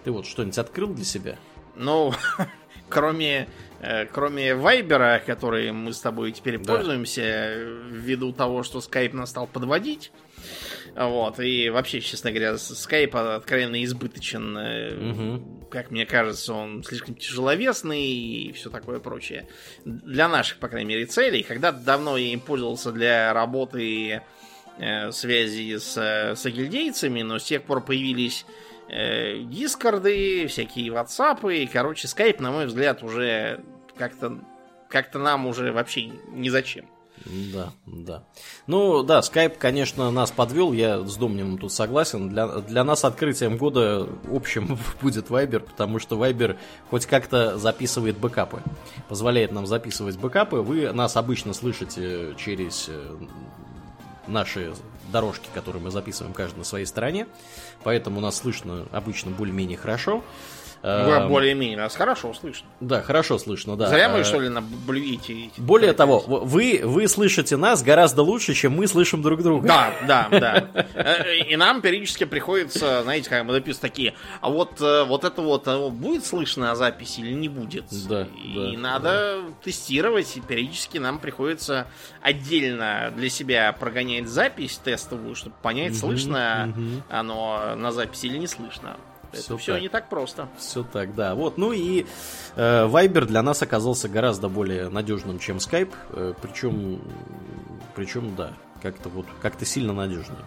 [0.05, 1.37] Ты вот что-нибудь открыл для себя?
[1.77, 2.13] Ну,
[2.89, 3.49] кроме,
[3.81, 6.75] э, кроме Вайбера, который мы с тобой теперь да.
[6.75, 7.55] пользуемся,
[7.89, 10.11] ввиду того, что Skype нас стал подводить,
[10.99, 14.57] вот, и вообще, честно говоря, Skype откровенно избыточен.
[14.57, 15.69] Угу.
[15.71, 19.47] Как мне кажется, он слишком тяжеловесный и все такое прочее.
[19.85, 21.43] Для наших, по крайней мере, целей.
[21.43, 24.23] Когда-то давно я им пользовался для работы
[24.79, 25.97] э, связи с,
[26.35, 28.47] с агильдейцами, но с тех пор появились
[28.89, 31.59] э, дискорды, всякие ватсапы.
[31.59, 33.61] И, короче, Skype, на мой взгляд, уже
[33.99, 34.41] как-то
[34.89, 36.87] как-то нам уже вообще не зачем.
[37.25, 38.25] Да, да.
[38.67, 42.29] Ну, да, Skype, конечно, нас подвел, я с Домниным тут согласен.
[42.29, 46.57] Для, для нас открытием года общим будет Viber, потому что Viber
[46.91, 48.63] хоть как-то записывает бэкапы.
[49.09, 50.57] Позволяет нам записывать бэкапы.
[50.57, 53.17] Вы нас обычно слышите через э,
[54.27, 54.73] наши
[55.11, 57.27] дорожки, которые мы записываем каждый на своей стороне.
[57.83, 60.23] Поэтому нас слышно обычно более-менее хорошо.
[60.83, 62.67] Ну, более-менее нас хорошо слышно.
[62.81, 63.89] Да, хорошо слышно, да.
[63.89, 65.51] Зря мы, Э, что ли, на блюете.
[65.57, 69.67] Более того, вы, вы слышите нас гораздо лучше, чем мы слышим друг друга.
[69.67, 70.69] Да, да, да.
[70.95, 75.43] Э, И нам периодически приходится, знаете, как мы записываем такие, а вот, э, вот это
[75.43, 77.85] вот будет слышно на записи или не будет?
[78.09, 81.87] Да, И да, надо тестировать, и периодически нам приходится
[82.23, 87.03] отдельно для себя прогонять запись тестовую, чтобы понять, слышно мгм.
[87.09, 88.97] оно на записи или не слышно.
[89.33, 89.83] Это Всё все так.
[89.83, 90.49] не так просто.
[90.59, 91.35] Все так, да.
[91.35, 92.07] Вот, ну и
[92.57, 95.93] э, Viber для нас оказался гораздо более надежным, чем Skype.
[96.11, 97.01] Э, причем,
[97.95, 100.45] причем, да, как-то вот, как-то сильно надежнее.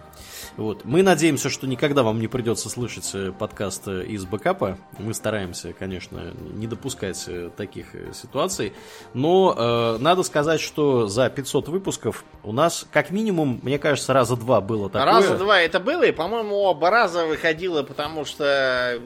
[0.57, 0.85] Вот.
[0.85, 4.77] Мы надеемся, что никогда вам не придется слышать э, подкаст э, из бэкапа.
[4.97, 8.73] Мы стараемся, конечно, не допускать э, таких ситуаций.
[9.13, 14.35] Но э, надо сказать, что за 500 выпусков у нас, как минимум, мне кажется, раза
[14.35, 15.05] два было такое.
[15.05, 18.99] Раза два это было, и, по-моему, оба раза выходило, потому что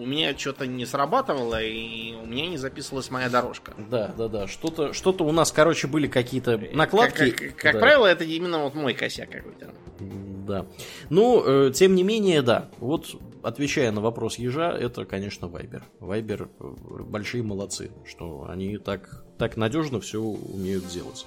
[0.00, 3.74] у меня что-то не срабатывало, и у меня не записывалась моя дорожка.
[3.90, 4.46] Да, да, да.
[4.46, 7.30] Что-то, что-то у нас, короче, были какие-то накладки.
[7.30, 7.78] Как, как- как Да.
[7.80, 9.72] правило, это именно вот мой косяк какой-то.
[10.00, 10.66] Да.
[11.10, 12.70] Ну, э, тем не менее, да.
[12.78, 13.06] Вот
[13.42, 15.82] отвечая на вопрос ежа, это, конечно, Viber.
[16.00, 21.26] Viber э, большие молодцы, что они так, так надежно все умеют делать.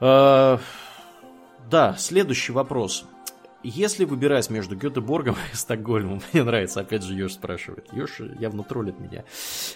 [0.00, 0.58] Э,
[1.70, 3.04] да, следующий вопрос.
[3.62, 7.86] Если выбирать между Гетеборгом и Стокгольмом, мне нравится, опять же, Ёж спрашивает.
[7.92, 9.24] Ёж явно троллит меня.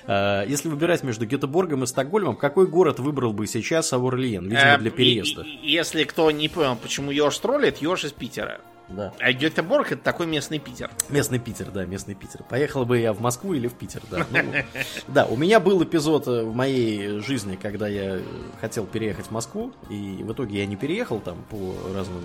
[0.06, 4.44] Э, Если выбирать между Гетеборгом и Стокгольмом, какой город выбрал бы сейчас Аурлиен?
[4.44, 5.44] Видимо, Э, для переезда.
[5.62, 8.60] Если кто не понял, почему Ёж троллит, Ёж из Питера.
[8.88, 9.12] Да.
[9.18, 10.90] А Гетеборг это такой местный Питер.
[11.08, 12.44] Местный Питер, да, местный Питер.
[12.48, 14.24] Поехал бы я в Москву или в Питер, да.
[14.30, 14.38] Ну,
[15.08, 18.20] да, у меня был эпизод э, в моей жизни, когда я
[18.60, 22.22] хотел переехать в Москву, и в итоге я не переехал там по разным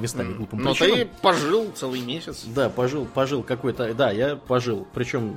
[0.00, 0.98] местам и глупым Но причинам.
[0.98, 2.44] ты пожил целый месяц.
[2.46, 5.36] Да, пожил, пожил какой-то, да, я пожил, причем,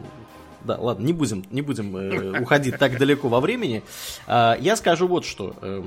[0.64, 3.84] да, ладно, не будем, не будем э, уходить так далеко во времени.
[4.28, 5.56] А, я скажу вот что.
[5.62, 5.84] э,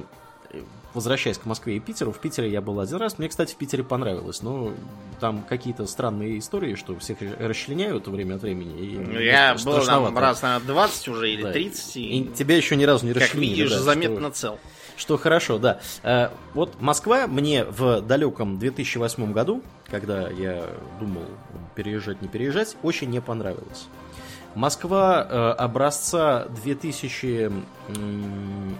[0.94, 3.19] Возвращаясь к Москве и Питеру, в Питере я был один раз.
[3.19, 4.73] Мне, кстати, в Питере понравилось, но
[5.20, 8.78] там какие-то странные истории, что всех расчленяют время от времени.
[8.78, 11.53] и Ну, Я был там раз на 20 уже или Да.
[11.53, 11.97] 30.
[11.97, 13.51] И И, тебя еще ни разу не как расчленили.
[13.55, 14.59] видишь, да, что- заметно цел.
[14.97, 15.81] Что хорошо, да.
[16.02, 20.64] Э, Вот Москва мне в далеком 2008 году, когда я
[21.01, 21.24] думал
[21.74, 23.86] переезжать, не переезжать, очень не понравилась.
[24.55, 27.51] Москва э, образца 2000...
[27.89, 28.77] м,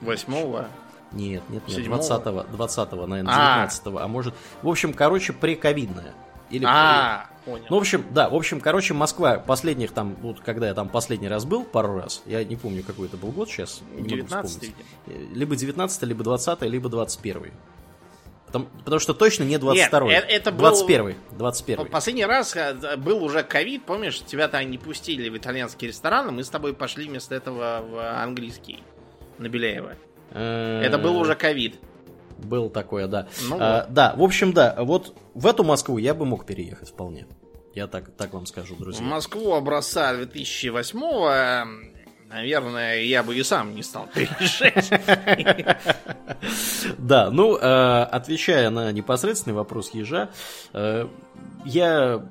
[0.00, 0.66] Восьмого.
[1.12, 2.00] Нет, нет, нет, Седьмого?
[2.00, 3.66] 20-го, 20-го, наверное, А.
[3.66, 4.34] 19-го, а может...
[4.62, 6.12] В общем, короче, прековидная.
[6.50, 7.64] Или А, понял.
[7.70, 11.28] ну, в общем, да, в общем, короче, Москва последних там, вот когда я там последний
[11.28, 14.50] раз был, пару раз, я не помню, какой это был год сейчас, не могу 19
[14.50, 14.74] вспомнить.
[15.06, 15.30] видимо.
[15.32, 17.52] Э, Либо 19 либо 20 либо 21
[18.46, 22.96] Потому, потому что точно не 22 Нет, э- это был- 21 21 Последний раз э,
[22.96, 26.74] был уже ковид, помнишь, тебя там не пустили в итальянский ресторан, и мы с тобой
[26.74, 28.82] пошли вместо этого в английский
[29.38, 29.94] на Беляева.
[30.32, 31.78] Это был уже ковид.
[32.38, 33.28] Был такое, да.
[33.48, 37.26] Ну А, да, в общем, да, вот в эту Москву я бы мог переехать вполне.
[37.74, 39.04] Я так, так вам скажу, В друзья.
[39.04, 41.86] Москву образца 2008
[42.28, 44.90] наверное, я бы и сам не стал переезжать.
[46.98, 50.30] Да, ну, э, отвечая на непосредственный вопрос ежа,
[50.72, 51.06] э,
[51.64, 52.26] я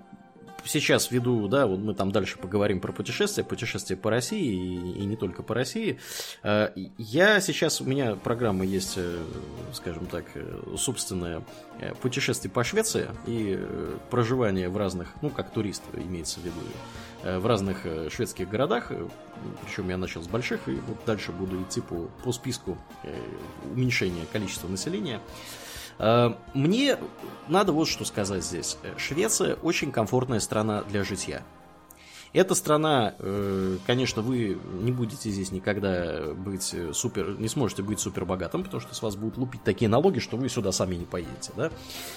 [0.66, 5.06] сейчас веду, да, вот мы там дальше поговорим про путешествия, путешествия по России и, и
[5.06, 6.00] не только по России.
[6.44, 9.24] Э, Я сейчас, у меня программа есть, э,
[9.74, 11.44] скажем так, э, собственная
[12.02, 13.60] путешествие по Швеции и
[14.10, 16.62] проживание в разных, ну, как турист имеется в виду,
[17.24, 18.92] в разных шведских городах.
[19.66, 22.78] Причем я начал с больших, и вот дальше буду идти по, по списку
[23.74, 25.20] уменьшения количества населения.
[26.00, 26.98] Э, Мне
[27.48, 28.78] надо вот что сказать здесь.
[28.98, 31.44] Швеция очень комфортная страна для житья.
[32.34, 38.02] Эта страна, э, конечно, вы не будете здесь никогда быть э, супер, не сможете быть
[38.02, 41.06] супер богатым, потому что с вас будут лупить такие налоги, что вы сюда сами не
[41.06, 41.72] поедете, да?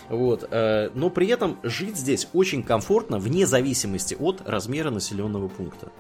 [0.09, 0.49] Вот.
[0.51, 5.93] Но при этом жить здесь очень комфортно, вне зависимости от размера населенного пункта.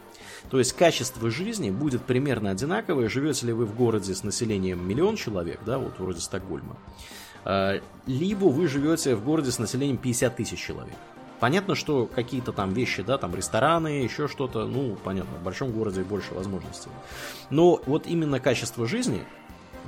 [0.50, 5.16] То есть качество жизни будет примерно одинаковое, живете ли вы в городе с населением миллион
[5.16, 6.76] человек, да, вот вроде Стокгольма,
[8.06, 10.94] либо вы живете в городе с населением 50 тысяч человек.
[11.40, 16.02] Понятно, что какие-то там вещи, да, там рестораны, еще что-то, ну, понятно, в большом городе
[16.02, 16.90] больше возможностей.
[17.50, 19.24] Но вот именно качество жизни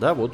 [0.01, 0.33] да, вот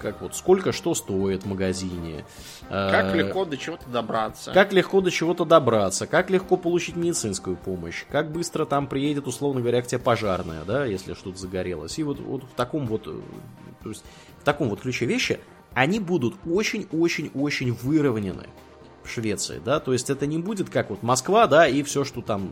[0.00, 2.24] как вот сколько что стоит в магазине.
[2.68, 4.52] Как легко до чего-то добраться.
[4.52, 9.60] Как легко до чего-то добраться, как легко получить медицинскую помощь, как быстро там приедет, условно
[9.60, 11.98] говоря, к тебе пожарная, да, если что-то загорелось.
[11.98, 14.02] И вот, вот в таком вот, то есть
[14.40, 15.38] в таком вот ключе вещи
[15.76, 18.48] они будут очень-очень-очень выровнены
[19.04, 22.22] в Швеции, да, то есть это не будет как вот Москва, да, и все, что
[22.22, 22.50] там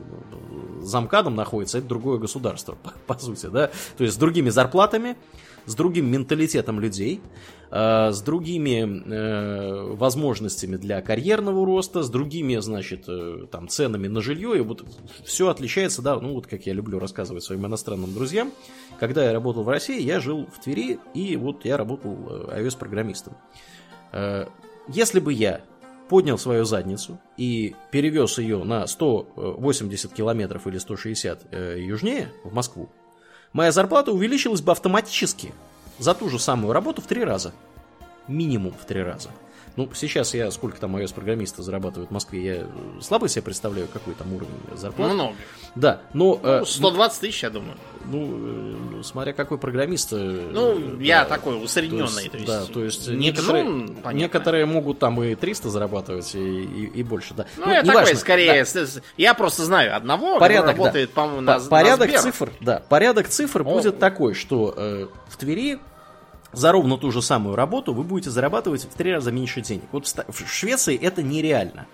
[0.82, 5.16] за МКАДом находится, это другое государство, по, по сути, да, то есть с другими зарплатами,
[5.66, 7.20] с другим менталитетом людей,
[7.70, 14.20] э, с другими э, возможностями для карьерного роста, с другими, значит, э, там, ценами на
[14.20, 14.84] жилье, и вот
[15.24, 18.52] все отличается, да, ну вот как я люблю рассказывать своим иностранным друзьям,
[19.00, 22.14] когда я работал в России, я жил в Твери, и вот я работал
[22.50, 23.34] iOS-программистом.
[24.86, 25.62] Если бы я
[26.08, 32.90] поднял свою задницу и перевез ее на 180 километров или 160 южнее, в Москву,
[33.54, 35.54] моя зарплата увеличилась бы автоматически
[35.98, 37.54] за ту же самую работу в три раза.
[38.28, 39.30] Минимум в три раза.
[39.76, 42.66] Ну, сейчас я, сколько там iOS-программисты зарабатывают в Москве, я
[43.00, 45.14] слабо себе представляю, какой там уровень зарплаты.
[45.14, 45.34] Много.
[45.74, 46.38] Да, но...
[46.42, 47.76] Ну, 120 тысяч, я думаю.
[48.04, 50.12] Ну, смотря какой программист.
[50.12, 52.28] Ну, да, я такой усредненный.
[52.28, 55.70] То есть, то есть, да, то есть не некоторые, джун, некоторые могут там и 300
[55.70, 57.46] зарабатывать, и, и, и больше, да.
[57.56, 58.16] Ну, ну я такой, важно.
[58.16, 58.84] скорее, да.
[59.16, 61.14] я просто знаю одного, порядок, работает, да.
[61.14, 63.64] по-моему, на, Порядок на цифр, да, порядок цифр О.
[63.64, 65.80] будет такой, что э, в Твери
[66.54, 69.84] за ровно ту же самую работу вы будете зарабатывать в три раза меньше денег.
[69.92, 71.86] Вот в Швеции это нереально.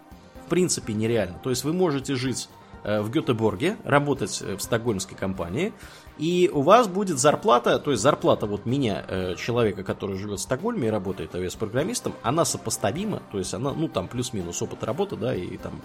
[0.46, 1.38] В принципе нереально.
[1.42, 2.48] То есть вы можете жить
[2.82, 5.72] э, в Гетеборге, работать э, в стокгольмской компании,
[6.20, 10.42] и у вас будет зарплата, то есть зарплата вот меня, э, человека, который живет в
[10.42, 15.34] Стокгольме и работает iOS-программистом, она сопоставима, то есть она, ну там плюс-минус опыт работы, да,
[15.34, 15.80] и там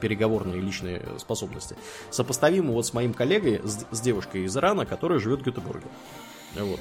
[0.00, 1.76] переговорные личные способности,
[2.10, 5.86] сопоставима вот с моим коллегой, с, с девушкой из Ирана, которая живет в Гетеборге.
[6.54, 6.80] Вот.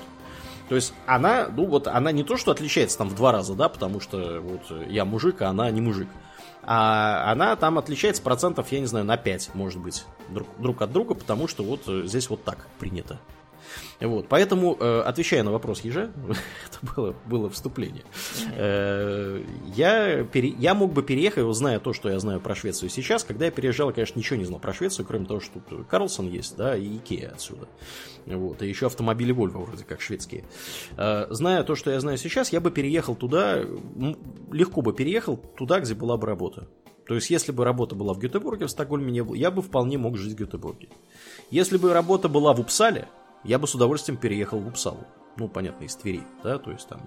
[0.69, 3.69] То есть она, ну вот, она не то, что отличается там в два раза, да,
[3.69, 6.07] потому что вот я мужик, а она не мужик.
[6.63, 10.91] А она там отличается процентов, я не знаю, на 5, может быть, друг, друг от
[10.91, 13.19] друга, потому что вот здесь вот так принято.
[13.99, 16.11] Вот, поэтому, э, отвечая на вопрос ежа,
[16.67, 18.03] это было, было вступление,
[18.53, 19.43] э,
[19.75, 23.23] я, пере, я мог бы переехать, зная то, что я знаю про Швецию сейчас.
[23.23, 26.55] Когда я переезжал, конечно, ничего не знал про Швецию, кроме того, что тут Карлсон есть,
[26.57, 27.67] да, и Икея отсюда.
[28.25, 30.43] Вот, и еще автомобили Volvo вроде как шведские.
[30.97, 33.61] Э, зная то, что я знаю сейчас, я бы переехал туда,
[34.51, 36.67] легко бы переехал туда, где была бы работа.
[37.07, 40.33] То есть, если бы работа была в Гетеборге, в Стокгольме я бы вполне мог жить
[40.33, 40.89] в Гетеборге.
[41.51, 43.07] Если бы работа была в Упсале,
[43.45, 45.05] я бы с удовольствием переехал в Упсалу.
[45.37, 47.01] Ну, понятно, из Твери, да, то есть там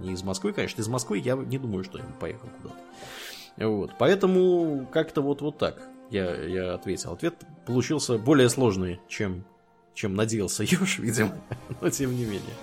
[0.00, 2.80] не из Москвы, конечно, из Москвы я не думаю, что я бы поехал куда-то.
[3.66, 7.12] Вот, поэтому как-то вот, вот так я, я ответил.
[7.12, 7.34] Ответ
[7.66, 9.44] получился более сложный, чем,
[9.92, 11.36] чем надеялся Ёж, видимо,
[11.80, 12.54] но тем не менее.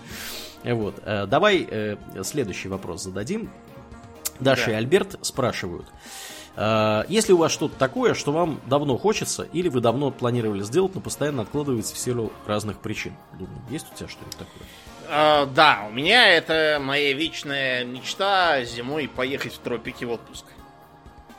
[0.64, 3.50] Вот, э, давай э, следующий вопрос зададим.
[4.40, 4.72] Даша да.
[4.72, 5.86] и Альберт спрашивают.
[6.56, 10.96] А, если у вас что-то такое, что вам давно хочется, или вы давно планировали сделать,
[10.96, 13.14] но постоянно откладываете в силу разных причин.
[13.34, 14.68] Думаю, есть у тебя что-нибудь такое?
[15.10, 20.46] Uh, да, у меня это моя вечная мечта зимой поехать в тропики в отпуск.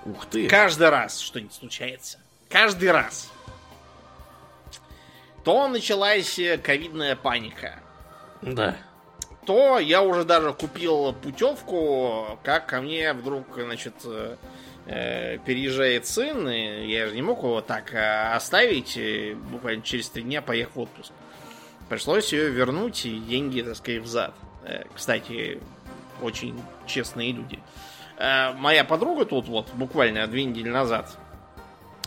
[0.05, 0.47] Ух ты!
[0.47, 2.19] Каждый раз что-нибудь случается.
[2.51, 3.31] Каждый раз.
[5.45, 7.81] То началась ковидная паника.
[8.43, 8.77] Да.
[9.47, 13.95] То я уже даже купил путевку, как ко мне вдруг, значит,
[14.87, 20.09] э, переезжает сын, и я же не мог его так э, оставить, и буквально через
[20.09, 21.13] три дня поехал в отпуск.
[21.89, 24.35] Пришлось ее вернуть и деньги, так сказать, взад.
[24.65, 25.61] Э, кстати,
[26.21, 27.59] очень честные люди.
[28.17, 31.17] Э, моя подруга тут вот буквально две недели назад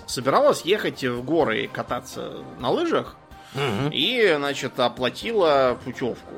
[0.07, 3.15] собиралась ехать в горы кататься на лыжах,
[3.53, 3.89] угу.
[3.91, 6.35] и, значит, оплатила путевку.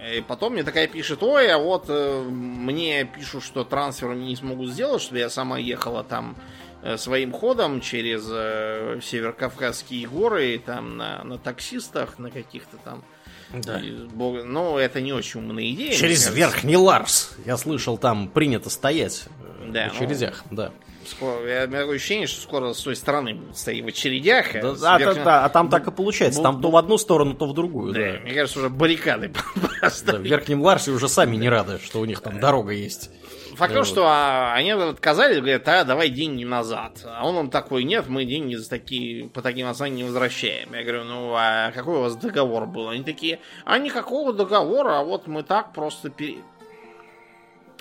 [0.00, 4.70] И потом мне такая пишет, ой, а вот э, мне пишут, что трансфер не смогут
[4.70, 6.36] сделать, чтобы я сама ехала там
[6.82, 13.04] э, своим ходом через э, северокавказские горы, там на, на таксистах, на каких-то там.
[13.52, 13.78] Да.
[13.80, 15.92] И, бог, ну, это не очень умная идея.
[15.92, 17.32] Через Верхний Ларс.
[17.44, 19.24] Я слышал, там принято стоять
[19.60, 20.72] э, да, в очередях, ну, да.
[21.10, 24.54] Скоро, я, у меня такое ощущение, что скоро с той стороны будут стоять в очередях.
[24.54, 25.16] А да, а, верх...
[25.16, 26.40] да, да, а там так и получается.
[26.40, 27.92] Там то в одну сторону, то в другую.
[27.92, 28.20] Да, да.
[28.20, 29.32] мне кажется, уже баррикады
[29.82, 33.10] да, В Верхнем Ларсе уже сами не рады, что у них там дорога есть.
[33.56, 37.04] Факт то, что а, они отказались, говорят, а давай деньги назад.
[37.04, 40.72] А он им такой, нет, мы деньги за такие, по таким основаниям не возвращаем.
[40.72, 42.88] Я говорю, ну а какой у вас договор был?
[42.88, 46.38] Они такие, а никакого договора, а вот мы так просто пере...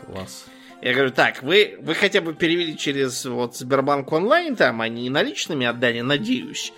[0.06, 0.48] Класс.
[0.82, 5.10] Я говорю, так, вы, вы хотя бы перевели через вот Сбербанк онлайн, там, а не
[5.10, 6.72] наличными отдали, надеюсь.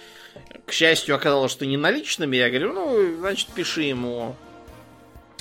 [0.65, 2.35] К счастью, оказалось, что не наличными.
[2.35, 4.35] Я говорю, ну, значит, пиши ему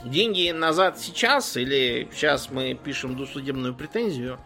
[0.05, 4.39] деньги назад сейчас или сейчас мы пишем досудебную претензию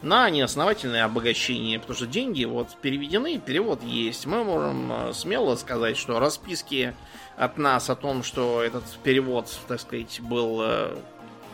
[0.00, 4.26] на неосновательное обогащение, потому что деньги вот переведены, перевод есть.
[4.26, 6.94] Мы можем э, смело сказать, что расписки
[7.36, 10.96] от нас о том, что этот перевод, так сказать, был э,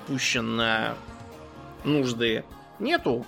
[0.07, 0.95] пущен на
[1.85, 2.45] нужды,
[2.79, 3.27] нету.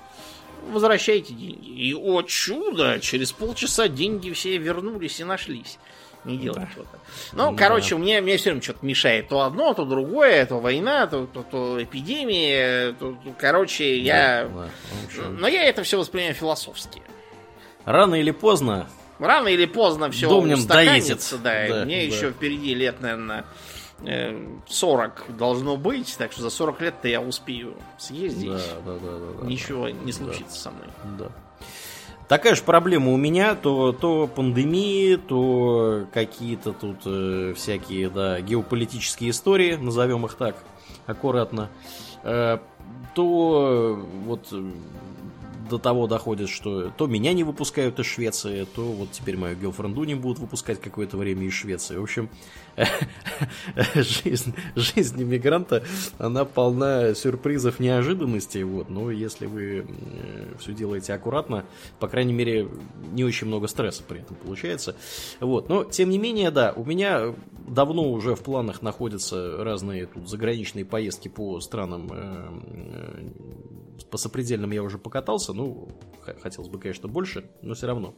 [0.71, 1.71] Возвращайте деньги.
[1.71, 5.79] И, о чудо, через полчаса деньги все вернулись и нашлись
[6.25, 6.69] не делать да.
[6.71, 6.99] что-то.
[7.33, 7.57] Ну, да.
[7.57, 9.29] короче, мне, мне все время что-то мешает.
[9.29, 12.93] То одно, то другое, то война, то, то, то эпидемия.
[12.93, 14.49] То, то, короче, да, я...
[14.49, 15.29] Да.
[15.31, 17.03] Но я это все воспринимаю философски.
[17.85, 18.89] Рано или поздно...
[19.19, 21.69] Рано или поздно все устаканится, да.
[21.69, 21.85] да.
[21.85, 22.15] Мне да.
[22.15, 23.45] еще впереди лет, наверное,
[24.03, 28.51] 40 должно быть, так что за 40 лет-то я успею съездить.
[28.51, 30.61] Да, да, да, да, Ничего да, не случится да.
[30.61, 30.87] со мной.
[31.19, 31.29] Да.
[32.29, 39.31] Такая же проблема у меня, то, то пандемии, то какие-то тут э, всякие, да, геополитические
[39.31, 40.55] истории, назовем их так,
[41.07, 41.71] аккуратно,
[42.23, 42.59] э,
[43.17, 44.47] то вот
[45.71, 50.05] до того доходит, что то меня не выпускают из Швеции, то вот теперь мою гелфренду
[50.05, 51.97] не будут выпускать какое-то время из Швеции.
[51.97, 52.29] В общем,
[53.95, 55.85] жизнь, жизнь иммигранта,
[56.19, 58.65] она полна сюрпризов, неожиданностей.
[58.65, 58.91] Вот.
[58.91, 59.87] Но если вы
[60.59, 61.65] все делаете аккуратно,
[61.99, 62.69] по крайней мере,
[63.13, 64.97] не очень много стресса при этом получается.
[65.39, 65.69] Вот.
[65.69, 67.35] Но, тем не менее, да, у меня
[67.67, 73.29] давно уже в планах находятся разные тут заграничные поездки по странам э, э,
[74.11, 75.89] по сопредельным я уже покатался, ну,
[76.41, 78.15] хотелось бы, конечно, больше, но все равно.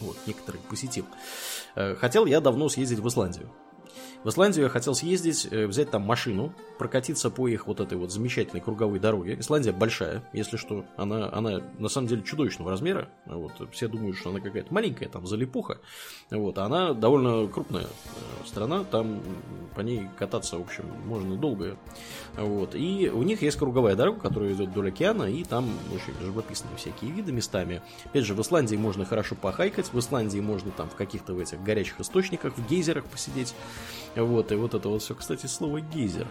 [0.00, 1.06] Вот, некоторые посетил.
[1.74, 3.50] Э, хотел я давно съездить в Исландию.
[4.24, 8.12] В Исландию я хотел съездить, э, взять там машину, прокатиться по их вот этой вот
[8.12, 9.36] замечательной круговой дороге.
[9.38, 10.84] Исландия большая, если что.
[10.96, 13.08] Она, она на самом деле чудовищного размера.
[13.26, 15.78] Вот, все думают, что она какая-то маленькая, там, залипуха.
[16.30, 18.84] Вот, а она довольно крупная э, страна.
[18.84, 19.20] Там
[19.74, 21.76] по ней кататься, в общем, можно долго.
[22.36, 26.76] Вот, и у них есть круговая дорога, которая идет вдоль океана, и там очень живописные
[26.76, 27.82] всякие виды местами.
[28.04, 31.62] Опять же, в Исландии можно хорошо похайкать, в Исландии можно там в каких-то в этих
[31.62, 33.54] горячих источниках, в гейзерах посидеть.
[34.16, 36.26] Вот, и вот это вот все, кстати, слово гейзер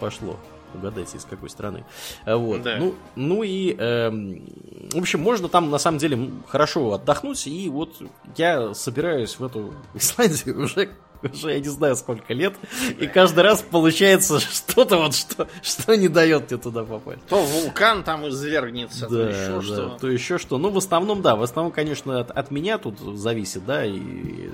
[0.00, 0.36] пошло.
[0.74, 1.84] Угадайте, из какой страны.
[2.26, 2.62] Вот.
[2.62, 2.78] Да.
[2.78, 7.46] Ну, ну и, э, в общем, можно там на самом деле хорошо отдохнуть.
[7.46, 8.02] И вот
[8.36, 10.90] я собираюсь в эту Исландию уже
[11.32, 12.54] уже я не знаю сколько лет,
[12.98, 17.24] и каждый раз получается что-то вот, что, что не дает тебе туда попасть.
[17.28, 19.98] То вулкан там извергнется, да, то еще да, что.
[20.00, 20.58] То еще что.
[20.58, 24.50] Ну, в основном, да, в основном, конечно, от, от меня тут зависит, да, и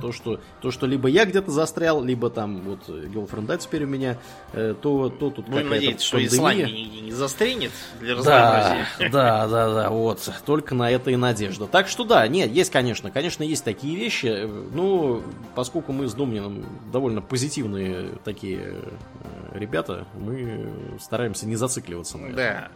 [0.00, 4.18] то, что, то, что либо я где-то застрял, либо там вот Гелфренда теперь у меня,
[4.52, 8.86] э, то, то тут Будем надеяться, что Исландия нигде не застрянет для разнообразия.
[8.98, 11.66] Да, да, да, да, вот, только на это и надежда.
[11.66, 15.22] Так что да, нет, есть, конечно, конечно, есть такие вещи, ну,
[15.54, 20.70] поскольку мы с Домнином довольно позитивные такие э, ребята, мы
[21.00, 22.36] стараемся не зацикливаться на этом.
[22.36, 22.68] Да.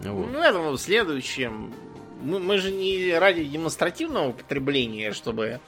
[0.00, 0.30] Вот.
[0.32, 1.72] Ну, это в следующем.
[2.20, 5.60] Мы, мы же не ради демонстративного потребления, чтобы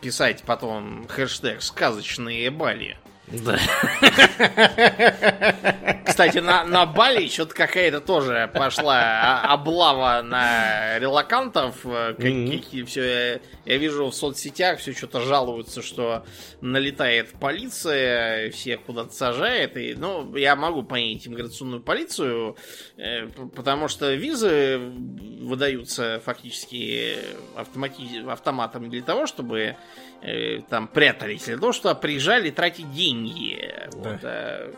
[0.00, 2.96] писать потом хэштег «сказочные бали».
[3.28, 3.56] Да.
[6.04, 11.86] Кстати, на, на Бали что-то какая-то тоже пошла облава на релакантов.
[11.86, 12.84] Mm-hmm.
[12.84, 16.26] все, я, я вижу в соцсетях, все что-то жалуются, что
[16.60, 19.78] налетает полиция, всех куда-то сажает.
[19.78, 22.56] И, ну, я могу понять иммиграционную полицию,
[22.98, 27.16] э, потому что визы выдаются фактически
[27.56, 29.76] автомати- автоматом для того, чтобы
[30.22, 33.70] э, там прятались, для того, чтобы приезжали тратить деньги.
[33.92, 34.10] Да.
[34.12, 34.74] Вот, а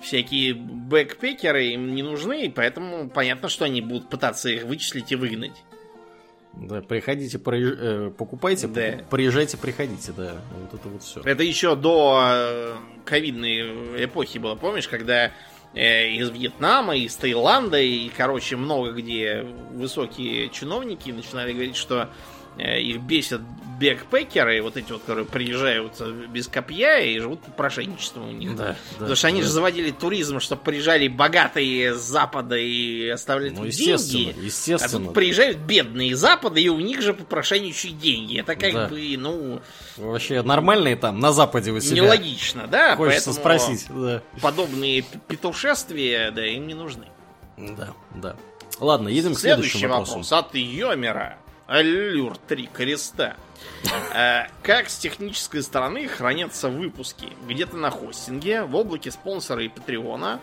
[0.00, 5.16] всякие бэкпекеры им не нужны, и поэтому понятно, что они будут пытаться их вычислить и
[5.16, 5.64] выгнать.
[6.54, 7.76] Да, приходите, проезж...
[7.78, 9.04] э, покупайте, да.
[9.10, 10.36] приезжайте, приходите, да.
[10.58, 11.20] Вот это вот все.
[11.22, 12.74] Это еще до э,
[13.04, 15.30] ковидной эпохи было, помнишь, когда
[15.74, 22.10] э, из Вьетнама, из Таиланда и, короче, много где высокие чиновники начинали говорить, что
[22.58, 23.40] их бесят
[23.78, 28.56] бэкпекеры, вот эти вот, которые приезжают без копья и живут по прошенничеству у них.
[28.56, 29.46] Да, Потому да, что они да.
[29.46, 34.46] же заводили туризм, чтобы приезжали богатые с Запада и оставляли ну, естественно, деньги.
[34.46, 35.04] Естественно.
[35.04, 38.40] А тут приезжают бедные с Запада, и у них же попрошайничают деньги.
[38.40, 38.88] Это как да.
[38.88, 39.60] бы, ну...
[39.96, 42.02] Вообще нормальные там, на Западе у себя.
[42.02, 42.96] Нелогично, да?
[42.96, 44.22] Хочется спросить, да.
[44.42, 47.06] Подобные петушествия, да, им не нужны.
[47.56, 48.36] Да, да.
[48.80, 50.10] Ладно, едем к следующему вопросу.
[50.12, 51.38] вопрос от Йомера.
[51.68, 53.36] Аллюр три креста.
[54.14, 57.28] Э, Как с технической стороны хранятся выпуски?
[57.46, 60.40] Где-то на хостинге, в облаке спонсора и патреона.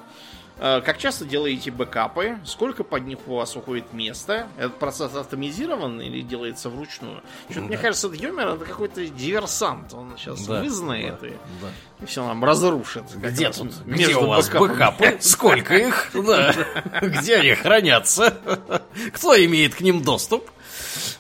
[0.59, 2.37] Э, Как часто делаете бэкапы?
[2.45, 4.47] Сколько под них у вас уходит места?
[4.55, 7.23] Этот процесс автоматизирован или делается вручную?
[7.49, 9.95] Что-то мне кажется, этот Юмер это какой-то диверсант.
[9.95, 11.69] Он сейчас Да, вызнает да, и, да.
[12.03, 13.05] и все нам разрушит.
[13.15, 13.73] Где тут?
[13.87, 14.73] Где у вас бэкапами.
[14.73, 15.17] бэкапы?
[15.21, 16.11] Сколько их?
[16.13, 16.53] Да.
[17.01, 18.37] Где они хранятся?
[19.13, 20.47] Кто имеет к ним доступ?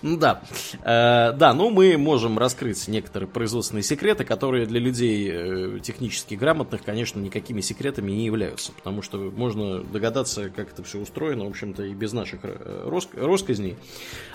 [0.01, 0.41] Да.
[0.83, 6.83] Э, да, ну мы можем раскрыть некоторые производственные секреты, которые для людей э, технически грамотных,
[6.83, 8.71] конечно, никакими секретами не являются.
[8.73, 13.09] Потому что можно догадаться, как это все устроено, в общем-то, и без наших э, рос-
[13.13, 13.75] россказней.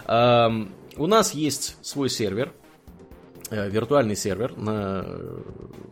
[0.07, 2.70] Эм, У нас есть свой сервер, э,
[3.51, 5.43] виртуальный сервер на э,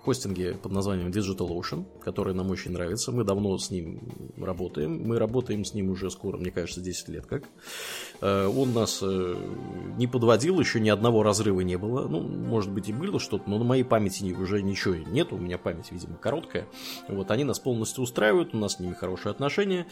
[0.05, 3.11] хостинге под названием DigitalOcean, который нам очень нравится.
[3.13, 4.01] Мы давно с ним
[4.37, 5.03] работаем.
[5.07, 7.45] Мы работаем с ним уже скоро, мне кажется, 10 лет как.
[8.21, 9.37] Э, Он нас э,
[9.97, 12.07] не подводил, еще ни одного разрыва не было.
[12.07, 15.33] Ну, может быть, и было что-то, но на моей памяти уже ничего нет.
[15.33, 16.67] У меня память, видимо, короткая.
[17.09, 19.87] Вот, они нас полностью устраивают, у нас с ними хорошие отношения.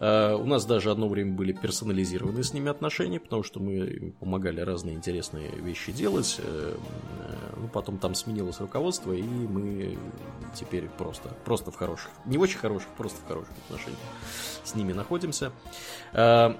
[0.00, 4.60] Э, У нас даже одно время были персонализированные с ними отношения, потому что мы помогали
[4.60, 6.40] разные интересные вещи делать.
[7.08, 9.98] Э, Ну, потом там сменилось руководство, и мы
[10.54, 13.98] теперь просто, просто в хороших, не очень хороших, просто в хороших отношениях
[14.64, 15.52] с ними находимся.
[16.12, 16.54] Э,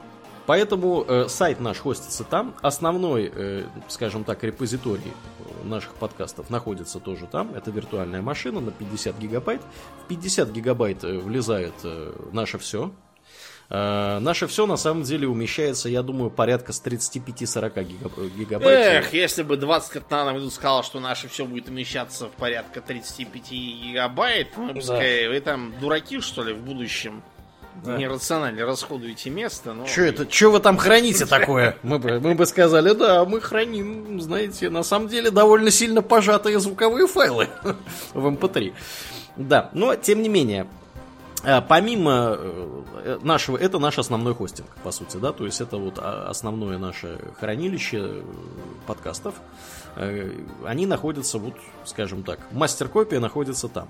[0.47, 2.55] Поэтому э, сайт наш хостится там.
[2.63, 5.13] Основной, скажем так, репозиторий
[5.65, 7.55] наших подкастов находится тоже там.
[7.55, 9.61] Это виртуальная машина на 50 гигабайт.
[10.05, 11.75] В 50 гигабайт влезает
[12.33, 12.93] наше все.
[13.71, 19.05] Э, наше все на самом деле умещается, я думаю, порядка с 35-40 гига- гигабайт.
[19.05, 22.81] Эх, если бы 20 лет назад нам сказал, что наше все будет умещаться в порядка
[22.81, 24.81] 35 гигабайт, мы бы Да.
[24.81, 27.23] сказали, вы там дураки, что ли, в будущем?
[27.85, 27.97] Да.
[27.97, 29.87] Нерационально расходуете место, но...
[29.87, 30.27] Че это?
[30.27, 31.77] Че вы там храните такое?
[31.83, 36.59] Мы бы, мы бы сказали, да, мы храним, знаете, на самом деле довольно сильно пожатые
[36.59, 37.49] звуковые файлы
[38.15, 38.73] в MP3.
[39.37, 40.67] Да, но тем не менее,
[41.69, 46.29] помимо э, нашего, это наш основной хостинг, по сути, да, то есть это вот а,
[46.29, 48.23] основное наше хранилище э,
[48.87, 49.35] подкастов.
[49.97, 50.31] Э,
[50.65, 51.55] Они находятся, вот,
[51.85, 53.89] скажем так, мастер-копия находится там.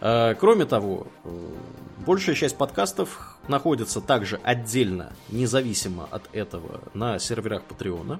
[0.00, 1.30] Э, Кроме того, э,
[2.04, 8.18] большая часть подкастов находится также отдельно, независимо от этого, на серверах Патреона.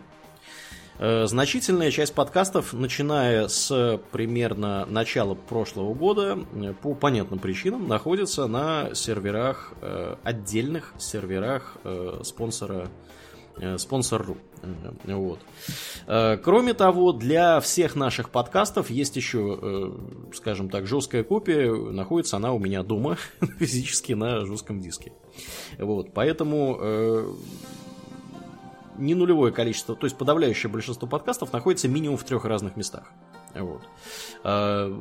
[1.04, 8.46] Э, Значительная часть подкастов, начиная с примерно начала прошлого года, э, по понятным причинам, находится
[8.46, 12.86] на серверах, э, отдельных серверах э, спонсора
[13.58, 14.36] э, спонсор.ру.
[14.62, 15.40] Э, Вот.
[16.06, 21.74] Э, Кроме того, для всех наших подкастов есть еще, э, скажем так, жесткая копия.
[21.74, 23.16] Находится она у меня дома
[23.58, 25.12] физически на жестком диске.
[25.80, 26.14] Вот.
[26.14, 27.32] Поэтому э,
[29.02, 33.12] не нулевое количество, то есть подавляющее большинство подкастов находится минимум в трех разных местах.
[33.54, 33.82] Вот.
[34.44, 34.96] Э,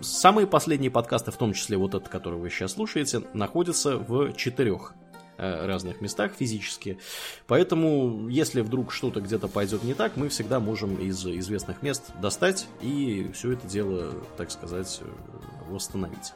[0.00, 4.94] Самые последние подкасты, в том числе вот этот, который вы сейчас слушаете, находятся в четырех
[5.36, 6.98] э, разных местах физически.
[7.46, 12.66] Поэтому, если вдруг что-то где-то пойдет не так, мы всегда можем из известных мест достать
[12.80, 15.02] и все это дело, так сказать,
[15.68, 16.32] восстановить.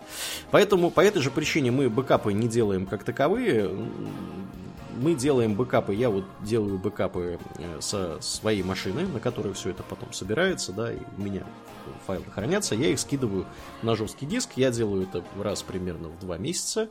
[0.51, 3.71] Поэтому по этой же причине мы бэкапы не делаем как таковые.
[5.01, 9.83] Мы делаем бэкапы, я вот делаю бэкапы э, со своей машины, на которой все это
[9.83, 11.45] потом собирается, да, и у меня
[12.07, 13.47] файлы хранятся, я их скидываю
[13.83, 16.89] на жесткий диск, я делаю это раз примерно в два месяца,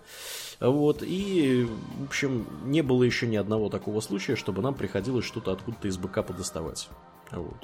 [0.59, 1.67] вот, и,
[1.99, 5.97] в общем, не было еще ни одного такого случая, чтобы нам приходилось что-то откуда-то из
[5.97, 6.89] бэкапа доставать.
[7.31, 7.55] Вот.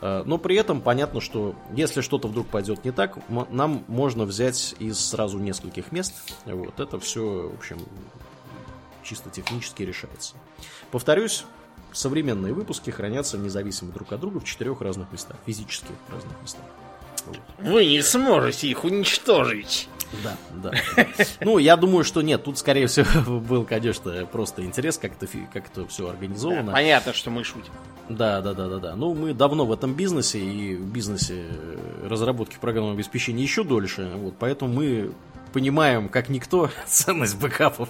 [0.00, 4.74] А, Но при этом понятно, что если что-то вдруг пойдет не так, нам можно взять
[4.78, 6.14] из сразу нескольких мест.
[6.46, 6.78] Вот.
[6.78, 7.78] Это все, в общем,
[9.02, 10.34] чисто технически решается.
[10.90, 11.44] Повторюсь,
[11.92, 16.64] современные выпуски хранятся независимо друг от друга в четырех разных местах, физически разных местах.
[17.58, 19.88] Вы не сможете их уничтожить.
[20.24, 20.72] Да, да.
[21.40, 25.68] Ну, я думаю, что нет, тут, скорее всего, был, конечно, просто интерес, как это, как
[25.70, 26.72] это все организовано.
[26.72, 27.72] Понятно, что мы шутим.
[28.08, 28.96] Да, да, да, да, да.
[28.96, 34.10] Ну, мы давно в этом бизнесе и в бизнесе э, разработки программного обеспечения еще дольше.
[34.16, 35.12] Вот, поэтому мы
[35.52, 37.88] понимаем, как никто, ценность бэкапов.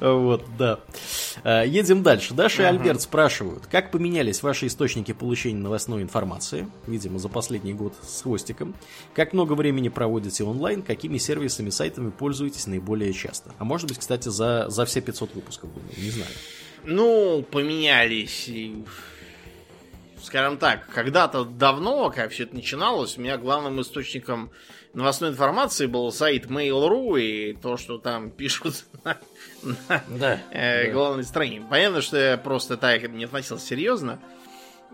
[0.00, 0.80] Вот, да.
[1.42, 2.34] Э, Едем дальше.
[2.34, 7.94] Даша и Альберт спрашивают, как поменялись ваши источники получения новостной информации, видимо, за последний год
[8.02, 8.74] с хвостиком,
[9.14, 13.52] как много времени проводите онлайн, какими сервисами, сайтами пользуетесь наиболее часто.
[13.58, 16.30] А может быть, кстати, за, за все 500 выпусков, не знаю.
[16.84, 18.50] Ну, поменялись.
[20.22, 24.50] Скажем так, когда-то давно, как все это начиналось, у меня главным источником
[24.94, 29.18] новостной информации был сайт Mail.ru, и то, что там пишут на,
[30.08, 31.62] на э, главной стране.
[31.68, 34.20] Понятно, что я просто так не относился серьезно.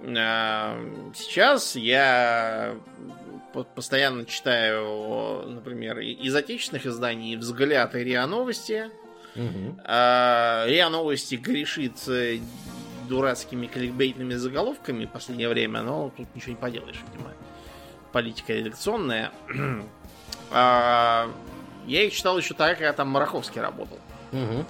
[0.03, 2.77] Э, сейчас я
[3.75, 8.91] постоянно читаю, например, из отечественных изданий «Взгляд» и «РИА Новости».
[9.37, 9.81] Угу.
[9.87, 12.41] РИА Новости грешит э,
[13.11, 17.30] дурацкими кликбейтными заголовками в последнее время, но тут ничего не поделаешь, видимо.
[18.13, 19.33] Политика редакционная.
[20.53, 21.31] А,
[21.87, 24.01] я их читал еще так, когда там Мараховский работал.
[24.33, 24.65] Угу.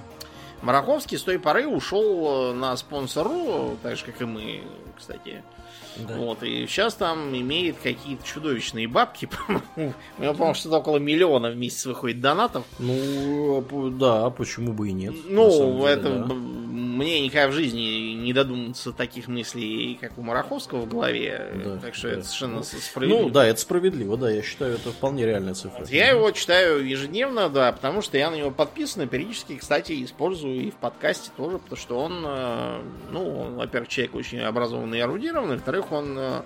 [0.61, 4.63] Мараховский с той поры ушел на спонсору, так же, как и мы,
[4.97, 5.43] кстати.
[5.97, 6.17] Да.
[6.17, 9.29] Вот, и сейчас там имеет какие-то чудовищные бабки.
[9.77, 9.81] У
[10.23, 12.65] него, по-моему, что-то около миллиона в месяц выходит донатов.
[12.79, 13.65] Ну,
[13.99, 15.15] да, почему бы и нет.
[15.25, 16.11] Ну, это
[16.71, 21.51] мне никогда в жизни не додуматься таких мыслей, как у Мараховского в голове.
[21.65, 22.15] Да, так что да.
[22.15, 23.23] это совершенно ну, справедливо.
[23.23, 25.85] Ну да, это справедливо, да, я считаю, это вполне реальная цифра.
[25.89, 30.55] Я его читаю ежедневно, да, потому что я на него подписан, и периодически, кстати, использую
[30.55, 35.01] и в подкасте тоже, потому что он, э, ну, он, во-первых, человек очень образованный и
[35.03, 36.43] эрудированный, во-вторых, он э,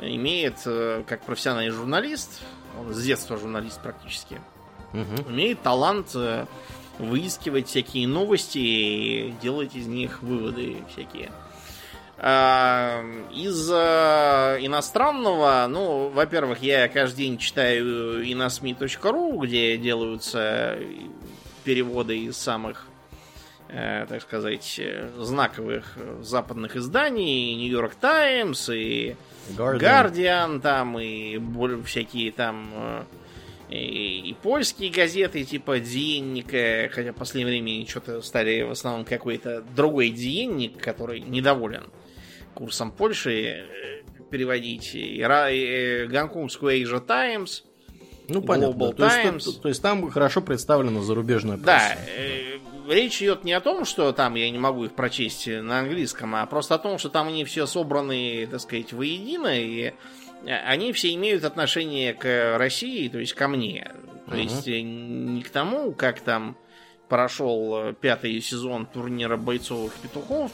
[0.00, 2.40] имеет, э, как профессиональный журналист,
[2.78, 4.40] он с детства журналист практически,
[4.92, 5.30] угу.
[5.30, 6.16] имеет талант
[6.98, 11.30] выискивать всякие новости и делать из них выводы всякие.
[12.24, 20.78] А, из а, иностранного, ну, во-первых, я каждый день читаю inasmi.ru, где делаются
[21.64, 22.86] переводы из самых,
[23.68, 24.80] э, так сказать,
[25.18, 29.16] знаковых западных изданий, York Times и
[29.50, 31.40] Guardian, Guardian там, и
[31.84, 33.04] всякие там э,
[33.72, 39.62] и, и польские газеты типа Диенника, хотя в последнее время что-то стали в основном какой-то
[39.74, 41.90] другой Диенник, который недоволен
[42.54, 47.64] курсом Польши э, переводить, и, и э, гонконгскую Asia Times,
[48.28, 48.92] ну, понятно.
[48.92, 49.46] то, Times.
[49.46, 51.66] Есть, то, то есть там хорошо представлена зарубежная пресса.
[51.66, 52.58] Да, э,
[52.88, 56.46] речь идет не о том, что там я не могу их прочесть на английском, а
[56.46, 59.92] просто о том, что там они все собраны, так сказать, воедино, и
[60.46, 63.92] они все имеют отношение к России, то есть ко мне.
[64.26, 64.42] То uh-huh.
[64.42, 66.56] есть э, не к тому, как там
[67.08, 70.50] прошел э, пятый сезон турнира бойцовых петухов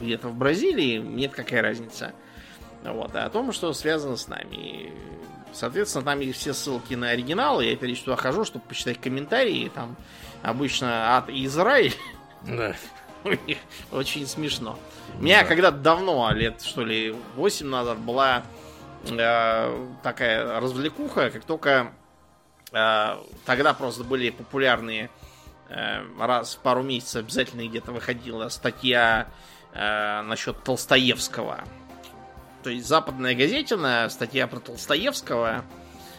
[0.00, 2.14] где-то в Бразилии, нет какая разница.
[2.82, 4.92] Вот, а о том, что связано с нами.
[5.52, 7.60] Соответственно, там есть все ссылки на оригинал.
[7.60, 9.70] Я периодически туда хожу, чтобы почитать комментарии.
[9.74, 9.96] Там
[10.42, 11.94] обычно от Израиль.
[12.46, 12.74] Да.
[13.92, 14.78] Очень смешно.
[15.18, 18.67] У меня когда-то давно, лет что ли, 8 назад, была э,
[19.16, 21.92] такая развлекуха, как только
[22.72, 25.10] э, тогда просто были популярные
[25.68, 29.28] э, раз в пару месяцев обязательно где-то выходила статья
[29.72, 31.64] э, насчет Толстоевского.
[32.62, 35.64] То есть западная газетина, статья про Толстоевского.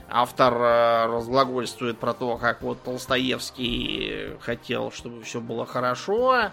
[0.09, 6.49] Автор э, разглагольствует про то, как вот Толстоевский хотел, чтобы все было хорошо,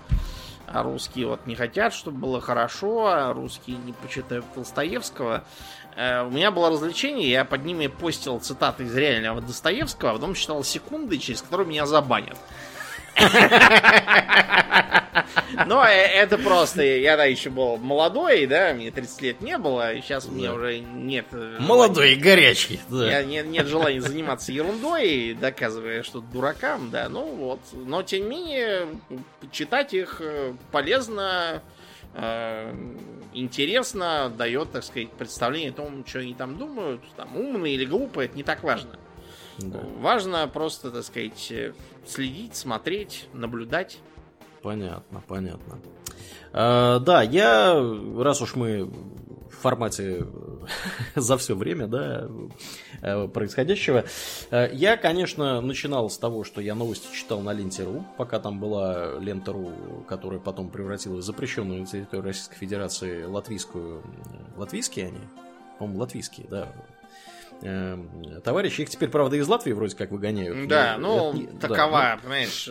[0.67, 5.45] а русские вот не хотят, чтобы было хорошо, а русские не почитают Толстоевского.
[5.97, 10.35] Э, у меня было развлечение, я под ними постил цитаты из реального Достоевского, а потом
[10.35, 12.37] читал секунды, через которые меня забанят.
[15.67, 19.95] Но э, это просто, я да еще был молодой, да, мне 30 лет не было,
[19.95, 21.25] и сейчас у меня уже нет...
[21.33, 23.23] Э, молодой и горячий, да.
[23.23, 27.61] Нет, нет желания заниматься ерундой, доказывая что дуракам, да, ну вот.
[27.73, 28.89] Но, тем не менее,
[29.51, 30.21] читать их
[30.73, 31.63] полезно,
[33.33, 38.27] интересно, дает, так сказать, представление о том, что они там думают, там умные или глупые,
[38.27, 38.99] это не так важно.
[39.59, 39.81] Да.
[39.99, 41.53] Важно просто, так сказать,
[42.07, 43.99] следить, смотреть, наблюдать.
[44.63, 45.79] Понятно, понятно.
[46.53, 47.75] А, да, я,
[48.19, 48.91] раз уж мы
[49.59, 50.27] формате
[51.15, 52.29] за все время, да,
[53.03, 54.05] э, происходящего.
[54.51, 59.19] Э, я, конечно, начинал с того, что я новости читал на ленте.ру, пока там была
[59.19, 64.03] лента.ру, которая потом превратилась в запрещенную на территории Российской Федерации латвийскую...
[64.57, 65.21] Латвийские они?
[65.79, 66.73] По-моему, латвийские, да,
[67.63, 68.83] Эм, товарищи.
[68.83, 70.69] Их теперь, правда, из Латвии вроде как выгоняют.
[70.69, 72.69] Да, ну, это, такова, да, ну, понимаешь,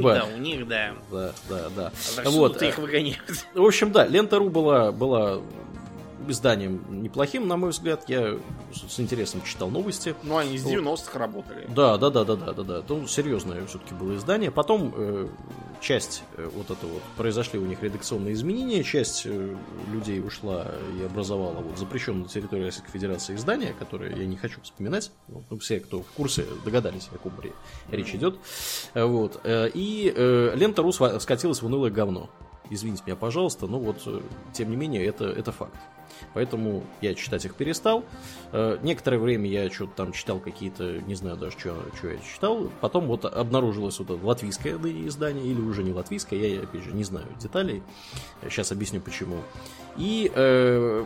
[0.00, 0.94] планета у них, да.
[1.10, 1.92] Да, да, да.
[2.30, 2.62] вот.
[2.62, 3.46] их выгоняют.
[3.54, 5.42] В общем, да, Лента.ру была, была
[6.30, 8.08] изданием неплохим, на мой взгляд.
[8.08, 8.38] Я
[8.72, 10.14] с интересом читал новости.
[10.22, 11.66] Ну, они с 90-х работали.
[11.68, 12.82] Да, да, да, да, да, да, да.
[12.88, 14.50] Ну, серьезное все-таки было издание.
[14.50, 15.28] Потом э,
[15.80, 19.56] часть э, вот это вот произошли у них редакционные изменения, часть э,
[19.90, 20.66] людей ушла
[20.98, 25.12] и образовала вот запрещенную на территории Российской Федерации издание, которое я не хочу вспоминать.
[25.28, 27.32] Ну, все, кто в курсе, догадались, о ком
[27.90, 28.38] речь идет.
[28.94, 29.40] Вот.
[29.44, 32.30] Э, и э, лента Рус скатилась в унылое говно.
[32.70, 34.20] Извините меня, пожалуйста, но вот, э,
[34.52, 35.74] тем не менее, это, это факт.
[36.34, 38.04] Поэтому я читать их перестал.
[38.52, 42.70] Э, некоторое время я что-то там читал какие-то, не знаю даже, что, что я читал.
[42.80, 44.76] Потом вот обнаружилось вот это латвийское
[45.06, 47.82] издание, или уже не латвийское, я, опять же, не знаю деталей.
[48.42, 49.36] Сейчас объясню почему.
[49.96, 51.04] И э,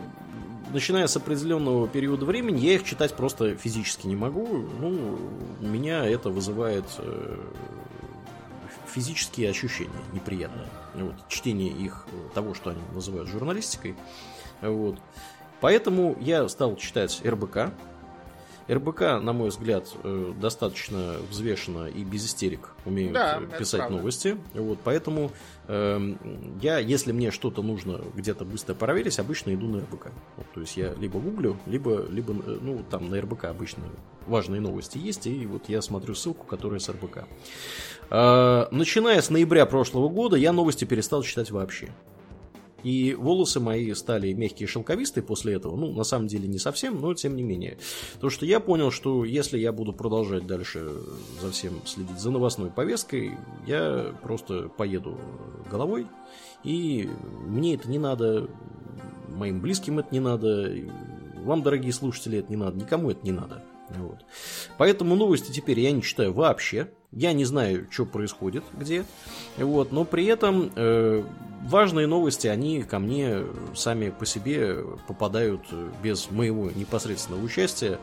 [0.71, 4.47] начиная с определенного периода времени, я их читать просто физически не могу.
[4.79, 5.19] Ну,
[5.61, 7.37] меня это вызывает э,
[8.87, 10.67] физические ощущения неприятные.
[10.93, 13.95] Вот, чтение их, того, что они называют журналистикой.
[14.61, 14.99] Вот.
[15.61, 17.71] Поэтому я стал читать РБК.
[18.69, 24.37] РБК, на мой взгляд, э, достаточно взвешенно и без истерик умеют да, писать новости.
[24.53, 25.31] Вот, поэтому
[25.67, 26.15] э,
[26.61, 30.11] я, если мне что-то нужно где-то быстро проверить, обычно иду на РБК.
[30.37, 33.83] Вот, то есть я либо гуглю, либо, либо э, ну, там на РБК обычно
[34.27, 37.25] важные новости есть, и вот я смотрю ссылку, которая с РБК.
[38.13, 41.89] Э, начиная с ноября прошлого года я новости перестал читать вообще.
[42.83, 45.75] И волосы мои стали мягкие шелковистые после этого.
[45.75, 47.77] Ну, на самом деле не совсем, но тем не менее.
[48.19, 50.91] То, что я понял, что если я буду продолжать дальше
[51.41, 55.17] за всем следить за новостной повесткой, я просто поеду
[55.71, 56.05] головой.
[56.63, 57.09] И
[57.47, 58.47] мне это не надо,
[59.29, 60.71] моим близким это не надо,
[61.37, 63.63] вам, дорогие слушатели, это не надо, никому это не надо.
[63.89, 64.19] Вот.
[64.77, 66.89] Поэтому новости теперь я не читаю вообще.
[67.15, 69.05] Я не знаю, что происходит где.
[69.57, 71.23] Вот, но при этом э,
[71.63, 73.43] важные новости, они ко мне
[73.75, 75.61] сами по себе попадают
[76.01, 77.99] без моего непосредственного участия.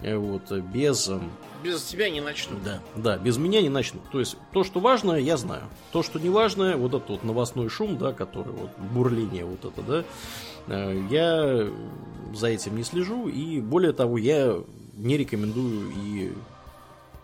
[0.00, 1.08] Э, вот, без...
[1.08, 1.30] Эм,
[1.62, 2.62] без тебя не начнут.
[2.62, 4.02] Да, да, без меня не начнут.
[4.10, 5.62] То есть, то, что важное, я знаю.
[5.92, 9.82] То, что не важное, вот этот вот новостной шум, да, который вот, бурление вот это,
[9.82, 10.04] да,
[10.68, 11.68] э, я
[12.34, 13.28] за этим не слежу.
[13.28, 14.62] И более того, я
[14.94, 16.32] не рекомендую и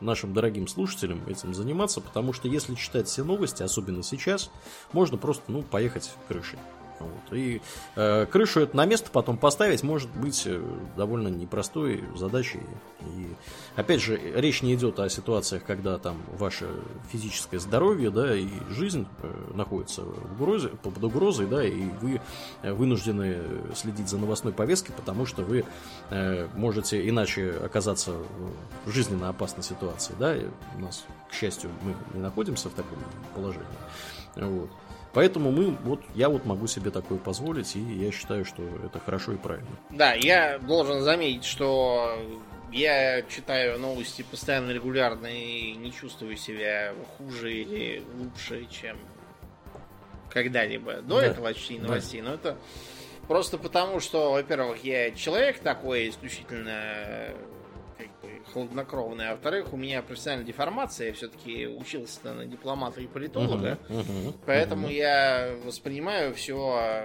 [0.05, 4.51] нашим дорогим слушателям этим заниматься, потому что если читать все новости, особенно сейчас,
[4.93, 6.59] можно просто ну, поехать крышей.
[7.05, 7.37] Вот.
[7.37, 7.61] И
[7.97, 10.63] э, крышу это на место потом поставить может быть э,
[10.97, 12.61] довольно непростой задачей.
[13.03, 13.29] И
[13.77, 16.69] опять же, речь не идет о ситуациях, когда там ваше
[17.13, 22.21] физическое здоровье, да, и жизнь э, находится в угрозе, под угрозой, да, и вы
[22.63, 23.39] вынуждены
[23.75, 25.65] следить за новостной повесткой, потому что вы
[26.11, 28.13] э, можете иначе оказаться
[28.85, 30.37] в жизненно опасной ситуации, да.
[30.37, 32.99] И у нас, к счастью, мы не находимся в таком
[33.35, 33.67] положении.
[34.37, 34.71] Вот.
[35.15, 39.33] Поэтому мы, вот, я вот могу себе такое позволить, и я считаю, что это хорошо
[39.33, 39.71] и правильно.
[39.91, 42.19] Да, я должен заметить, что
[42.73, 48.99] я читаю новости постоянно регулярно и не чувствую себя хуже или лучше, чем
[50.31, 51.27] когда-либо до да.
[51.27, 52.21] этого чтения новостей.
[52.21, 52.31] Да.
[52.31, 52.59] Но это
[53.29, 57.29] просто потому, что, во-первых, я человек такой исключительно
[58.55, 59.31] хладнокровная.
[59.31, 61.09] А во-вторых, у меня профессиональная деформация.
[61.09, 63.79] Я все-таки учился на дипломата и политолога.
[63.89, 64.95] Uh-huh, uh-huh, поэтому uh-huh.
[64.95, 67.05] я воспринимаю все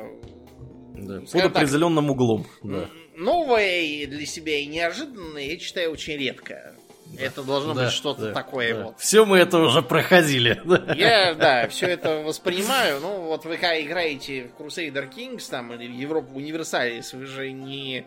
[0.94, 2.46] да, под определенным так, углом.
[2.64, 2.90] Да.
[3.18, 6.76] Новое для себя и неожиданное я читаю очень редко.
[7.08, 7.24] Да.
[7.24, 8.84] Это должно да, быть что-то да, такое да.
[8.86, 9.00] вот.
[9.00, 10.62] Все мы это уже проходили.
[10.96, 13.00] Я, да, все это воспринимаю.
[13.02, 18.06] Ну, вот вы играете в Crusader Kings там или в Европу Универсалис, вы же не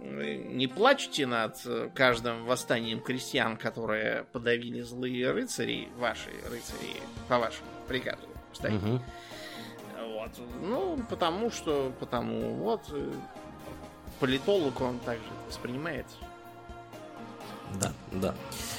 [0.00, 1.58] не плачьте над
[1.94, 8.74] каждым восстанием крестьян, которые подавили злые рыцари, ваши рыцари, по вашему приказу, кстати.
[8.74, 9.00] Угу.
[10.14, 10.30] Вот.
[10.62, 13.12] Ну, потому что, потому, вот, э,
[14.18, 16.06] политолог он также воспринимает.
[17.78, 18.34] Да, да.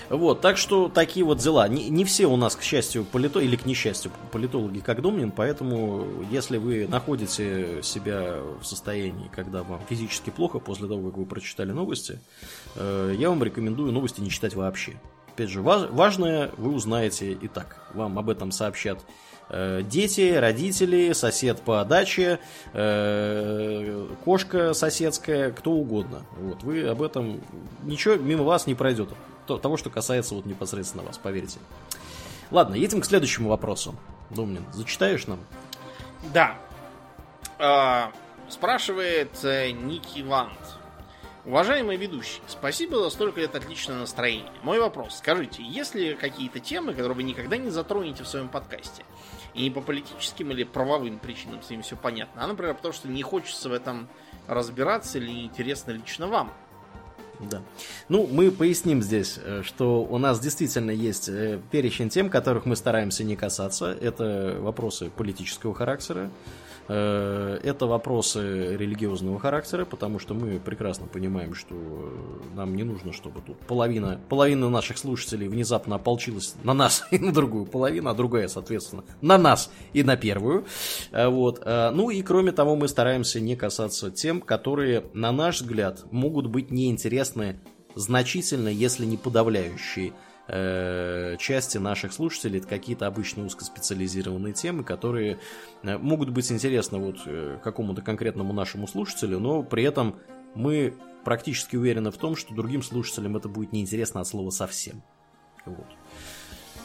[0.10, 1.68] Вот, так что такие вот дела.
[1.70, 6.06] Не, не все у нас, к счастью, политологи, или к несчастью, политологи как Домнин, поэтому
[6.30, 11.72] если вы находите себя в состоянии, когда вам физически плохо после того, как вы прочитали
[11.72, 12.20] новости,
[12.76, 15.00] э, я вам рекомендую новости не читать вообще.
[15.30, 17.90] Опять же, важное вы узнаете и так.
[17.94, 19.00] Вам об этом сообщат
[19.84, 22.40] дети, родители, сосед по даче,
[22.74, 26.24] э, кошка соседская, кто угодно.
[26.38, 27.42] Вот, вы об этом
[27.84, 29.10] ничего мимо вас не пройдет
[29.60, 31.60] того, что касается вот непосредственно вас, поверьте.
[32.52, 33.96] Ладно, едем к следующему вопросу.
[34.30, 35.40] Домнин, зачитаешь нам?
[36.34, 36.58] Да.
[37.60, 38.12] А,
[38.50, 40.81] спрашивает э, Ники Вант.
[41.44, 44.52] Уважаемый ведущий, спасибо за столько лет отличного настроения.
[44.62, 45.18] Мой вопрос.
[45.18, 49.04] Скажите, есть ли какие-то темы, которые вы никогда не затронете в своем подкасте?
[49.56, 53.08] И не по политическим или правовым причинам, с ним все понятно, а, например, потому что
[53.08, 54.08] не хочется в этом
[54.48, 56.54] разбираться или интересно лично вам.
[57.40, 57.64] Да.
[58.08, 62.76] Ну, мы поясним здесь, э, что у нас действительно есть э, перечень тем, которых мы
[62.76, 63.98] стараемся не касаться.
[64.00, 66.30] Это вопросы политического характера.
[66.94, 71.74] Э, это вопросы религиозного характера, потому что мы прекрасно понимаем, что
[72.54, 77.32] нам не нужно, чтобы тут половина, половина наших слушателей внезапно ополчилась на нас и на
[77.32, 80.66] другую половину, а другая, соответственно, на нас и на первую.
[81.14, 81.64] Вот.
[81.66, 86.72] Ну и кроме того, мы стараемся не касаться тем, которые, на наш взгляд, могут быть
[86.72, 87.62] неинтересны
[87.96, 90.12] значительно, если не подавляющие
[90.52, 95.40] э, части наших слушателей это какие-то обычно узкоспециализированные темы, которые
[95.82, 100.20] э, могут быть интересны вот э, какому-то конкретному нашему слушателю, но при этом
[100.54, 105.02] мы практически уверены в том, что другим слушателям это будет неинтересно от слова совсем.
[105.66, 105.88] Вот.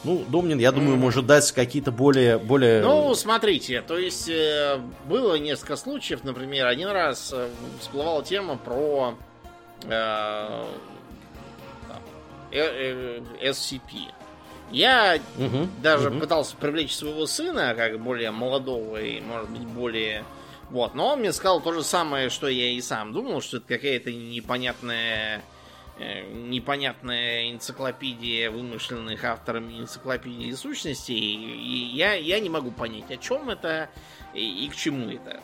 [0.03, 2.83] Ну, Домнин, я думаю, может дать какие-то более, более...
[2.83, 4.31] Ну, смотрите, то есть
[5.07, 7.33] было несколько случаев, например, один раз
[7.79, 9.15] всплывала тема про
[9.83, 10.65] э,
[12.51, 14.11] SCP.
[14.71, 16.19] Я угу, даже угу.
[16.19, 20.25] пытался привлечь своего сына, как более молодого и, может быть, более...
[20.69, 23.67] Вот, но он мне сказал то же самое, что я и сам думал, что это
[23.67, 25.41] какая-то непонятная
[25.97, 31.15] э, непонятная энциклопедия вымышленных авторами энциклопедии сущностей.
[31.15, 33.89] И я, я не могу понять, о чем это
[34.33, 35.39] и, и к чему это.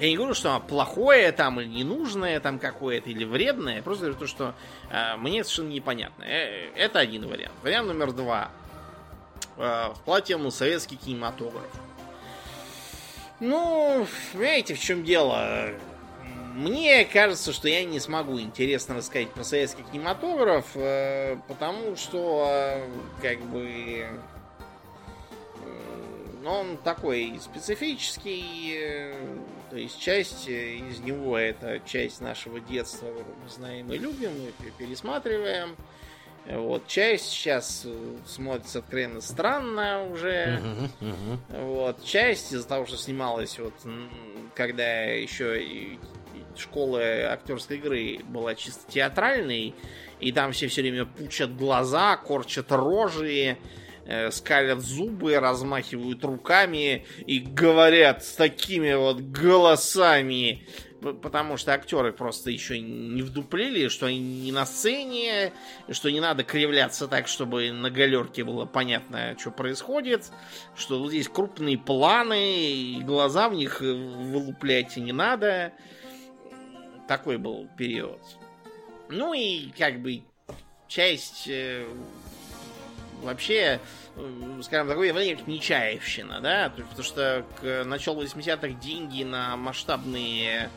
[0.00, 3.76] Я не говорю, что плохое там или ненужное там какое-то или вредное.
[3.76, 4.54] Я просто говорю то, что
[4.88, 6.22] э, мне совершенно непонятно.
[6.22, 7.52] Э, это один вариант.
[7.62, 8.50] Вариант номер два.
[9.58, 11.68] Э, в тему советский кинематограф.
[13.40, 15.68] Ну, понимаете, в чем дело?
[16.54, 22.88] Мне кажется, что я не смогу интересно рассказать про советский кинематограф, э, потому что, э,
[23.20, 24.08] как бы,
[26.46, 29.14] он такой специфический, э,
[29.70, 34.70] то есть часть э, из него это часть нашего детства, мы знаем и любим, мы
[34.78, 35.76] пересматриваем.
[36.46, 40.60] Вот, часть сейчас э, смотрится откровенно странно уже.
[40.60, 41.64] Uh-huh, uh-huh.
[41.64, 43.74] Вот, часть из-за того, что снималась вот
[44.54, 45.98] когда еще
[46.56, 49.74] школа актерской игры была чисто театральной,
[50.18, 53.56] и там все все время пучат глаза, корчат рожи,
[54.30, 60.66] скалят зубы, размахивают руками и говорят с такими вот голосами,
[61.00, 65.52] потому что актеры просто еще не вдуплили, что они не на сцене,
[65.90, 70.30] что не надо кривляться так, чтобы на галерке было понятно, что происходит,
[70.76, 75.72] что вот здесь крупные планы, и глаза в них вылуплять не надо.
[77.08, 78.20] Такой был период.
[79.08, 80.22] Ну и как бы
[80.86, 81.84] часть э,
[83.22, 83.80] вообще
[84.62, 90.70] скажем, такое явление, как Нечаевщина, да, потому что к началу 80-х деньги на масштабные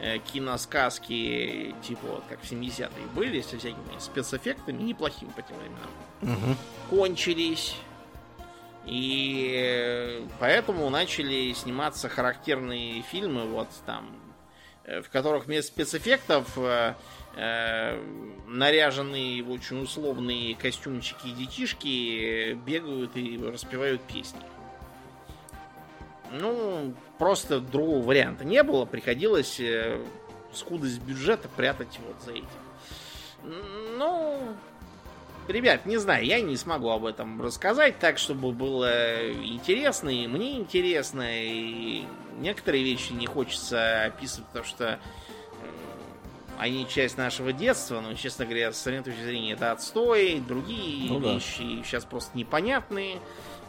[0.00, 6.38] э, киносказки, типа вот как в 70-е были, со всякими спецэффектами, неплохими по тем временам,
[6.38, 6.56] угу.
[6.90, 7.74] кончились.
[8.86, 14.14] И поэтому начали сниматься характерные фильмы, вот там,
[14.84, 16.94] э, в которых вместо спецэффектов э, э,
[17.36, 24.40] наряженные в очень условные костюмчики детишки бегают и распевают песни.
[26.30, 28.84] Ну, просто другого варианта не было.
[28.84, 30.00] Приходилось э,
[30.52, 32.46] скудость бюджета прятать вот за этим.
[33.98, 34.56] Ну,
[35.48, 40.56] ребят, не знаю, я не смогу об этом рассказать так, чтобы было интересно, и мне
[40.56, 42.04] интересно, и
[42.38, 44.98] некоторые вещи не хочется описывать, потому что
[46.58, 51.20] они часть нашего детства, но, честно говоря, с современной точки зрения, это отстой, другие ну,
[51.20, 51.84] вещи да.
[51.84, 53.18] сейчас просто непонятные.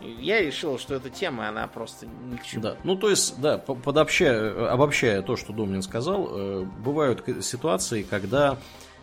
[0.01, 2.61] Я решил, что эта тема, она просто ни к чему.
[2.61, 8.57] Да, ну то есть, да, подобщая, обобщая то, что Домнин сказал, э, бывают ситуации, когда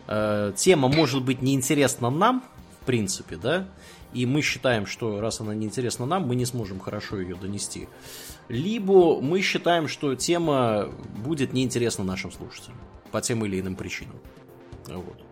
[0.07, 2.43] э, тема может быть неинтересна нам,
[2.81, 3.65] в принципе, да,
[4.13, 7.89] и мы считаем, что раз она неинтересна нам, мы не сможем хорошо ее донести.
[8.47, 10.89] Либо мы считаем, что тема
[11.25, 12.77] будет неинтересна нашим слушателям
[13.13, 14.19] по тем или иным причинам.
[14.87, 15.23] Вот.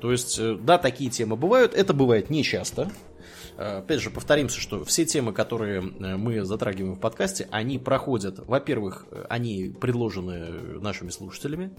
[0.00, 2.92] То есть, э, да, такие темы бывают, это бывает нечасто.
[3.56, 8.46] Э, опять же, повторимся, что все темы, которые э, мы затрагиваем в подкасте, они проходят,
[8.46, 11.72] во-первых, они предложены нашими слушателями,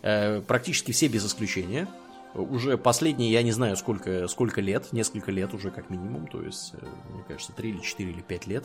[0.00, 1.88] практически все без исключения
[2.34, 6.74] уже последние, я не знаю, сколько, сколько лет, несколько лет уже как минимум, то есть,
[6.74, 8.64] э, мне кажется, 3 или 4 или 5 лет.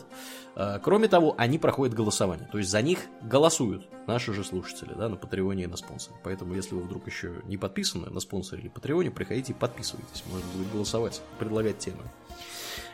[0.55, 5.09] Э, кроме того, они проходят голосование, то есть за них голосуют наши же слушатели, да,
[5.09, 6.15] на Патреоне и на спонсоре.
[6.23, 10.47] Поэтому, если вы вдруг еще не подписаны на спонсоре или Патреоне, приходите и подписывайтесь, можно
[10.55, 12.03] будет голосовать, предлагать темы.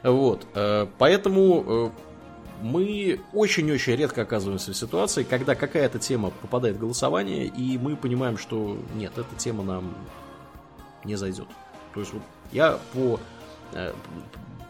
[0.04, 1.94] Вот, э, поэтому
[2.62, 8.38] мы очень-очень редко оказываемся в ситуации, когда какая-то тема попадает в голосование, и мы понимаем,
[8.38, 9.96] что нет, эта тема нам
[11.10, 11.48] не зайдет.
[11.94, 12.22] То есть вот
[12.52, 13.20] я по,
[13.74, 13.94] э,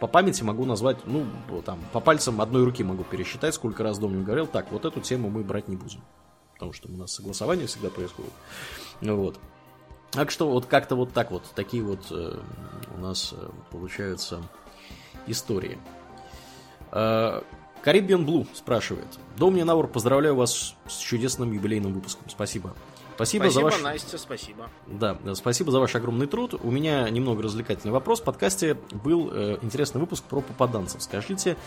[0.00, 1.26] по памяти могу назвать, ну,
[1.64, 5.28] там, по пальцам одной руки могу пересчитать, сколько раз Домнин говорил, так, вот эту тему
[5.28, 6.00] мы брать не будем.
[6.54, 8.32] Потому что у нас согласование всегда происходит.
[9.00, 9.38] Вот.
[10.10, 12.38] Так что вот как-то вот так вот, такие вот э,
[12.96, 14.42] у нас э, получаются
[15.26, 15.78] истории.
[16.90, 17.42] Э,
[17.84, 19.06] Blue спрашивает.
[19.36, 22.28] Домни Наур, поздравляю вас с чудесным юбилейным выпуском.
[22.28, 22.74] Спасибо.
[23.20, 23.82] Спасибо, спасибо за ваш...
[23.82, 24.70] Настя, спасибо.
[24.86, 26.54] Да, спасибо за ваш огромный труд.
[26.62, 28.22] У меня немного развлекательный вопрос.
[28.22, 31.02] В подкасте был э, интересный выпуск про попаданцев.
[31.02, 31.58] Скажите,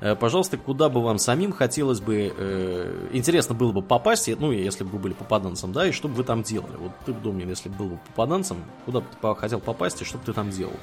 [0.00, 4.84] э, пожалуйста, куда бы вам самим хотелось бы, э, интересно было бы попасть, ну, если
[4.84, 6.76] бы вы были попаданцем, да, и что бы вы там делали?
[6.76, 10.18] Вот ты, Домнин, если бы был бы попаданцем, куда бы ты хотел попасть и что
[10.18, 10.76] бы ты там делал?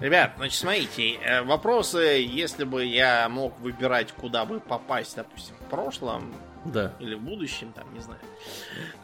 [0.00, 5.70] Ребят, значит, смотрите, э, вопросы, если бы я мог выбирать, куда бы попасть, допустим, в
[5.70, 6.34] прошлом,
[6.68, 6.94] да.
[7.00, 8.20] Или в будущем, там, не знаю.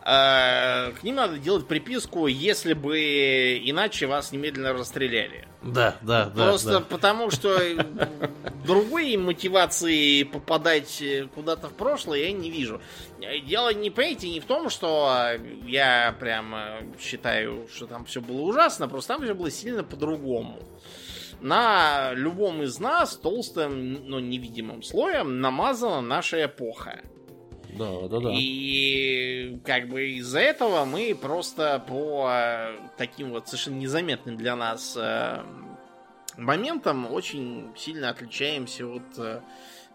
[0.02, 5.46] А, к ним надо делать приписку, если бы иначе вас немедленно расстреляли.
[5.62, 6.44] Да, да, да.
[6.48, 6.80] Просто да.
[6.80, 7.58] потому, что
[8.64, 11.02] другой мотивации попадать
[11.34, 12.80] куда-то в прошлое я не вижу.
[13.46, 15.30] Дело не, понимаете, не в том, что
[15.66, 16.54] я прям
[17.00, 20.60] считаю, что там все было ужасно, просто там все было сильно по-другому
[21.44, 27.02] на любом из нас толстым, но невидимым слоем намазана наша эпоха.
[27.74, 28.30] Да, да, да.
[28.32, 34.96] И как бы из-за этого мы просто по э, таким вот совершенно незаметным для нас
[34.96, 35.42] э,
[36.36, 39.40] моментам очень сильно отличаемся от э,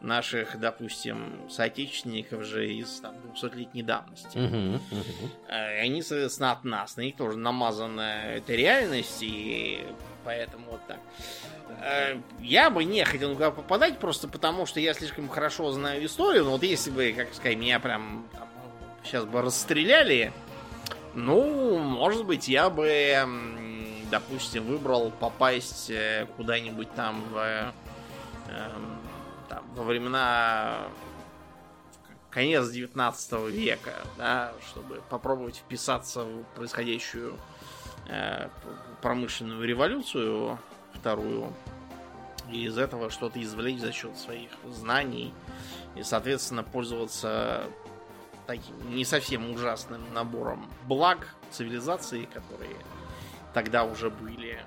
[0.01, 4.38] наших, допустим, соотечественников же из там, 200-летней давности.
[4.38, 5.30] Угу, угу.
[5.47, 6.95] Они, соответственно, от нас.
[6.97, 9.85] На них тоже намазана эта реальность, и
[10.23, 10.99] поэтому вот так.
[11.81, 16.45] Э, я бы не хотел никуда попадать, просто потому что я слишком хорошо знаю историю.
[16.45, 18.47] Но вот если бы, как сказать, меня прям там,
[19.03, 20.34] сейчас бы расстреляли,
[21.14, 23.26] ну, может быть, я бы,
[24.11, 27.38] допустим, выбрал попасть э, куда-нибудь там в
[28.49, 28.99] эм,
[29.47, 30.80] там, во времена
[32.30, 37.38] конец 19 века, да, чтобы попробовать вписаться в происходящую
[38.07, 38.49] э,
[39.01, 40.60] промышленную революцию
[40.99, 41.53] вторую
[42.51, 45.34] и из этого что-то извлечь за счет своих знаний
[45.95, 47.63] и, соответственно, пользоваться
[48.47, 52.76] таким не совсем ужасным набором благ цивилизации, которые
[53.53, 54.59] тогда уже были.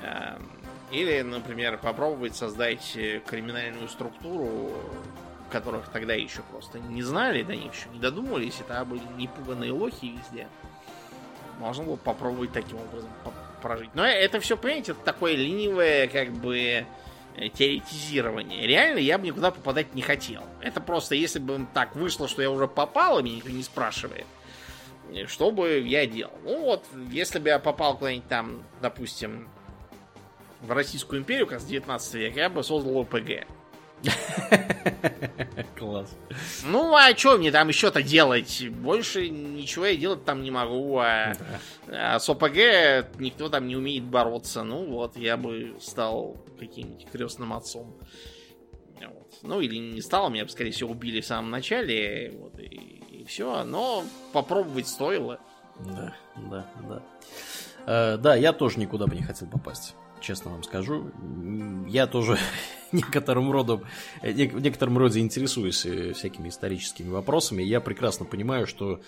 [0.00, 0.48] Эм,
[0.90, 2.92] или, например, попробовать создать
[3.26, 4.72] криминальную структуру,
[5.50, 10.16] которых тогда еще просто не знали, до них еще не додумались, это были непуганные лохи
[10.16, 10.48] везде.
[11.58, 13.10] Можно было попробовать таким образом
[13.60, 13.90] прожить.
[13.94, 16.86] Но это все, понимаете, это такое ленивое, как бы,
[17.36, 18.66] э, теоретизирование.
[18.66, 20.42] Реально я бы никуда попадать не хотел.
[20.60, 24.26] Это просто, если бы так вышло, что я уже попал, и меня никто не спрашивает,
[25.12, 26.32] э, что бы я делал?
[26.44, 29.48] Ну вот, если бы я попал куда-нибудь там, допустим,
[30.60, 33.46] в Российскую империю, как с 19 века, я бы создал ОПГ.
[35.76, 36.16] Класс.
[36.64, 38.66] Ну, а что мне там еще-то делать?
[38.70, 40.98] Больше ничего я делать там не могу.
[40.98, 41.34] А,
[41.88, 44.62] а с ОПГ никто там не умеет бороться.
[44.62, 47.98] Ну, вот, я бы стал каким-нибудь крестным отцом.
[49.00, 49.38] Вот.
[49.42, 52.32] Ну, или не стал, меня бы, скорее всего, убили в самом начале.
[52.36, 53.64] Вот, и, и все.
[53.64, 55.40] Но попробовать стоило.
[55.78, 57.02] Да, да, да.
[57.86, 61.10] Э, да, я тоже никуда бы не хотел попасть честно вам скажу.
[61.86, 62.38] Я тоже
[62.92, 63.82] некоторым родом,
[64.22, 67.62] в некотором роде интересуюсь э, всякими историческими вопросами.
[67.62, 69.00] Я прекрасно понимаю, что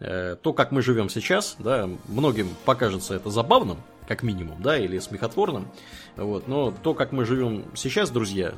[0.00, 4.98] э, то, как мы живем сейчас, да, многим покажется это забавным, как минимум, да, или
[4.98, 5.68] смехотворным.
[6.16, 8.54] Вот, но то, как мы живем сейчас, друзья,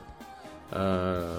[0.70, 1.36] э,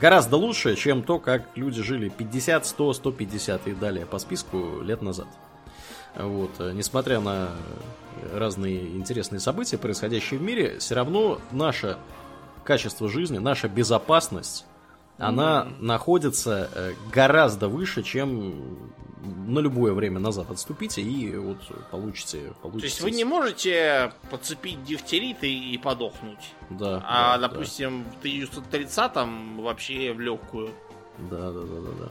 [0.00, 5.02] гораздо лучше, чем то, как люди жили 50, 100, 150 и далее по списку лет
[5.02, 5.28] назад.
[6.16, 7.50] Вот, несмотря на
[8.32, 11.98] разные интересные события, происходящие в мире, все равно наше
[12.64, 14.66] качество жизни, наша безопасность,
[15.18, 15.82] она mm-hmm.
[15.82, 21.58] находится э, гораздо выше, чем на любое время назад отступите и вот
[21.90, 22.80] получите, получите.
[22.80, 26.52] То есть вы не можете подцепить дифтерит и, и подохнуть.
[26.70, 27.02] Да.
[27.04, 28.18] А, да, допустим, да.
[28.20, 30.70] в 1930-м вообще в легкую.
[31.18, 32.08] Да, да, да, да, да.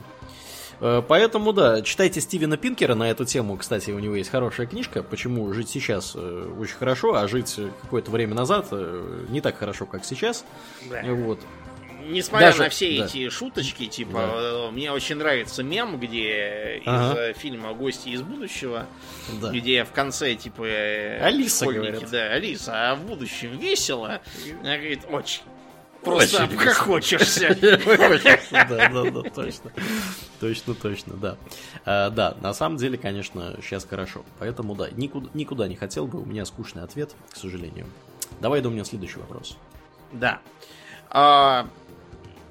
[0.80, 3.58] Э, поэтому, да, читайте Стивена Пинкера на эту тему.
[3.58, 8.12] Кстати, у него есть хорошая книжка «Почему жить сейчас э, очень хорошо, а жить какое-то
[8.12, 10.46] время назад э, не так хорошо, как сейчас».
[10.90, 11.02] Да.
[11.04, 11.40] Вот.
[12.10, 13.06] Несмотря Даже, на все да.
[13.06, 14.72] эти шуточки, типа, да.
[14.72, 17.32] мне очень нравится мем, где ага.
[17.32, 18.86] из фильма «Гости из будущего»,
[19.42, 19.52] да.
[19.52, 22.10] где в конце, типа, Алиса говорит.
[22.10, 24.22] Да, Алиса, а в будущем весело?
[24.62, 25.42] Она говорит, очень.
[26.04, 27.58] Просто обхохочешься.
[27.60, 29.72] Да, да, да, точно.
[30.40, 31.38] Точно, точно, да.
[31.86, 34.24] А, да, на самом деле, конечно, сейчас хорошо.
[34.40, 36.22] Поэтому, да, никуда, никуда не хотел бы.
[36.22, 37.88] У меня скучный ответ, к сожалению.
[38.40, 39.58] Давай, думаю, следующий вопрос.
[40.12, 40.40] Да.
[41.10, 41.68] А,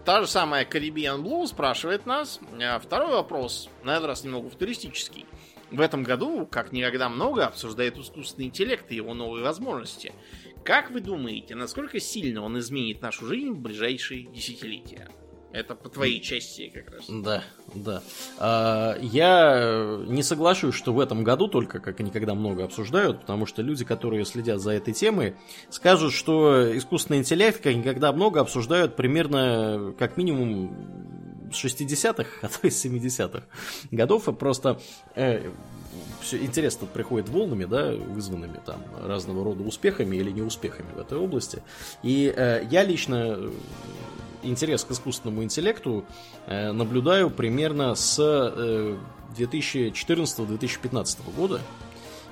[0.05, 2.41] та же самая Caribbean Blue спрашивает нас.
[2.61, 5.27] А, второй вопрос, на этот раз немного футуристический.
[5.71, 10.13] В этом году, как никогда много, обсуждает искусственный интеллект и его новые возможности.
[10.67, 15.09] Как вы думаете, насколько сильно он изменит нашу жизнь в ближайшие десятилетия?
[15.53, 17.05] Это по твоей части как раз.
[17.09, 18.03] Да, да.
[18.41, 23.63] А, я не соглашусь, что в этом году только как никогда много обсуждают, потому что
[23.63, 25.37] люди, которые следят за этой темой,
[25.71, 31.07] скажут, что искусственный интеллект как никогда много обсуждают примерно как минимум
[31.53, 33.45] с 60-х, а то и с 70-х
[33.93, 34.29] годов.
[34.29, 34.81] И просто
[35.15, 35.49] э,
[36.21, 41.19] все интерес тут приходит волнами, да, вызванными там разного рода успехами или неуспехами в этой
[41.19, 41.63] области.
[42.03, 43.39] И э, я лично
[44.43, 46.05] интерес к искусственному интеллекту
[46.47, 48.97] э, наблюдаю примерно с э,
[49.37, 51.61] 2014-2015 года.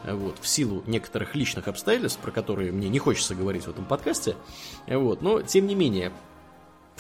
[0.05, 3.85] Э, вот, в силу некоторых личных обстоятельств, про которые мне не хочется говорить в этом
[3.85, 4.37] подкасте.
[4.87, 6.13] Э, вот, но, тем не менее,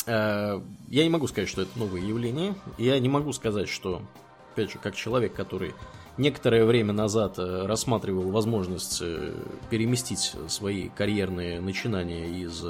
[0.06, 2.54] э, я не могу сказать, что это новое явление.
[2.78, 4.02] Я не могу сказать, что,
[4.52, 5.74] опять же, как человек, который
[6.16, 9.34] некоторое время назад э, рассматривал возможность э,
[9.70, 12.64] переместить свои карьерные начинания из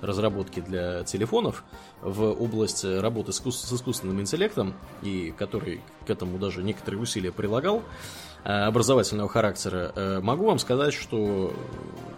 [0.00, 1.64] разработки для телефонов
[2.02, 7.82] в область работы с искусственным интеллектом, и который к этому даже некоторые усилия прилагал,
[8.44, 11.52] э, образовательного характера, могу вам сказать, что,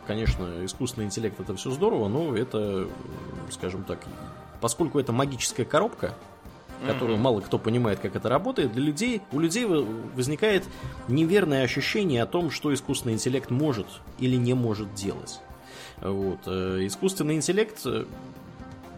[0.06, 2.88] конечно, искусственный интеллект это все здорово, но это,
[3.50, 4.00] скажем так,
[4.60, 6.14] поскольку это магическая коробка,
[6.86, 10.64] которую мало кто понимает, как это работает, для людей, у людей возникает
[11.08, 13.86] неверное ощущение о том, что искусственный интеллект может
[14.18, 15.40] или не может делать.
[16.00, 16.40] Вот.
[16.46, 18.06] Э, искусственный интеллект э,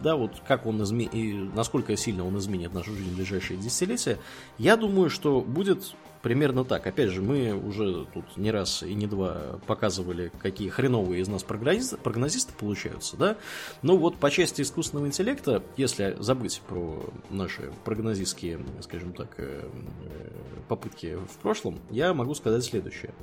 [0.01, 1.05] да, вот как он изме...
[1.05, 4.19] и насколько сильно он изменит нашу жизнь в ближайшие десятилетия,
[4.57, 5.95] я думаю, что будет
[6.25, 6.87] примерно так.
[6.87, 11.43] Опять же, мы уже тут не раз и не два показывали, какие хреновые из нас
[11.43, 13.37] прогнозисты, прогнозисты получаются, да.
[13.83, 20.29] Но вот по части искусственного интеллекта, если забыть про наши прогнозистские, скажем так, э, э,
[20.67, 23.13] попытки в прошлом, я могу сказать следующее.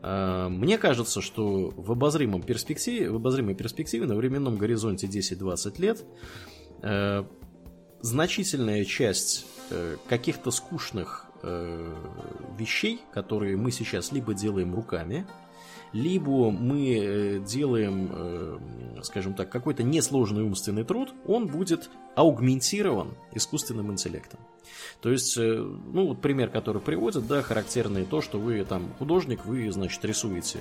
[0.00, 6.04] А, мне кажется, что в обозримом перспективе, в обозримой перспективе на временном горизонте 10-20 лет
[6.82, 7.24] э,
[8.00, 9.44] значительная часть
[10.08, 11.94] каких-то скучных э,
[12.56, 15.26] вещей, которые мы сейчас либо делаем руками,
[15.92, 18.58] либо мы э, делаем, э,
[19.02, 24.40] скажем так, какой-то несложный умственный труд, он будет аугментирован искусственным интеллектом.
[25.00, 29.46] То есть, э, ну, вот пример, который приводят, да, характерный то, что вы там художник,
[29.46, 30.60] вы, значит, рисуете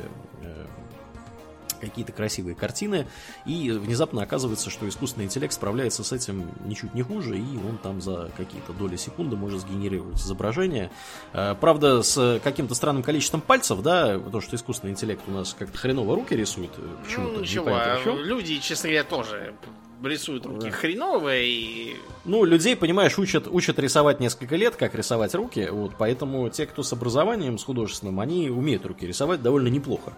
[1.78, 3.08] какие-то красивые картины,
[3.46, 8.02] и внезапно оказывается, что искусственный интеллект справляется с этим ничуть не хуже, и он там
[8.02, 10.92] за какие-то доли секунды может сгенерировать изображение.
[11.34, 15.78] Э, правда, с каким-то странным количеством пальцев, да, потому что искусственный интеллект у нас как-то
[15.78, 17.34] хреново руки рисует э, почему-то.
[17.34, 19.54] Ну, ничего, а люди, честно говоря, тоже
[20.04, 20.72] рисуют руки да.
[20.72, 21.96] хреново и...
[22.26, 26.84] Ну, людей, понимаешь, учат, учат рисовать несколько лет, как рисовать руки, вот, поэтому те, кто
[26.84, 30.14] с образованием, с художественным, они умеют руки рисовать довольно неплохо.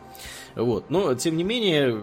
[0.55, 2.01] Вот, но, тем не менее,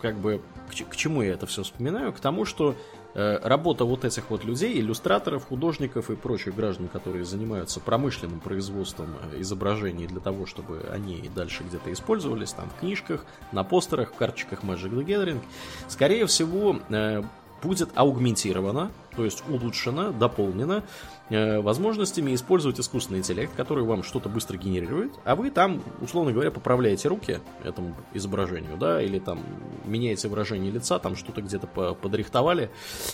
[0.00, 2.12] как бы, к, к чему я это все вспоминаю?
[2.12, 2.74] К тому, что
[3.14, 9.40] работа вот этих вот людей, иллюстраторов, художников и прочих граждан, которые занимаются промышленным производством э,
[9.40, 14.62] изображений для того, чтобы они дальше где-то использовались, там в книжках, на постерах, в карточках
[14.62, 15.40] Magic the Gathering,
[15.88, 17.22] скорее всего, э,
[17.62, 20.84] будет аугментирована, то есть улучшена, дополнена
[21.30, 26.50] Э, возможностями использовать искусственный интеллект, который вам что-то быстро генерирует, а вы там, условно говоря,
[26.50, 29.38] поправляете руки этому изображению, да, или там
[29.84, 32.68] меняете выражение лица, там что-то где-то подрихтовали,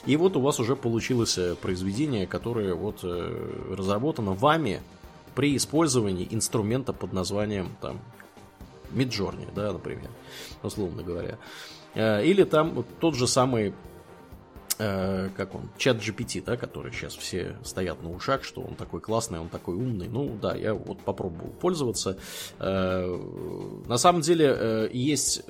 [0.07, 4.81] и вот у вас уже получилось э, произведение, которое вот э, разработано вами
[5.35, 8.01] при использовании инструмента под названием там
[8.93, 10.09] Midjourney, да, например,
[10.63, 11.37] условно говоря.
[11.95, 13.75] Или там тот же самый
[14.79, 19.01] э, как он, чат GPT, да, который сейчас все стоят на ушах, что он такой
[19.01, 20.09] классный, он такой умный.
[20.09, 22.19] Ну да, я вот попробовал пользоваться.
[22.59, 25.45] Э, на самом деле э, есть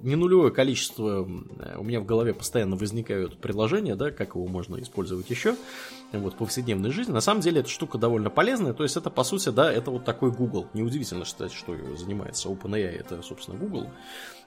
[0.00, 5.28] не нулевое количество, у меня в голове постоянно возникают предложения, да, как его можно использовать
[5.28, 5.56] еще
[6.12, 7.12] вот, в повседневной жизни.
[7.12, 10.04] На самом деле эта штука довольно полезная, то есть это, по сути, да, это вот
[10.04, 10.68] такой Google.
[10.72, 13.88] Неудивительно, что, что занимается OpenAI, это, собственно, Google.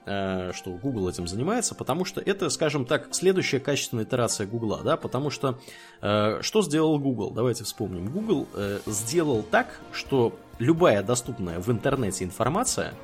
[0.04, 4.96] Э, что Google этим занимается, потому что это, скажем так, следующая качественная итерация Google, да,
[4.96, 5.60] потому что
[6.00, 7.30] э, что сделал Google?
[7.30, 8.10] Давайте вспомним.
[8.10, 12.94] Google э, сделал так, что любая доступная в интернете информация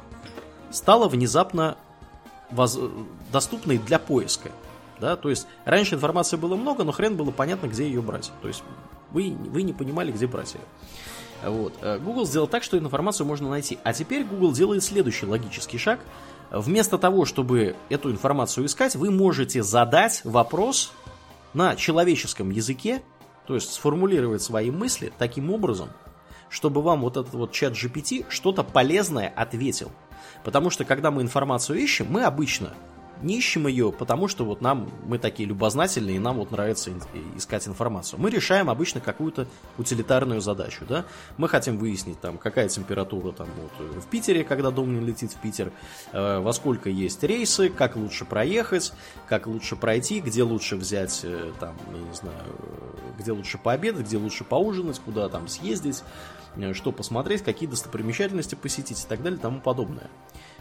[0.72, 1.76] стала внезапно
[2.50, 2.76] воз...
[3.30, 4.50] доступной для поиска.
[4.98, 5.14] Да?
[5.14, 8.32] То есть раньше информации было много, но хрен было понятно, где ее брать.
[8.42, 8.64] То есть
[9.12, 11.48] вы, вы не понимали, где брать ее.
[11.48, 11.74] Вот.
[12.00, 13.78] Google сделал так, что информацию можно найти.
[13.84, 16.00] А теперь Google делает следующий логический шаг–
[16.50, 20.92] вместо того, чтобы эту информацию искать, вы можете задать вопрос
[21.54, 23.02] на человеческом языке,
[23.46, 25.88] то есть сформулировать свои мысли таким образом,
[26.48, 29.90] чтобы вам вот этот вот чат GPT что-то полезное ответил.
[30.44, 32.74] Потому что когда мы информацию ищем, мы обычно
[33.22, 36.90] не ищем ее, потому что вот нам, мы такие любознательные, и нам вот нравится
[37.36, 38.20] искать информацию.
[38.20, 39.46] Мы решаем обычно какую-то
[39.76, 41.04] утилитарную задачу, да.
[41.36, 45.72] Мы хотим выяснить, там, какая температура там вот в Питере, когда Домнин летит в Питер,
[46.12, 48.92] э, во сколько есть рейсы, как лучше проехать,
[49.26, 52.38] как лучше пройти, где лучше взять, э, там, я не знаю,
[53.18, 56.02] где лучше пообедать, где лучше поужинать, куда там съездить,
[56.56, 60.10] э, что посмотреть, какие достопримечательности посетить и так далее и тому подобное.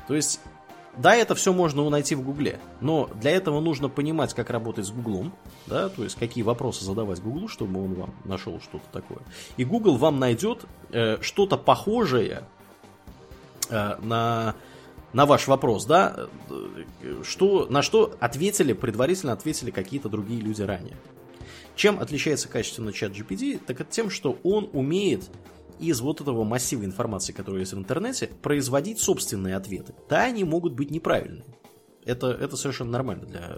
[0.08, 0.40] То есть
[0.98, 4.92] да, это все можно найти в Гугле, но для этого нужно понимать, как работать с
[4.92, 5.34] Гуглом,
[5.68, 9.20] да, то есть какие вопросы задавать Гуглу, чтобы он вам нашел что-то такое.
[9.58, 12.44] И Google вам найдет э, что-то похожее
[13.70, 14.56] э, на,
[15.14, 20.98] на ваш вопрос, да, э, что, на что ответили, предварительно ответили какие-то другие люди ранее.
[21.76, 23.62] Чем отличается качественно чат GPT?
[23.64, 25.30] Так это тем, что он умеет
[25.80, 29.94] из вот этого массива информации, который есть в интернете, производить собственные ответы.
[30.10, 31.46] Да, они могут быть неправильные.
[32.08, 33.58] Это, это совершенно нормально для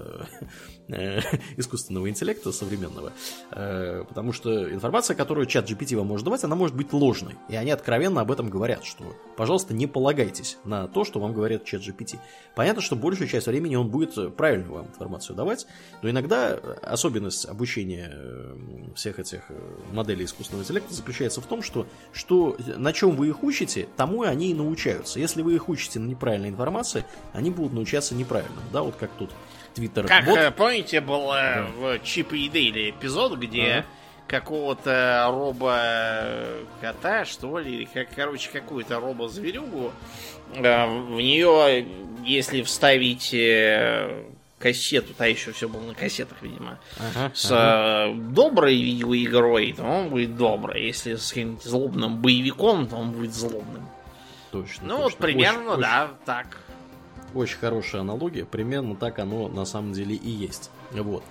[0.88, 1.20] э,
[1.58, 3.14] искусственного интеллекта современного.
[3.52, 7.36] Э, потому что информация, которую чат GPT вам может давать, она может быть ложной.
[7.48, 11.64] И они откровенно об этом говорят, что, пожалуйста, не полагайтесь на то, что вам говорят
[11.64, 12.18] чат GPT.
[12.56, 15.68] Понятно, что большую часть времени он будет правильную вам информацию давать,
[16.02, 18.56] но иногда особенность обучения э,
[18.96, 19.44] всех этих
[19.92, 24.28] моделей искусственного интеллекта заключается в том, что, что на чем вы их учите, тому и
[24.28, 25.20] они и научаются.
[25.20, 29.12] Если вы их учите на неправильной информации, они будут научаться неправильно правильным, да, вот как
[29.18, 29.32] тут
[29.74, 30.08] Твиттер.
[30.08, 30.38] Как, бот.
[30.38, 31.68] Э, помните, был э, да.
[31.78, 33.86] в Чип и Дейли эпизод, где ага.
[34.28, 39.92] какого-то робо-кота, что ли, как, короче, какую-то робо-зверюгу,
[40.56, 41.88] э, в нее,
[42.26, 43.34] если вставить
[44.58, 48.14] кассету, та еще все было на кассетах, видимо, ага, с ага.
[48.14, 50.86] доброй видеоигрой, то он будет добрый.
[50.86, 53.88] Если с каким-нибудь злобным боевиком, то он будет злобным.
[54.52, 54.88] Точно.
[54.88, 55.04] Ну, точно.
[55.04, 56.26] вот примерно, очень, да, очень...
[56.26, 56.58] так.
[57.34, 60.72] Очень хорошая аналогия, примерно так оно на самом деле и есть.
[60.92, 61.24] Вот.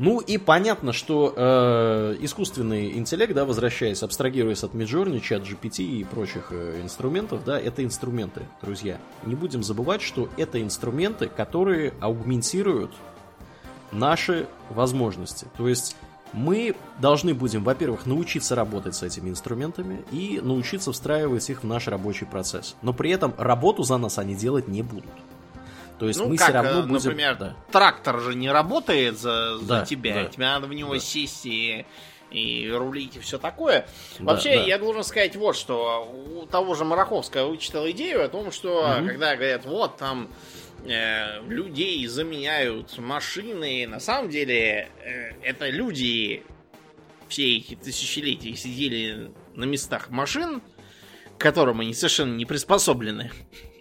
[0.00, 6.04] Ну и понятно, что э, искусственный интеллект, да, возвращаясь, абстрагируясь от Midjourney, чат GPT и
[6.04, 8.98] прочих э, инструментов, да, это инструменты, друзья.
[9.24, 12.92] Не будем забывать, что это инструменты, которые аугментируют
[13.92, 15.46] наши возможности.
[15.58, 15.96] То есть
[16.32, 21.88] мы должны будем, во-первых, научиться работать с этими инструментами и научиться встраивать их в наш
[21.88, 22.76] рабочий процесс.
[22.82, 25.10] Но при этом работу за нас они делать не будут.
[25.98, 26.94] То есть ну, мы как, все равно э, будем...
[26.94, 27.56] Например, да.
[27.70, 30.14] трактор же не работает за, за да, тебя.
[30.14, 30.24] Да.
[30.24, 30.98] Тебе надо в него да.
[30.98, 31.84] сесть и,
[32.30, 33.86] и рулить и все такое.
[34.18, 34.62] Да, Вообще, да.
[34.62, 39.08] я должен сказать вот, что у того же Мараховского вычитал идею о том, что угу.
[39.08, 40.28] когда говорят, вот там
[40.84, 43.86] э, людей заменяют машины.
[43.86, 46.42] На самом деле, э, это люди
[47.28, 50.62] все эти тысячелетия сидели на местах машин,
[51.36, 53.30] к которым они совершенно не приспособлены.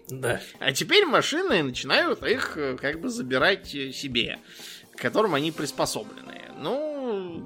[0.10, 0.42] Да.
[0.60, 4.40] А теперь машины начинают их э, как бы забирать себе,
[4.96, 6.42] к которым они приспособлены.
[6.58, 6.89] Ну,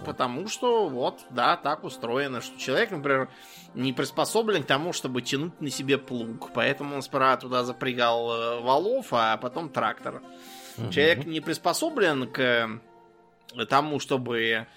[0.06, 3.30] потому что вот, да, так устроено, что человек, например,
[3.74, 6.52] не приспособлен к тому, чтобы тянуть на себе плуг.
[6.54, 10.22] Поэтому он сперва туда запрягал э, валов, а потом трактор.
[10.78, 10.92] Угу.
[10.92, 12.80] Человек не приспособлен к
[13.70, 14.68] тому, чтобы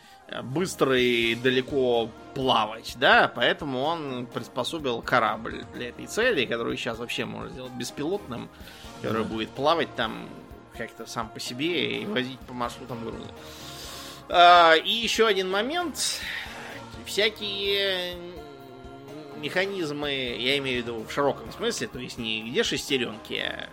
[0.43, 7.25] быстро и далеко плавать, да, поэтому он приспособил корабль для этой цели, который сейчас вообще
[7.25, 8.49] можно сделать беспилотным,
[9.03, 10.29] который mm будет плавать там
[10.77, 13.29] как-то сам по себе и возить по маршрутам грузы.
[14.29, 16.21] А, и еще один момент.
[17.05, 18.17] Всякие
[19.37, 23.69] механизмы, я имею в виду в широком смысле, то есть не где шестеренки, а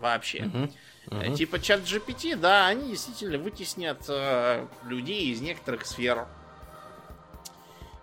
[0.00, 0.38] вообще.
[0.38, 0.72] Uh-huh.
[1.08, 1.34] Uh-huh.
[1.34, 6.26] Типа чат GPT, да, они действительно вытеснят э, людей из некоторых сфер.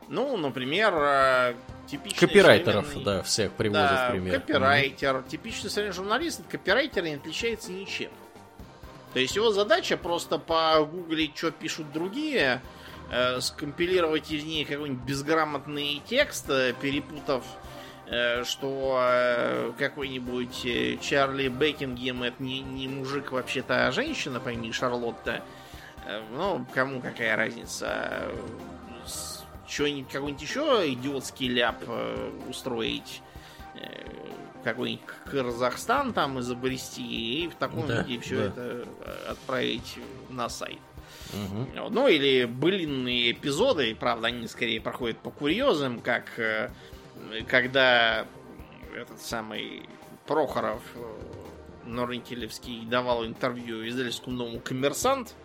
[0.09, 1.55] Ну, например, э,
[1.87, 3.17] типичный Копирайтеров, современный...
[3.17, 4.33] да, всех приводят да, пример.
[4.39, 5.15] Копирайтер.
[5.15, 5.29] Uh-huh.
[5.29, 8.11] Типичный современный журналист от копирайтера не отличается ничем.
[9.13, 12.61] То есть его задача просто погуглить, что пишут другие,
[13.11, 17.43] э, скомпилировать из них какой-нибудь безграмотный текст, э, перепутав,
[18.07, 24.71] э, что э, какой-нибудь э, Чарли Бекингем это не, не мужик вообще-то, а женщина, пойми,
[24.71, 25.43] Шарлотта.
[26.05, 28.29] Э, ну, кому какая разница?
[29.67, 33.21] Что-нибудь, какой-нибудь еще идиотский ляп э, устроить
[34.63, 38.43] какой-нибудь Казахстан там изобрести и в таком да, виде все да.
[38.45, 38.87] это
[39.29, 39.97] отправить
[40.29, 40.79] на сайт.
[41.33, 41.89] Угу.
[41.89, 46.69] Ну, или былинные эпизоды, правда, они скорее проходят по курьезам, как э,
[47.47, 48.25] когда
[48.95, 49.83] этот самый
[50.25, 50.81] Прохоров
[51.85, 55.35] Норникелевский давал интервью издательскому новому «Коммерсант»,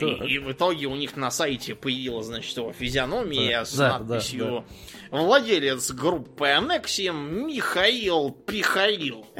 [0.00, 3.98] и, и в итоге у них на сайте появилась, значит, его физиономия да, с да,
[3.98, 4.64] надписью да,
[5.10, 5.22] да.
[5.22, 9.26] «Владелец группы Аннексием Михаил Пихаил».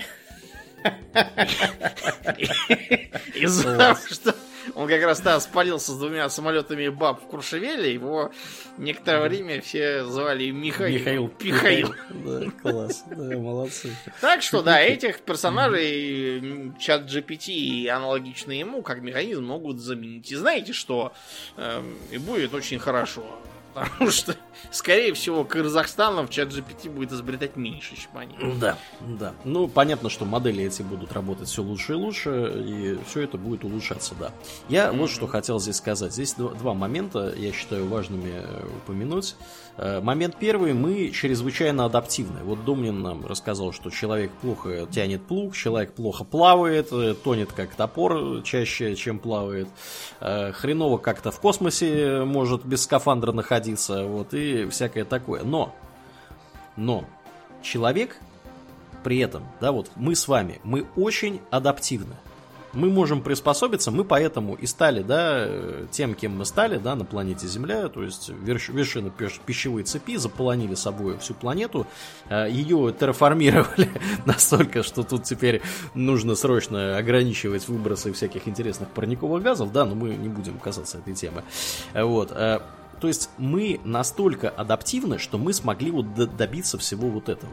[3.34, 4.34] Из-за что
[4.74, 7.92] он как раз да, спалился с двумя самолетами баб в Куршевеле.
[7.92, 8.32] Его
[8.78, 10.98] некоторое время все звали Михаил.
[10.98, 11.28] Михаил.
[11.28, 11.94] Пихаил.
[12.24, 13.04] Да, класс.
[13.10, 13.94] Да, молодцы.
[14.20, 20.30] Так что, да, этих персонажей чат GPT и аналогичные ему, как механизм, могут заменить.
[20.32, 21.12] И знаете что?
[21.56, 23.24] Эм, и будет очень хорошо.
[23.74, 24.36] Потому что,
[24.70, 28.34] скорее всего, Казахстаном в чат GPT будет изобретать меньше, чем они.
[28.60, 29.34] Да, да.
[29.44, 33.64] Ну, понятно, что модели эти будут работать все лучше и лучше, и все это будет
[33.64, 34.32] улучшаться, да.
[34.68, 34.98] Я mm-hmm.
[34.98, 36.12] вот что хотел здесь сказать.
[36.12, 39.36] Здесь два, два момента, я считаю, важными э, упомянуть.
[39.76, 42.40] Э, момент первый, мы чрезвычайно адаптивны.
[42.44, 47.74] Вот Домнин нам рассказал, что человек плохо тянет плуг, человек плохо плавает, э, тонет как
[47.74, 49.68] топор чаще, чем плавает.
[50.20, 55.42] Хреново как-то в космосе может без скафандра находиться, вот, и всякое такое.
[55.42, 55.74] Но,
[56.76, 57.04] но,
[57.62, 58.18] человек
[59.04, 62.16] при этом, да, вот мы с вами, мы очень адаптивны.
[62.72, 65.48] Мы можем приспособиться, мы поэтому и стали, да,
[65.92, 69.12] тем, кем мы стали, да, на планете Земля, то есть верш, вершины
[69.46, 71.86] пищевой цепи, заполонили собой всю планету,
[72.28, 73.88] э, ее терраформировали
[74.26, 75.62] настолько, что тут теперь
[75.94, 81.14] нужно срочно ограничивать выбросы всяких интересных парниковых газов, да, но мы не будем касаться этой
[81.14, 81.44] темы.
[81.94, 82.32] Вот.
[83.04, 87.52] То есть мы настолько адаптивны, что мы смогли вот добиться всего вот этого.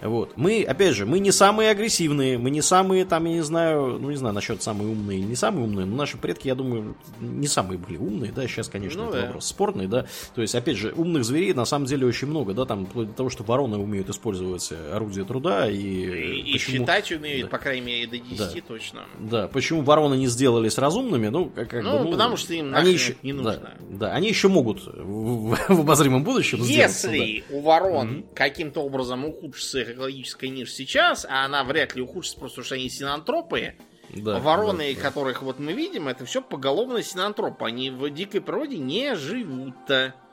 [0.00, 0.32] Вот.
[0.36, 4.10] Мы, опять же, мы не самые агрессивные, мы не самые, там, я не знаю, ну,
[4.10, 7.46] не знаю, насчет самые умные или не самые умные, но наши предки, я думаю, не
[7.46, 9.26] самые были умные, да, сейчас, конечно, ну, это да.
[9.26, 12.64] вопрос спорный, да, то есть, опять же, умных зверей на самом деле очень много, да,
[12.64, 15.76] там, вплоть до того, что вороны умеют использовать орудие труда и...
[15.76, 16.74] И, почему...
[16.74, 17.56] и считать умеют, да.
[17.56, 18.60] по крайней мере, до 10 да.
[18.66, 19.02] точно.
[19.18, 22.92] Да, почему вороны не сделались разумными, ну, как, ну, бы, ну, потому что им они
[22.92, 23.52] еще, не нужно.
[23.52, 27.56] Да, да, они еще могут в, в обозримом будущем Если да.
[27.56, 28.34] у ворон mm-hmm.
[28.34, 29.24] каким-то образом
[29.62, 33.74] ухудшится их экологическая ниша сейчас, а она вряд ли ухудшится, просто потому что они синантропы.
[34.10, 35.08] Да, Вороны, да, да.
[35.08, 37.64] которых вот мы видим, это все поголовно синантропы.
[37.64, 39.74] Они в дикой природе не живут.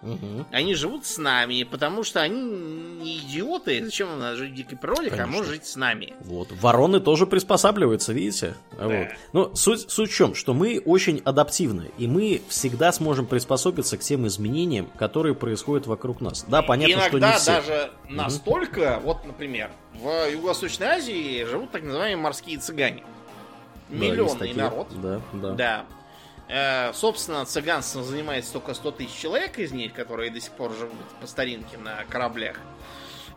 [0.02, 0.46] Угу.
[0.52, 3.84] Они живут с нами, потому что они не идиоты.
[3.84, 5.26] Зачем надо жить в дикой природе, Конечно.
[5.26, 6.14] кому жить с нами?
[6.22, 6.50] Вот.
[6.52, 8.56] Вороны тоже приспосабливаются, видите?
[8.78, 8.88] Да.
[8.88, 9.08] Вот.
[9.34, 14.02] Но суть, суть в чем, что мы очень адаптивны, и мы всегда сможем приспособиться к
[14.02, 16.46] тем изменениям, которые происходят вокруг нас.
[16.48, 17.52] Да, понятно, Иногда что не все.
[17.52, 18.14] даже угу.
[18.14, 23.04] настолько, вот, например, в Юго-Восточной Азии живут так называемые морские цыгане.
[23.90, 24.88] Миллионный да, народ.
[25.02, 25.54] Да, да.
[25.54, 25.86] Да.
[26.50, 30.98] Э, собственно, цыганством занимается только 100 тысяч человек из них, которые до сих пор живут
[31.22, 32.58] по старинке на кораблях.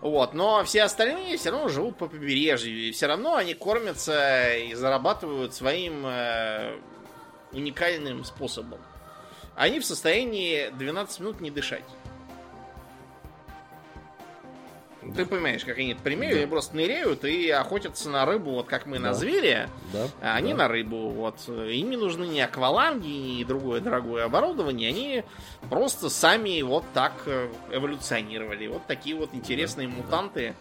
[0.01, 4.75] Вот, но все остальные все равно живут по побережью, и все равно они кормятся и
[4.75, 6.79] зарабатывают своим э,
[7.53, 8.81] уникальным способом.
[9.55, 11.85] Они в состоянии 12 минут не дышать.
[15.16, 16.11] Ты понимаешь, как они это да.
[16.11, 19.09] они просто ныряют и охотятся на рыбу, вот как мы да.
[19.09, 20.09] на зверя, да.
[20.20, 20.59] а они да.
[20.59, 21.11] на рыбу.
[21.11, 21.37] Вот.
[21.49, 25.24] Им не нужны ни акваланги, ни другое дорогое оборудование, они
[25.69, 28.69] просто сами вот так э, эволюционировали.
[28.69, 29.95] Вот такие вот интересные да.
[29.95, 30.55] мутанты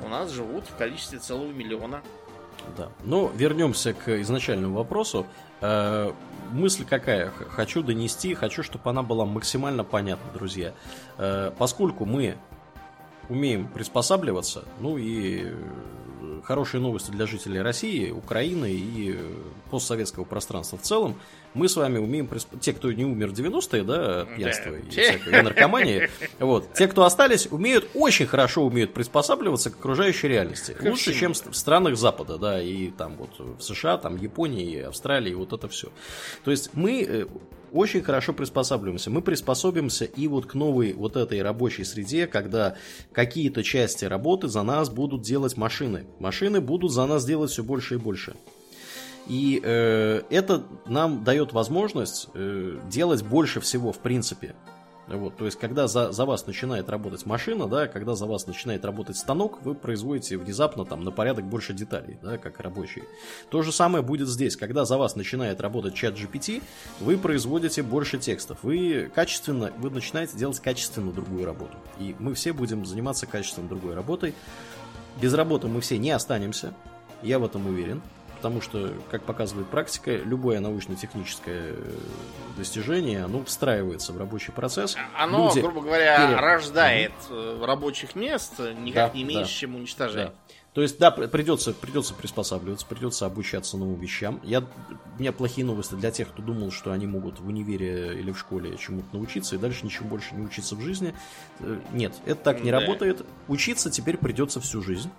[0.00, 0.06] да.
[0.06, 2.02] у нас живут в количестве целого миллиона.
[2.76, 2.88] Да.
[3.04, 5.26] Ну, вернемся к изначальному вопросу.
[5.60, 6.12] Э,
[6.52, 7.30] мысль какая?
[7.30, 10.72] Хочу донести, хочу, чтобы она была максимально понятна, друзья.
[11.18, 12.36] Э, поскольку мы
[13.32, 14.64] умеем приспосабливаться.
[14.80, 19.18] Ну и э, хорошие новости для жителей России, Украины и э,
[19.70, 21.16] постсоветского пространства в целом.
[21.54, 22.48] Мы с вами умеем, присп...
[22.60, 26.88] те, кто не умер в 90-е, да, от пьянства и всякой и наркомании, вот, те,
[26.88, 30.76] кто остались, умеют, очень хорошо умеют приспосабливаться к окружающей реальности.
[30.80, 35.52] Лучше, чем в странах Запада, да, и там вот в США, там Японии, Австралии, вот
[35.52, 35.88] это все.
[36.44, 37.26] То есть мы э,
[37.72, 39.10] очень хорошо приспосабливаемся.
[39.10, 42.76] Мы приспособимся и вот к новой вот этой рабочей среде, когда
[43.12, 46.06] какие-то части работы за нас будут делать машины.
[46.18, 48.34] Машины будут за нас делать все больше и больше.
[49.28, 54.54] И э, это нам дает возможность э, делать больше всего в принципе.
[55.08, 58.84] Вот, то есть, когда за, за вас начинает работать машина, да, когда за вас начинает
[58.84, 63.04] работать станок, вы производите внезапно там на порядок больше деталей, да, как рабочие.
[63.50, 64.56] То же самое будет здесь.
[64.56, 66.62] Когда за вас начинает работать чат GPT,
[67.00, 68.58] вы производите больше текстов.
[68.62, 71.76] Вы качественно, вы начинаете делать качественно другую работу.
[71.98, 74.34] И мы все будем заниматься качественно другой работой.
[75.20, 76.72] Без работы мы все не останемся,
[77.22, 78.00] я в этом уверен.
[78.42, 81.92] Потому что, как показывает практика, любое научно-техническое э,
[82.56, 84.96] достижение, оно встраивается в рабочий процесс.
[85.16, 86.40] Оно, Люди грубо говоря, пере...
[86.40, 87.64] рождает угу.
[87.64, 89.58] рабочих мест, никак да, не меньше, да.
[89.60, 90.30] чем уничтожает.
[90.30, 90.54] Да.
[90.74, 94.40] То есть, да, придется, придется приспосабливаться, придется обучаться новым вещам.
[94.42, 98.32] Я, у меня плохие новости для тех, кто думал, что они могут в универе или
[98.32, 101.14] в школе чему-то научиться и дальше ничему больше не учиться в жизни.
[101.60, 102.80] Э, нет, это так не да.
[102.80, 103.24] работает.
[103.46, 105.12] Учиться теперь придется всю жизнь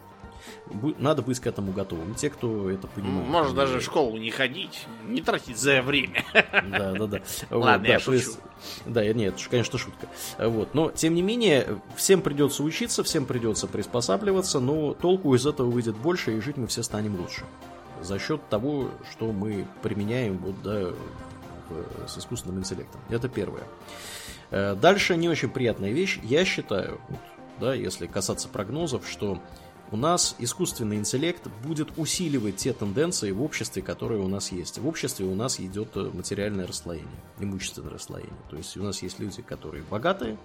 [0.97, 2.15] надо быть к этому готовым.
[2.15, 3.27] Те, кто это понимает.
[3.27, 6.23] Может даже в школу не ходить, не тратить за время.
[6.33, 7.21] Да, да, да.
[7.49, 8.31] Ладно, я шучу.
[8.85, 10.07] Да, нет, конечно, шутка.
[10.37, 10.73] Вот.
[10.73, 15.95] Но, тем не менее, всем придется учиться, всем придется приспосабливаться, но толку из этого выйдет
[15.97, 17.43] больше, и жить мы все станем лучше.
[18.01, 20.91] За счет того, что мы применяем вот, да,
[22.07, 23.01] с искусственным интеллектом.
[23.09, 23.63] Это первое.
[24.51, 26.19] Э, дальше не очень приятная вещь.
[26.23, 27.19] Я считаю, вот,
[27.59, 29.39] да, если касаться прогнозов, что
[29.91, 34.79] у нас искусственный интеллект будет усиливать те тенденции в обществе, которые у нас есть.
[34.79, 37.07] В обществе у нас идет э, материальное расслоение,
[37.39, 38.33] имущественное расслоение.
[38.49, 40.37] То есть у нас есть люди, которые богатые,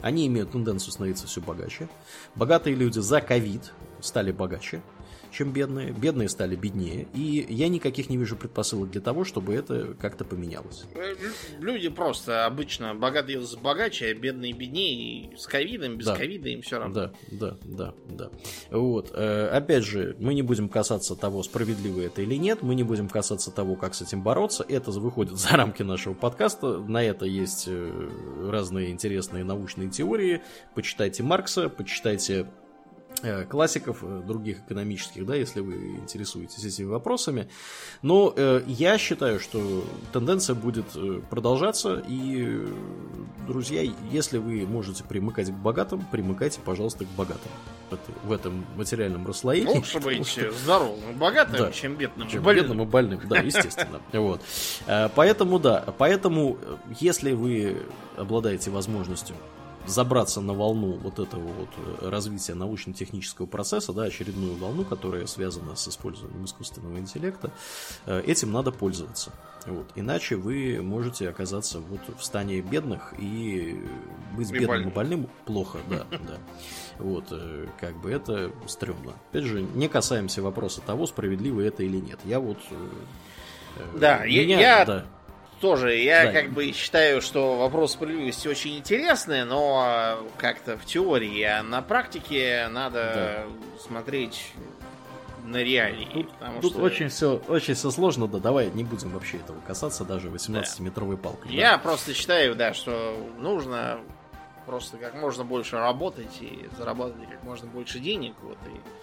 [0.00, 1.88] они имеют тенденцию становиться все богаче.
[2.34, 4.82] Богатые люди за ковид стали богаче
[5.30, 5.92] чем бедные.
[5.92, 7.08] Бедные стали беднее.
[7.14, 10.84] И я никаких не вижу предпосылок для того, чтобы это как-то поменялось.
[10.94, 11.14] Э,
[11.60, 15.32] люди просто обычно богатые богаче, а бедные беднее.
[15.32, 16.16] И с ковидом, без да.
[16.16, 16.94] ковида им все равно.
[16.94, 18.30] Да, да, да, да.
[18.70, 19.10] Вот.
[19.14, 22.62] Э, опять же, мы не будем касаться того, справедливо это или нет.
[22.62, 24.64] Мы не будем касаться того, как с этим бороться.
[24.68, 26.78] Это выходит за рамки нашего подкаста.
[26.78, 28.10] На это есть э,
[28.50, 30.42] разные интересные научные теории.
[30.74, 32.46] Почитайте Маркса, почитайте
[33.48, 37.48] классиков э, других экономических, да, если вы интересуетесь этими вопросами.
[38.02, 42.66] Но э, я считаю, что тенденция будет э, продолжаться, и,
[43.46, 47.50] друзья, если вы можете примыкать к богатым, примыкайте, пожалуйста, к богатым
[48.24, 49.74] в этом материальном расслоении.
[49.74, 50.52] Лучше быть что...
[50.52, 52.64] здоровым и богатым, да, чем бедным чем и больным.
[52.64, 54.00] бедным и больным, да, естественно.
[54.12, 54.42] Вот.
[55.14, 56.58] Поэтому, да, поэтому,
[57.00, 57.82] если вы
[58.16, 59.36] обладаете возможностью
[59.88, 65.76] забраться на волну вот этого вот э, развития научно-технического процесса, да, очередную волну, которая связана
[65.76, 67.50] с использованием искусственного интеллекта,
[68.06, 69.32] э, этим надо пользоваться.
[69.66, 69.90] Вот.
[69.96, 73.82] Иначе вы можете оказаться вот в стане бедных и
[74.36, 74.88] быть и бедным больным.
[74.88, 76.38] и больным плохо, да, да.
[76.98, 79.14] Вот, э, как бы это стрёмно.
[79.30, 82.20] Опять же, не касаемся вопроса того, справедливо это или нет.
[82.24, 82.58] Я вот...
[83.94, 85.06] Да, меня, я, да
[85.60, 86.32] тоже, я да.
[86.32, 92.68] как бы считаю, что вопрос справедливости очень интересный, но как-то в теории, а на практике
[92.70, 93.82] надо да.
[93.82, 94.52] смотреть
[95.44, 96.08] на реалии.
[96.12, 96.82] Тут, тут что...
[96.82, 101.22] очень все очень все сложно, да, давай не будем вообще этого касаться, даже 18-метровой да.
[101.22, 101.52] палкой.
[101.52, 101.78] Я да.
[101.78, 103.98] просто считаю, да, что нужно
[104.66, 108.97] просто как можно больше работать и зарабатывать как можно больше денег, вот, и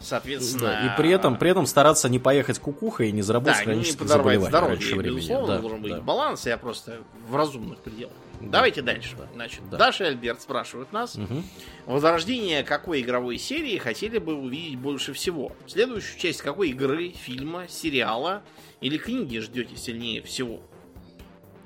[0.00, 0.64] Соответственно...
[0.64, 4.06] Да, и при этом, при этом стараться не поехать кукухой и не заработать да, хронических
[4.06, 5.16] заболеваний здоровье, раньше времени.
[5.16, 6.00] Безусловно, да, должен быть да.
[6.00, 6.98] баланс, я просто
[7.28, 8.14] в разумных пределах.
[8.40, 9.16] Да, Давайте дальше.
[9.16, 9.76] Да, Значит, да.
[9.76, 11.42] Даша и Альберт спрашивают нас, угу.
[11.86, 15.52] возрождение какой игровой серии хотели бы увидеть больше всего?
[15.66, 18.42] Следующую часть какой игры, фильма, сериала
[18.80, 20.60] или книги ждете сильнее всего?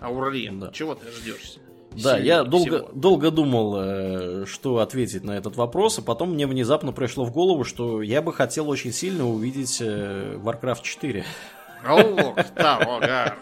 [0.00, 0.70] Ауралиен, да.
[0.72, 1.58] чего ты ждешь?
[1.96, 6.92] Да, я долго, долго думал, э, что ответить на этот вопрос, а потом мне внезапно
[6.92, 11.24] пришло в голову, что я бы хотел очень сильно увидеть э, Warcraft 4.
[11.84, 13.36] О, да,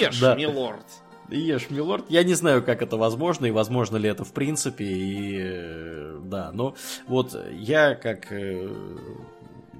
[0.00, 0.34] Ешь, да.
[0.34, 0.84] милорд.
[1.28, 2.06] Ешь, милорд.
[2.08, 6.50] Я не знаю, как это возможно, и возможно ли это в принципе, и э, да,
[6.52, 6.74] но
[7.06, 8.30] вот я как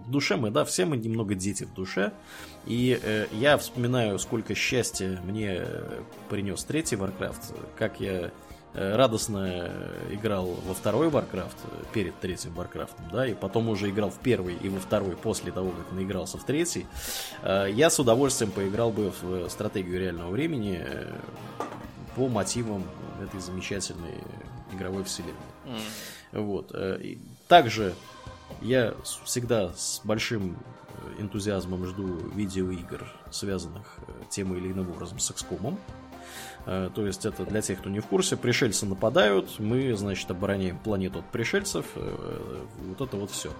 [0.09, 2.13] в душе мы, да, все мы немного дети в душе,
[2.69, 8.31] и э, я вспоминаю, сколько счастья мне э, принес третий Warcraft, как я
[8.75, 9.73] э, радостно
[10.11, 14.55] играл во второй Warcraft э, перед третьим Warcraft, да, и потом уже играл в первый
[14.55, 16.87] и во второй после того, как наигрался в третий,
[17.43, 20.85] я с удовольствием поиграл бы в стратегию реального времени
[22.17, 22.85] по мотивам
[23.23, 24.23] этой замечательной
[24.75, 25.33] игровой вселенной.
[25.65, 26.41] Mm.
[26.43, 26.73] Вот.
[27.49, 27.95] Также
[28.61, 30.59] я всегда с большим
[31.19, 35.77] энтузиазмом жду видеоигр, связанных э, тем или иным образом с XCOM.
[36.67, 40.79] Э, то есть это для тех, кто не в курсе, пришельцы нападают, мы, значит, обороняем
[40.79, 43.53] планету от пришельцев, э, вот это вот все.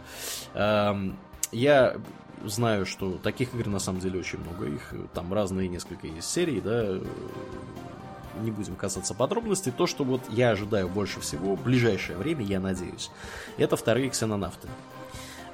[0.55, 1.19] Эм,
[1.53, 1.97] я
[2.45, 6.61] знаю, что таких игр на самом деле очень много, их там разные несколько есть серий,
[6.61, 7.01] да,
[8.41, 9.73] не будем касаться подробностей.
[9.73, 13.11] То, что вот я ожидаю больше всего в ближайшее время, я надеюсь,
[13.57, 14.69] это вторые ксенонавты.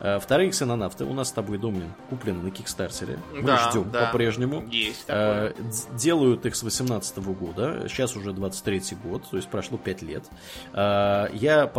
[0.05, 3.19] Э, вторые ксенонавты у нас с тобой, Домнин, куплены на Кикстартере.
[3.33, 4.07] Мы да, ждем да.
[4.07, 4.63] по-прежнему.
[4.71, 5.73] Есть э, такое.
[5.99, 7.89] Делают их с 18 года.
[7.89, 10.25] Сейчас уже 23 год, то есть прошло 5 лет.
[10.75, 11.73] Э, я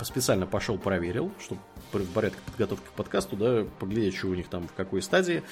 [0.00, 1.60] специально пошел проверил, чтобы
[1.92, 5.42] в порядке подготовки к подкасту, да, поглядеть, что у них там в какой стадии.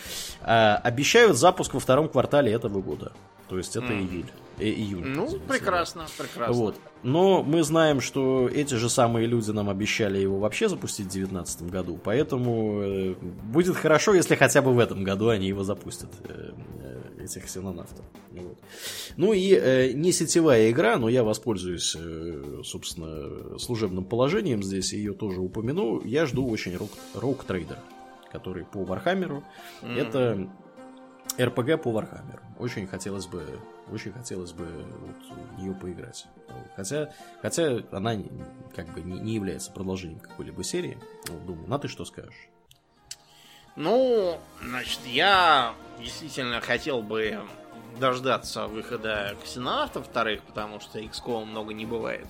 [0.43, 3.12] Обещают запуск во втором квартале этого года.
[3.48, 4.09] То есть это mm.
[4.09, 4.31] июль.
[4.59, 5.05] Э, июнь.
[5.05, 6.24] Ну, извините, прекрасно, да.
[6.24, 6.55] прекрасно.
[6.55, 6.77] Вот.
[7.02, 11.62] Но мы знаем, что эти же самые люди нам обещали его вообще запустить в 2019
[11.70, 13.14] году, поэтому э,
[13.44, 18.05] будет хорошо, если хотя бы в этом году они его запустят, э, э, этих ксенонавтов.
[18.31, 18.59] Вот.
[19.16, 21.97] Ну и не сетевая игра, но я воспользуюсь,
[22.64, 26.02] собственно, служебным положением здесь, ее тоже упомяну.
[26.05, 27.78] Я жду очень Rogue Trader,
[28.31, 29.43] который по Вархаммеру.
[29.82, 29.97] Mm-hmm.
[29.97, 30.48] Это
[31.39, 32.43] РПГ по Вархаммеру.
[32.59, 33.61] Очень хотелось бы,
[33.93, 36.27] очень хотелось бы вот в нее поиграть.
[36.75, 37.11] Хотя,
[37.43, 38.17] хотя она
[38.75, 40.99] как бы не, не является продолжением какой-либо серии.
[41.29, 42.49] Вот, думаю, на ты что скажешь?
[43.77, 47.39] Ну, значит, я действительно хотел бы
[48.01, 52.27] дождаться выхода ксенонавтов вторых, потому что XCOM много не бывает.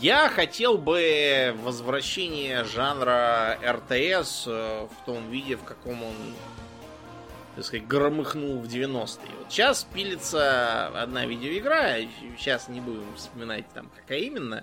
[0.00, 6.14] Я хотел бы возвращение жанра РТС э, в том виде, в каком он
[7.56, 9.34] так сказать, громыхнул в 90-е.
[9.38, 11.96] Вот сейчас пилится одна видеоигра,
[12.36, 14.62] сейчас не будем вспоминать там, какая именно,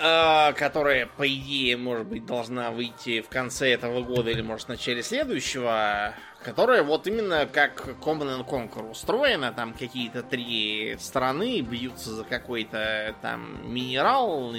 [0.00, 4.70] а, которая, по идее, может быть, должна выйти в конце этого года или, может, в
[4.70, 12.10] начале следующего, которая вот именно как Command and Conquer устроена, там какие-то три страны бьются
[12.10, 14.58] за какой-то там минерал на,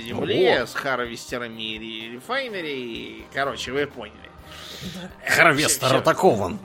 [0.00, 0.66] земле Ого.
[0.66, 4.28] с харвестерами и refinery, короче, вы поняли.
[5.26, 6.58] Харвестер атакован.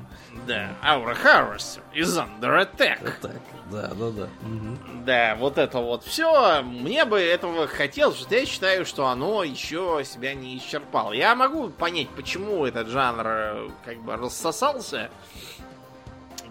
[0.48, 3.02] Да, Our Harvester is under attack.
[3.02, 3.40] attack.
[3.72, 4.24] Да, да, да.
[4.24, 4.78] Угу.
[5.06, 6.62] Да, вот это вот все.
[6.64, 11.14] Мне бы этого хотелось, что я считаю, что оно еще себя не исчерпало.
[11.14, 15.10] Я могу понять, почему этот жанр э, как бы рассосался.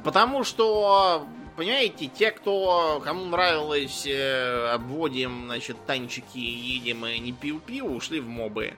[0.04, 1.26] Потому что,
[1.56, 8.26] понимаете, те, кто кому нравилось, э, обводим, значит, танчики, едем и не пиу-пиу, ушли в
[8.28, 8.74] мобы.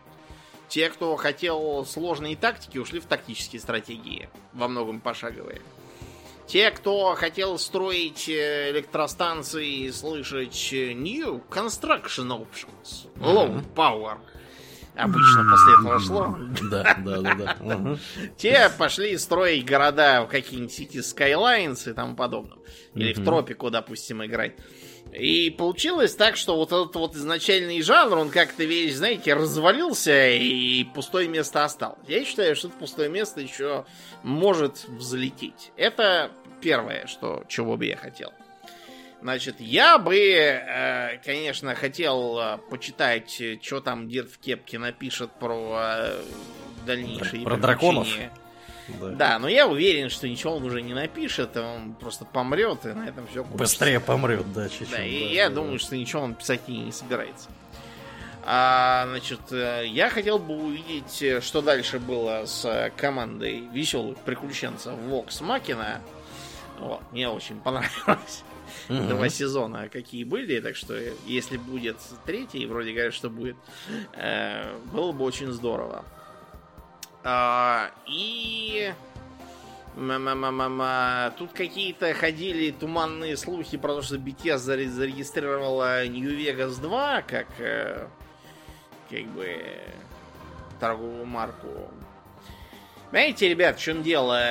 [0.74, 5.60] Те, кто хотел сложные тактики, ушли в тактические стратегии, во многом пошаговые.
[6.48, 14.18] Те, кто хотел строить э, электростанции и слышать э, New Construction Options, Low Power,
[14.96, 16.36] обычно после этого шло.
[16.68, 17.98] Да, да, да, да.
[18.36, 22.58] Те пошли строить города в какие-нибудь City Skylines и тому подобное.
[22.96, 24.54] Или в Тропику, допустим, играть.
[25.14, 30.82] И получилось так, что вот этот вот изначальный жанр, он как-то весь, знаете, развалился и
[30.84, 31.98] пустое место осталось.
[32.08, 33.84] Я считаю, что это пустое место еще
[34.24, 35.70] может взлететь.
[35.76, 38.32] Это первое, что, чего бы я хотел.
[39.20, 45.78] Значит, я бы, э, конечно, хотел э, почитать, что там дед в кепке напишет про
[45.78, 46.22] э,
[46.84, 48.08] дальнейшие Про драконов?
[48.88, 49.08] Да.
[49.10, 53.08] да, но я уверен, что ничего он уже не напишет, он просто помрет, и на
[53.08, 53.58] этом все кончится.
[53.58, 54.90] Быстрее помрет, да, чуть-чуть.
[54.90, 57.48] Да, и да, я да, думаю, что ничего он писать и не собирается.
[58.46, 65.40] А, значит, э, я хотел бы увидеть, что дальше было с командой веселых приключенцев Vox
[65.40, 66.00] Machina.
[66.78, 68.44] Вот, мне очень понравилось.
[68.88, 69.02] Угу.
[69.08, 70.94] Два сезона какие были, так что
[71.26, 71.96] если будет
[72.26, 73.56] третий, вроде говорят, что будет,
[74.12, 76.04] э, было бы очень здорово.
[77.24, 78.92] А, и...
[81.38, 88.06] Тут какие-то ходили туманные слухи про то, что BTS зарегистрировала New Vegas 2 как э,
[89.08, 89.62] как бы
[90.80, 91.68] торговую марку.
[93.10, 94.42] Знаете, ребят, в чем дело?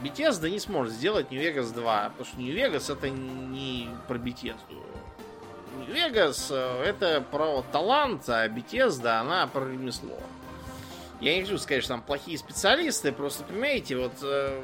[0.00, 4.56] Bethesda не сможет сделать New Vegas 2, потому что New Vegas это не про Bethesda.
[5.80, 10.20] New Vegas это про талант, а Bethesda она про ремесло.
[11.20, 14.62] Я не хочу сказать, что там плохие специалисты, просто понимаете, вот э,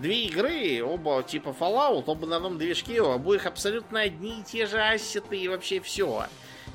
[0.00, 4.66] две игры, оба типа Fallout, оба на одном движке, у обоих абсолютно одни и те
[4.66, 6.24] же ассеты и вообще все.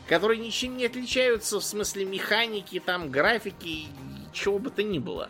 [0.08, 3.88] Которые ничем не отличаются в смысле механики, там, графики,
[4.34, 5.30] чего бы то ни было.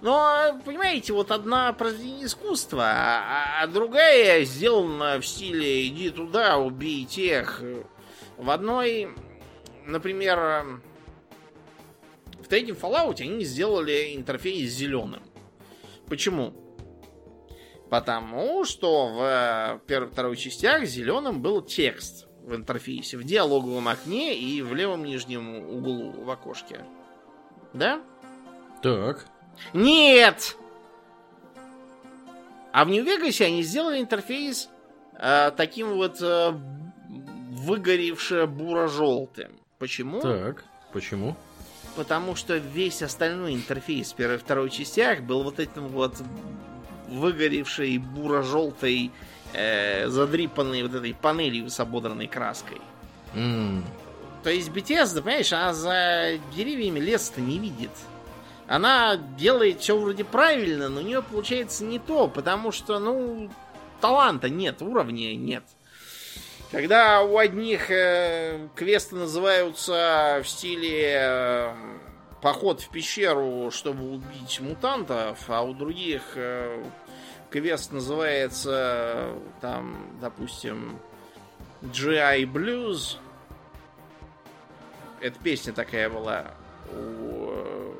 [0.00, 7.04] Но, понимаете, вот одна произведение искусства, а, а другая сделана в стиле «иди туда, убей
[7.04, 7.62] тех».
[8.38, 9.10] В одной,
[9.86, 10.80] например,
[12.48, 15.22] третьем Fallout они сделали интерфейс зеленым.
[16.06, 16.54] Почему?
[17.90, 24.34] Потому что в э, первой второй частях зеленым был текст в интерфейсе, в диалоговом окне
[24.34, 26.80] и в левом нижнем углу в окошке.
[27.72, 28.00] Да?
[28.82, 29.26] Так.
[29.74, 30.56] Нет!
[32.72, 34.70] А в Нью-Вегасе они сделали интерфейс
[35.18, 36.52] э, таким вот э,
[37.50, 39.52] выгоревшее буро-желтым.
[39.78, 40.20] Почему?
[40.20, 41.36] Так, почему?
[41.96, 46.14] Потому что весь остальной интерфейс в первой и второй частях был вот этим вот
[47.08, 49.10] выгоревшей буро-желтой,
[49.52, 52.80] э, задрипанной вот этой панелью с ободранной краской.
[53.34, 53.82] Mm.
[54.42, 57.90] То есть Bethesda, понимаешь, она за деревьями лес-то не видит.
[58.66, 63.50] Она делает все вроде правильно, но у нее получается не то, потому что, ну,
[64.00, 65.64] таланта нет, уровня нет.
[66.72, 71.74] Когда у одних э, квесты называются в стиле э,
[72.40, 76.82] поход в пещеру, чтобы убить мутантов, а у других э,
[77.50, 80.98] квест называется там, допустим,
[81.82, 83.18] GI Blues.
[85.20, 86.52] Это песня такая была
[86.90, 87.92] у э,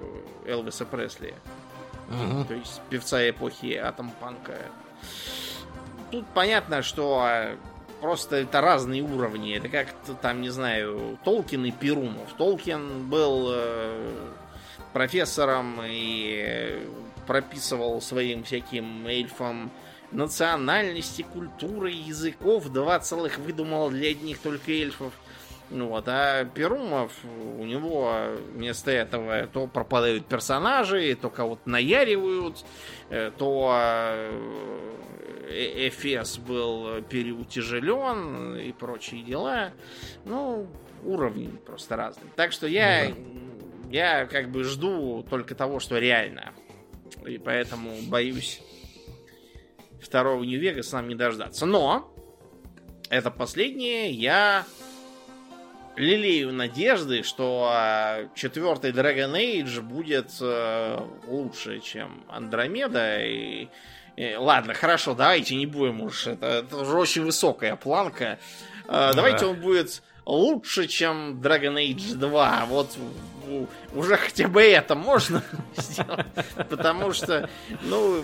[0.47, 1.35] Элвиса Пресли.
[2.09, 2.47] Мгм.
[2.47, 4.57] То есть певца эпохи атом-панка.
[6.11, 7.57] Тут понятно, что э,
[8.03, 9.57] просто это разные уровни.
[9.57, 12.35] Это как там, не знаю, Толкин и Перумов.
[12.37, 14.13] Толкин был э,
[14.93, 16.85] профессором и
[17.29, 19.71] прописывал своим всяким эльфам
[20.11, 22.69] национальности, культуры, языков.
[22.71, 25.13] Два целых выдумал для одних только эльфов.
[25.71, 27.13] Ну вот, а Перумов,
[27.57, 28.15] у него
[28.53, 32.65] вместо этого то пропадают персонажи, то кого-то наяривают,
[33.11, 34.93] э, то э,
[35.89, 39.73] Эфес был переутяжелен и прочие дела.
[40.25, 40.67] Ну,
[41.05, 42.31] уровни просто разные.
[42.37, 43.13] Так что я,
[43.91, 46.53] я как бы жду только того, что реально.
[47.27, 48.61] И поэтому боюсь
[50.01, 51.67] второго Нью-Вегаса нам не дождаться.
[51.67, 52.13] Но
[53.11, 54.11] это последнее.
[54.11, 54.65] Я
[55.97, 63.25] лелею надежды, что а, четвертый Dragon Age будет э, лучше, чем Андромеда.
[63.25, 63.69] И-
[64.39, 66.27] ладно, хорошо, давайте не будем уж.
[66.27, 68.39] Это, это уже очень высокая планка.
[68.89, 72.65] Э, Давайте он будет лучше, чем Dragon Age 2.
[72.69, 72.91] Вот
[73.95, 75.43] уже хотя бы это можно
[75.77, 76.27] сделать.
[76.69, 77.49] Потому что,
[77.83, 78.23] ну,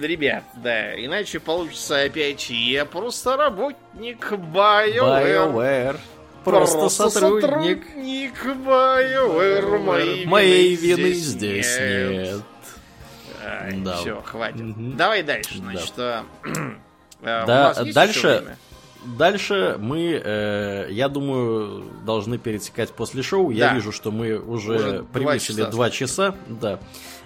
[0.00, 5.54] ребят, да, иначе получится опять я просто работник BioWare.
[5.54, 6.00] BioWare.
[6.44, 7.42] Просто сотрудник.
[7.42, 9.78] сотрудник BioWare.
[9.78, 12.42] Моей, Моей вины вины здесь нет.
[13.84, 13.96] Да.
[13.96, 14.60] Все, хватит.
[14.60, 14.96] Мгм.
[14.96, 15.92] Давай дальше, значит.
[15.96, 16.22] э,
[17.22, 18.56] э, Да, есть дальше-?
[19.16, 23.50] Дальше мы, э, я думаю, должны перетекать после шоу.
[23.50, 23.74] Я Да.
[23.74, 26.34] вижу, что мы уже, Уже превысили часа, два часа.
[26.48, 26.80] Да.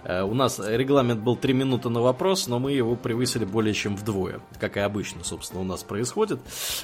[0.05, 3.97] Э, у нас регламент был 3 минуты на вопрос, но мы его превысили более чем
[3.97, 6.41] вдвое, как и обычно, собственно, у нас происходит.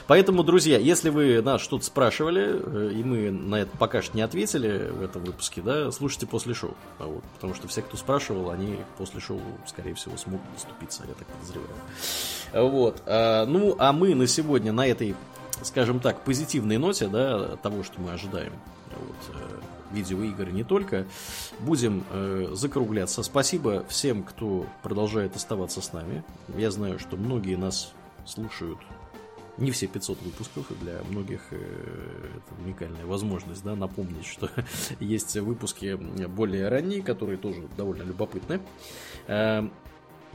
[0.06, 4.22] Поэтому, друзья, если вы нас что-то спрашивали, э, и мы на это пока что не
[4.22, 6.74] ответили в этом выпуске, да, слушайте после шоу.
[6.98, 11.14] А вот, потому что все, кто спрашивал, они после шоу, скорее всего, смогут доступиться, я
[11.14, 12.70] так подозреваю.
[12.70, 13.02] Вот.
[13.06, 15.14] а, Ну, а мы на сегодня на этой,
[15.62, 18.52] скажем так, позитивной ноте, да, того, что мы ожидаем
[18.98, 19.57] вот, э,
[19.92, 21.06] видеоигр не только,
[21.60, 23.22] будем э, закругляться.
[23.22, 26.22] Спасибо всем, кто продолжает оставаться с нами.
[26.56, 27.92] Я знаю, что многие нас
[28.26, 28.78] слушают
[29.58, 34.50] не все 500 выпусков, и для многих э, это уникальная возможность да, напомнить, что
[35.00, 35.94] есть выпуски
[36.26, 38.60] более ранние, которые тоже довольно любопытны.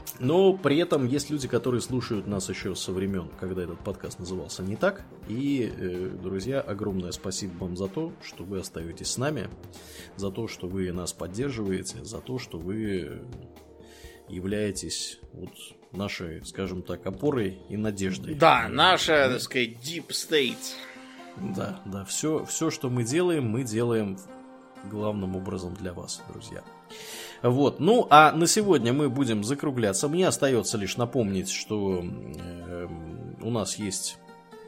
[0.04, 4.18] Э, но при этом есть люди, которые слушают нас еще со времен, когда этот подкаст
[4.18, 5.04] назывался не так.
[5.28, 9.48] И, э, друзья, огромное спасибо вам за то, что вы остаетесь с нами,
[10.16, 13.22] за то, что вы нас поддерживаете, за то, что вы
[14.28, 15.50] являетесь вот
[15.92, 18.34] нашей, скажем так, опорой и надеждой.
[18.34, 20.74] Да, наша, так сказать, Deep State.
[21.36, 24.16] Да, да, все, все, что мы делаем, мы делаем
[24.90, 26.62] главным образом для вас, друзья.
[27.42, 30.08] Вот, ну а на сегодня мы будем закругляться.
[30.08, 32.88] Мне остается лишь напомнить, что э,
[33.42, 34.18] у нас есть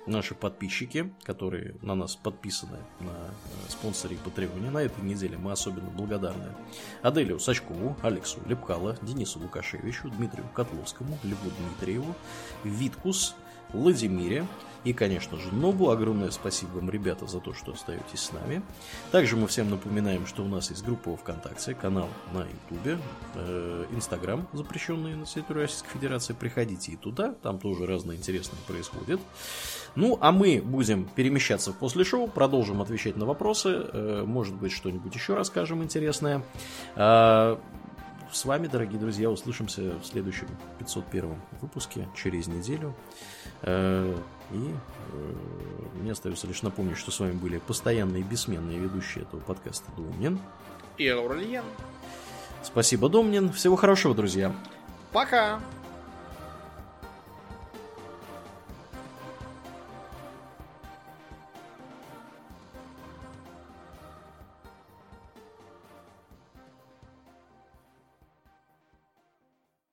[0.06, 4.70] наши подписчики, которые на нас подписаны на э, спонсоре и Патреоне.
[4.70, 6.54] На этой неделе мы особенно благодарны
[7.02, 12.14] Аделию Сачкову, Алексу Лепкало, Денису Лукашевичу, Дмитрию Котловскому, Льву Дмитриеву,
[12.64, 13.34] Виткус,
[13.72, 14.46] Владимире
[14.86, 15.90] и, конечно же, Нобу.
[15.90, 18.62] Огромное спасибо вам, ребята, за то, что остаетесь с нами.
[19.10, 22.98] Также мы всем напоминаем, что у нас есть группа во ВКонтакте, канал на Ютубе,
[23.34, 26.34] э, Инстаграм, запрещенный на территории Российской Федерации.
[26.34, 29.20] Приходите и туда, там тоже разное интересное происходит.
[29.96, 35.12] Ну, а мы будем перемещаться после шоу, продолжим отвечать на вопросы, э, может быть, что-нибудь
[35.12, 36.44] еще расскажем интересное.
[36.94, 37.60] А,
[38.32, 40.48] С вами, дорогие друзья, услышимся в следующем
[40.78, 42.94] 501 выпуске через неделю.
[44.52, 44.74] И
[45.12, 45.32] э,
[46.00, 50.38] мне остается лишь напомнить, что с вами были постоянные бессменные ведущие этого подкаста Домнин.
[50.98, 51.64] И Аурельен.
[52.62, 53.52] Спасибо, Домнин.
[53.52, 54.54] Всего хорошего, друзья.
[55.12, 55.60] Пока.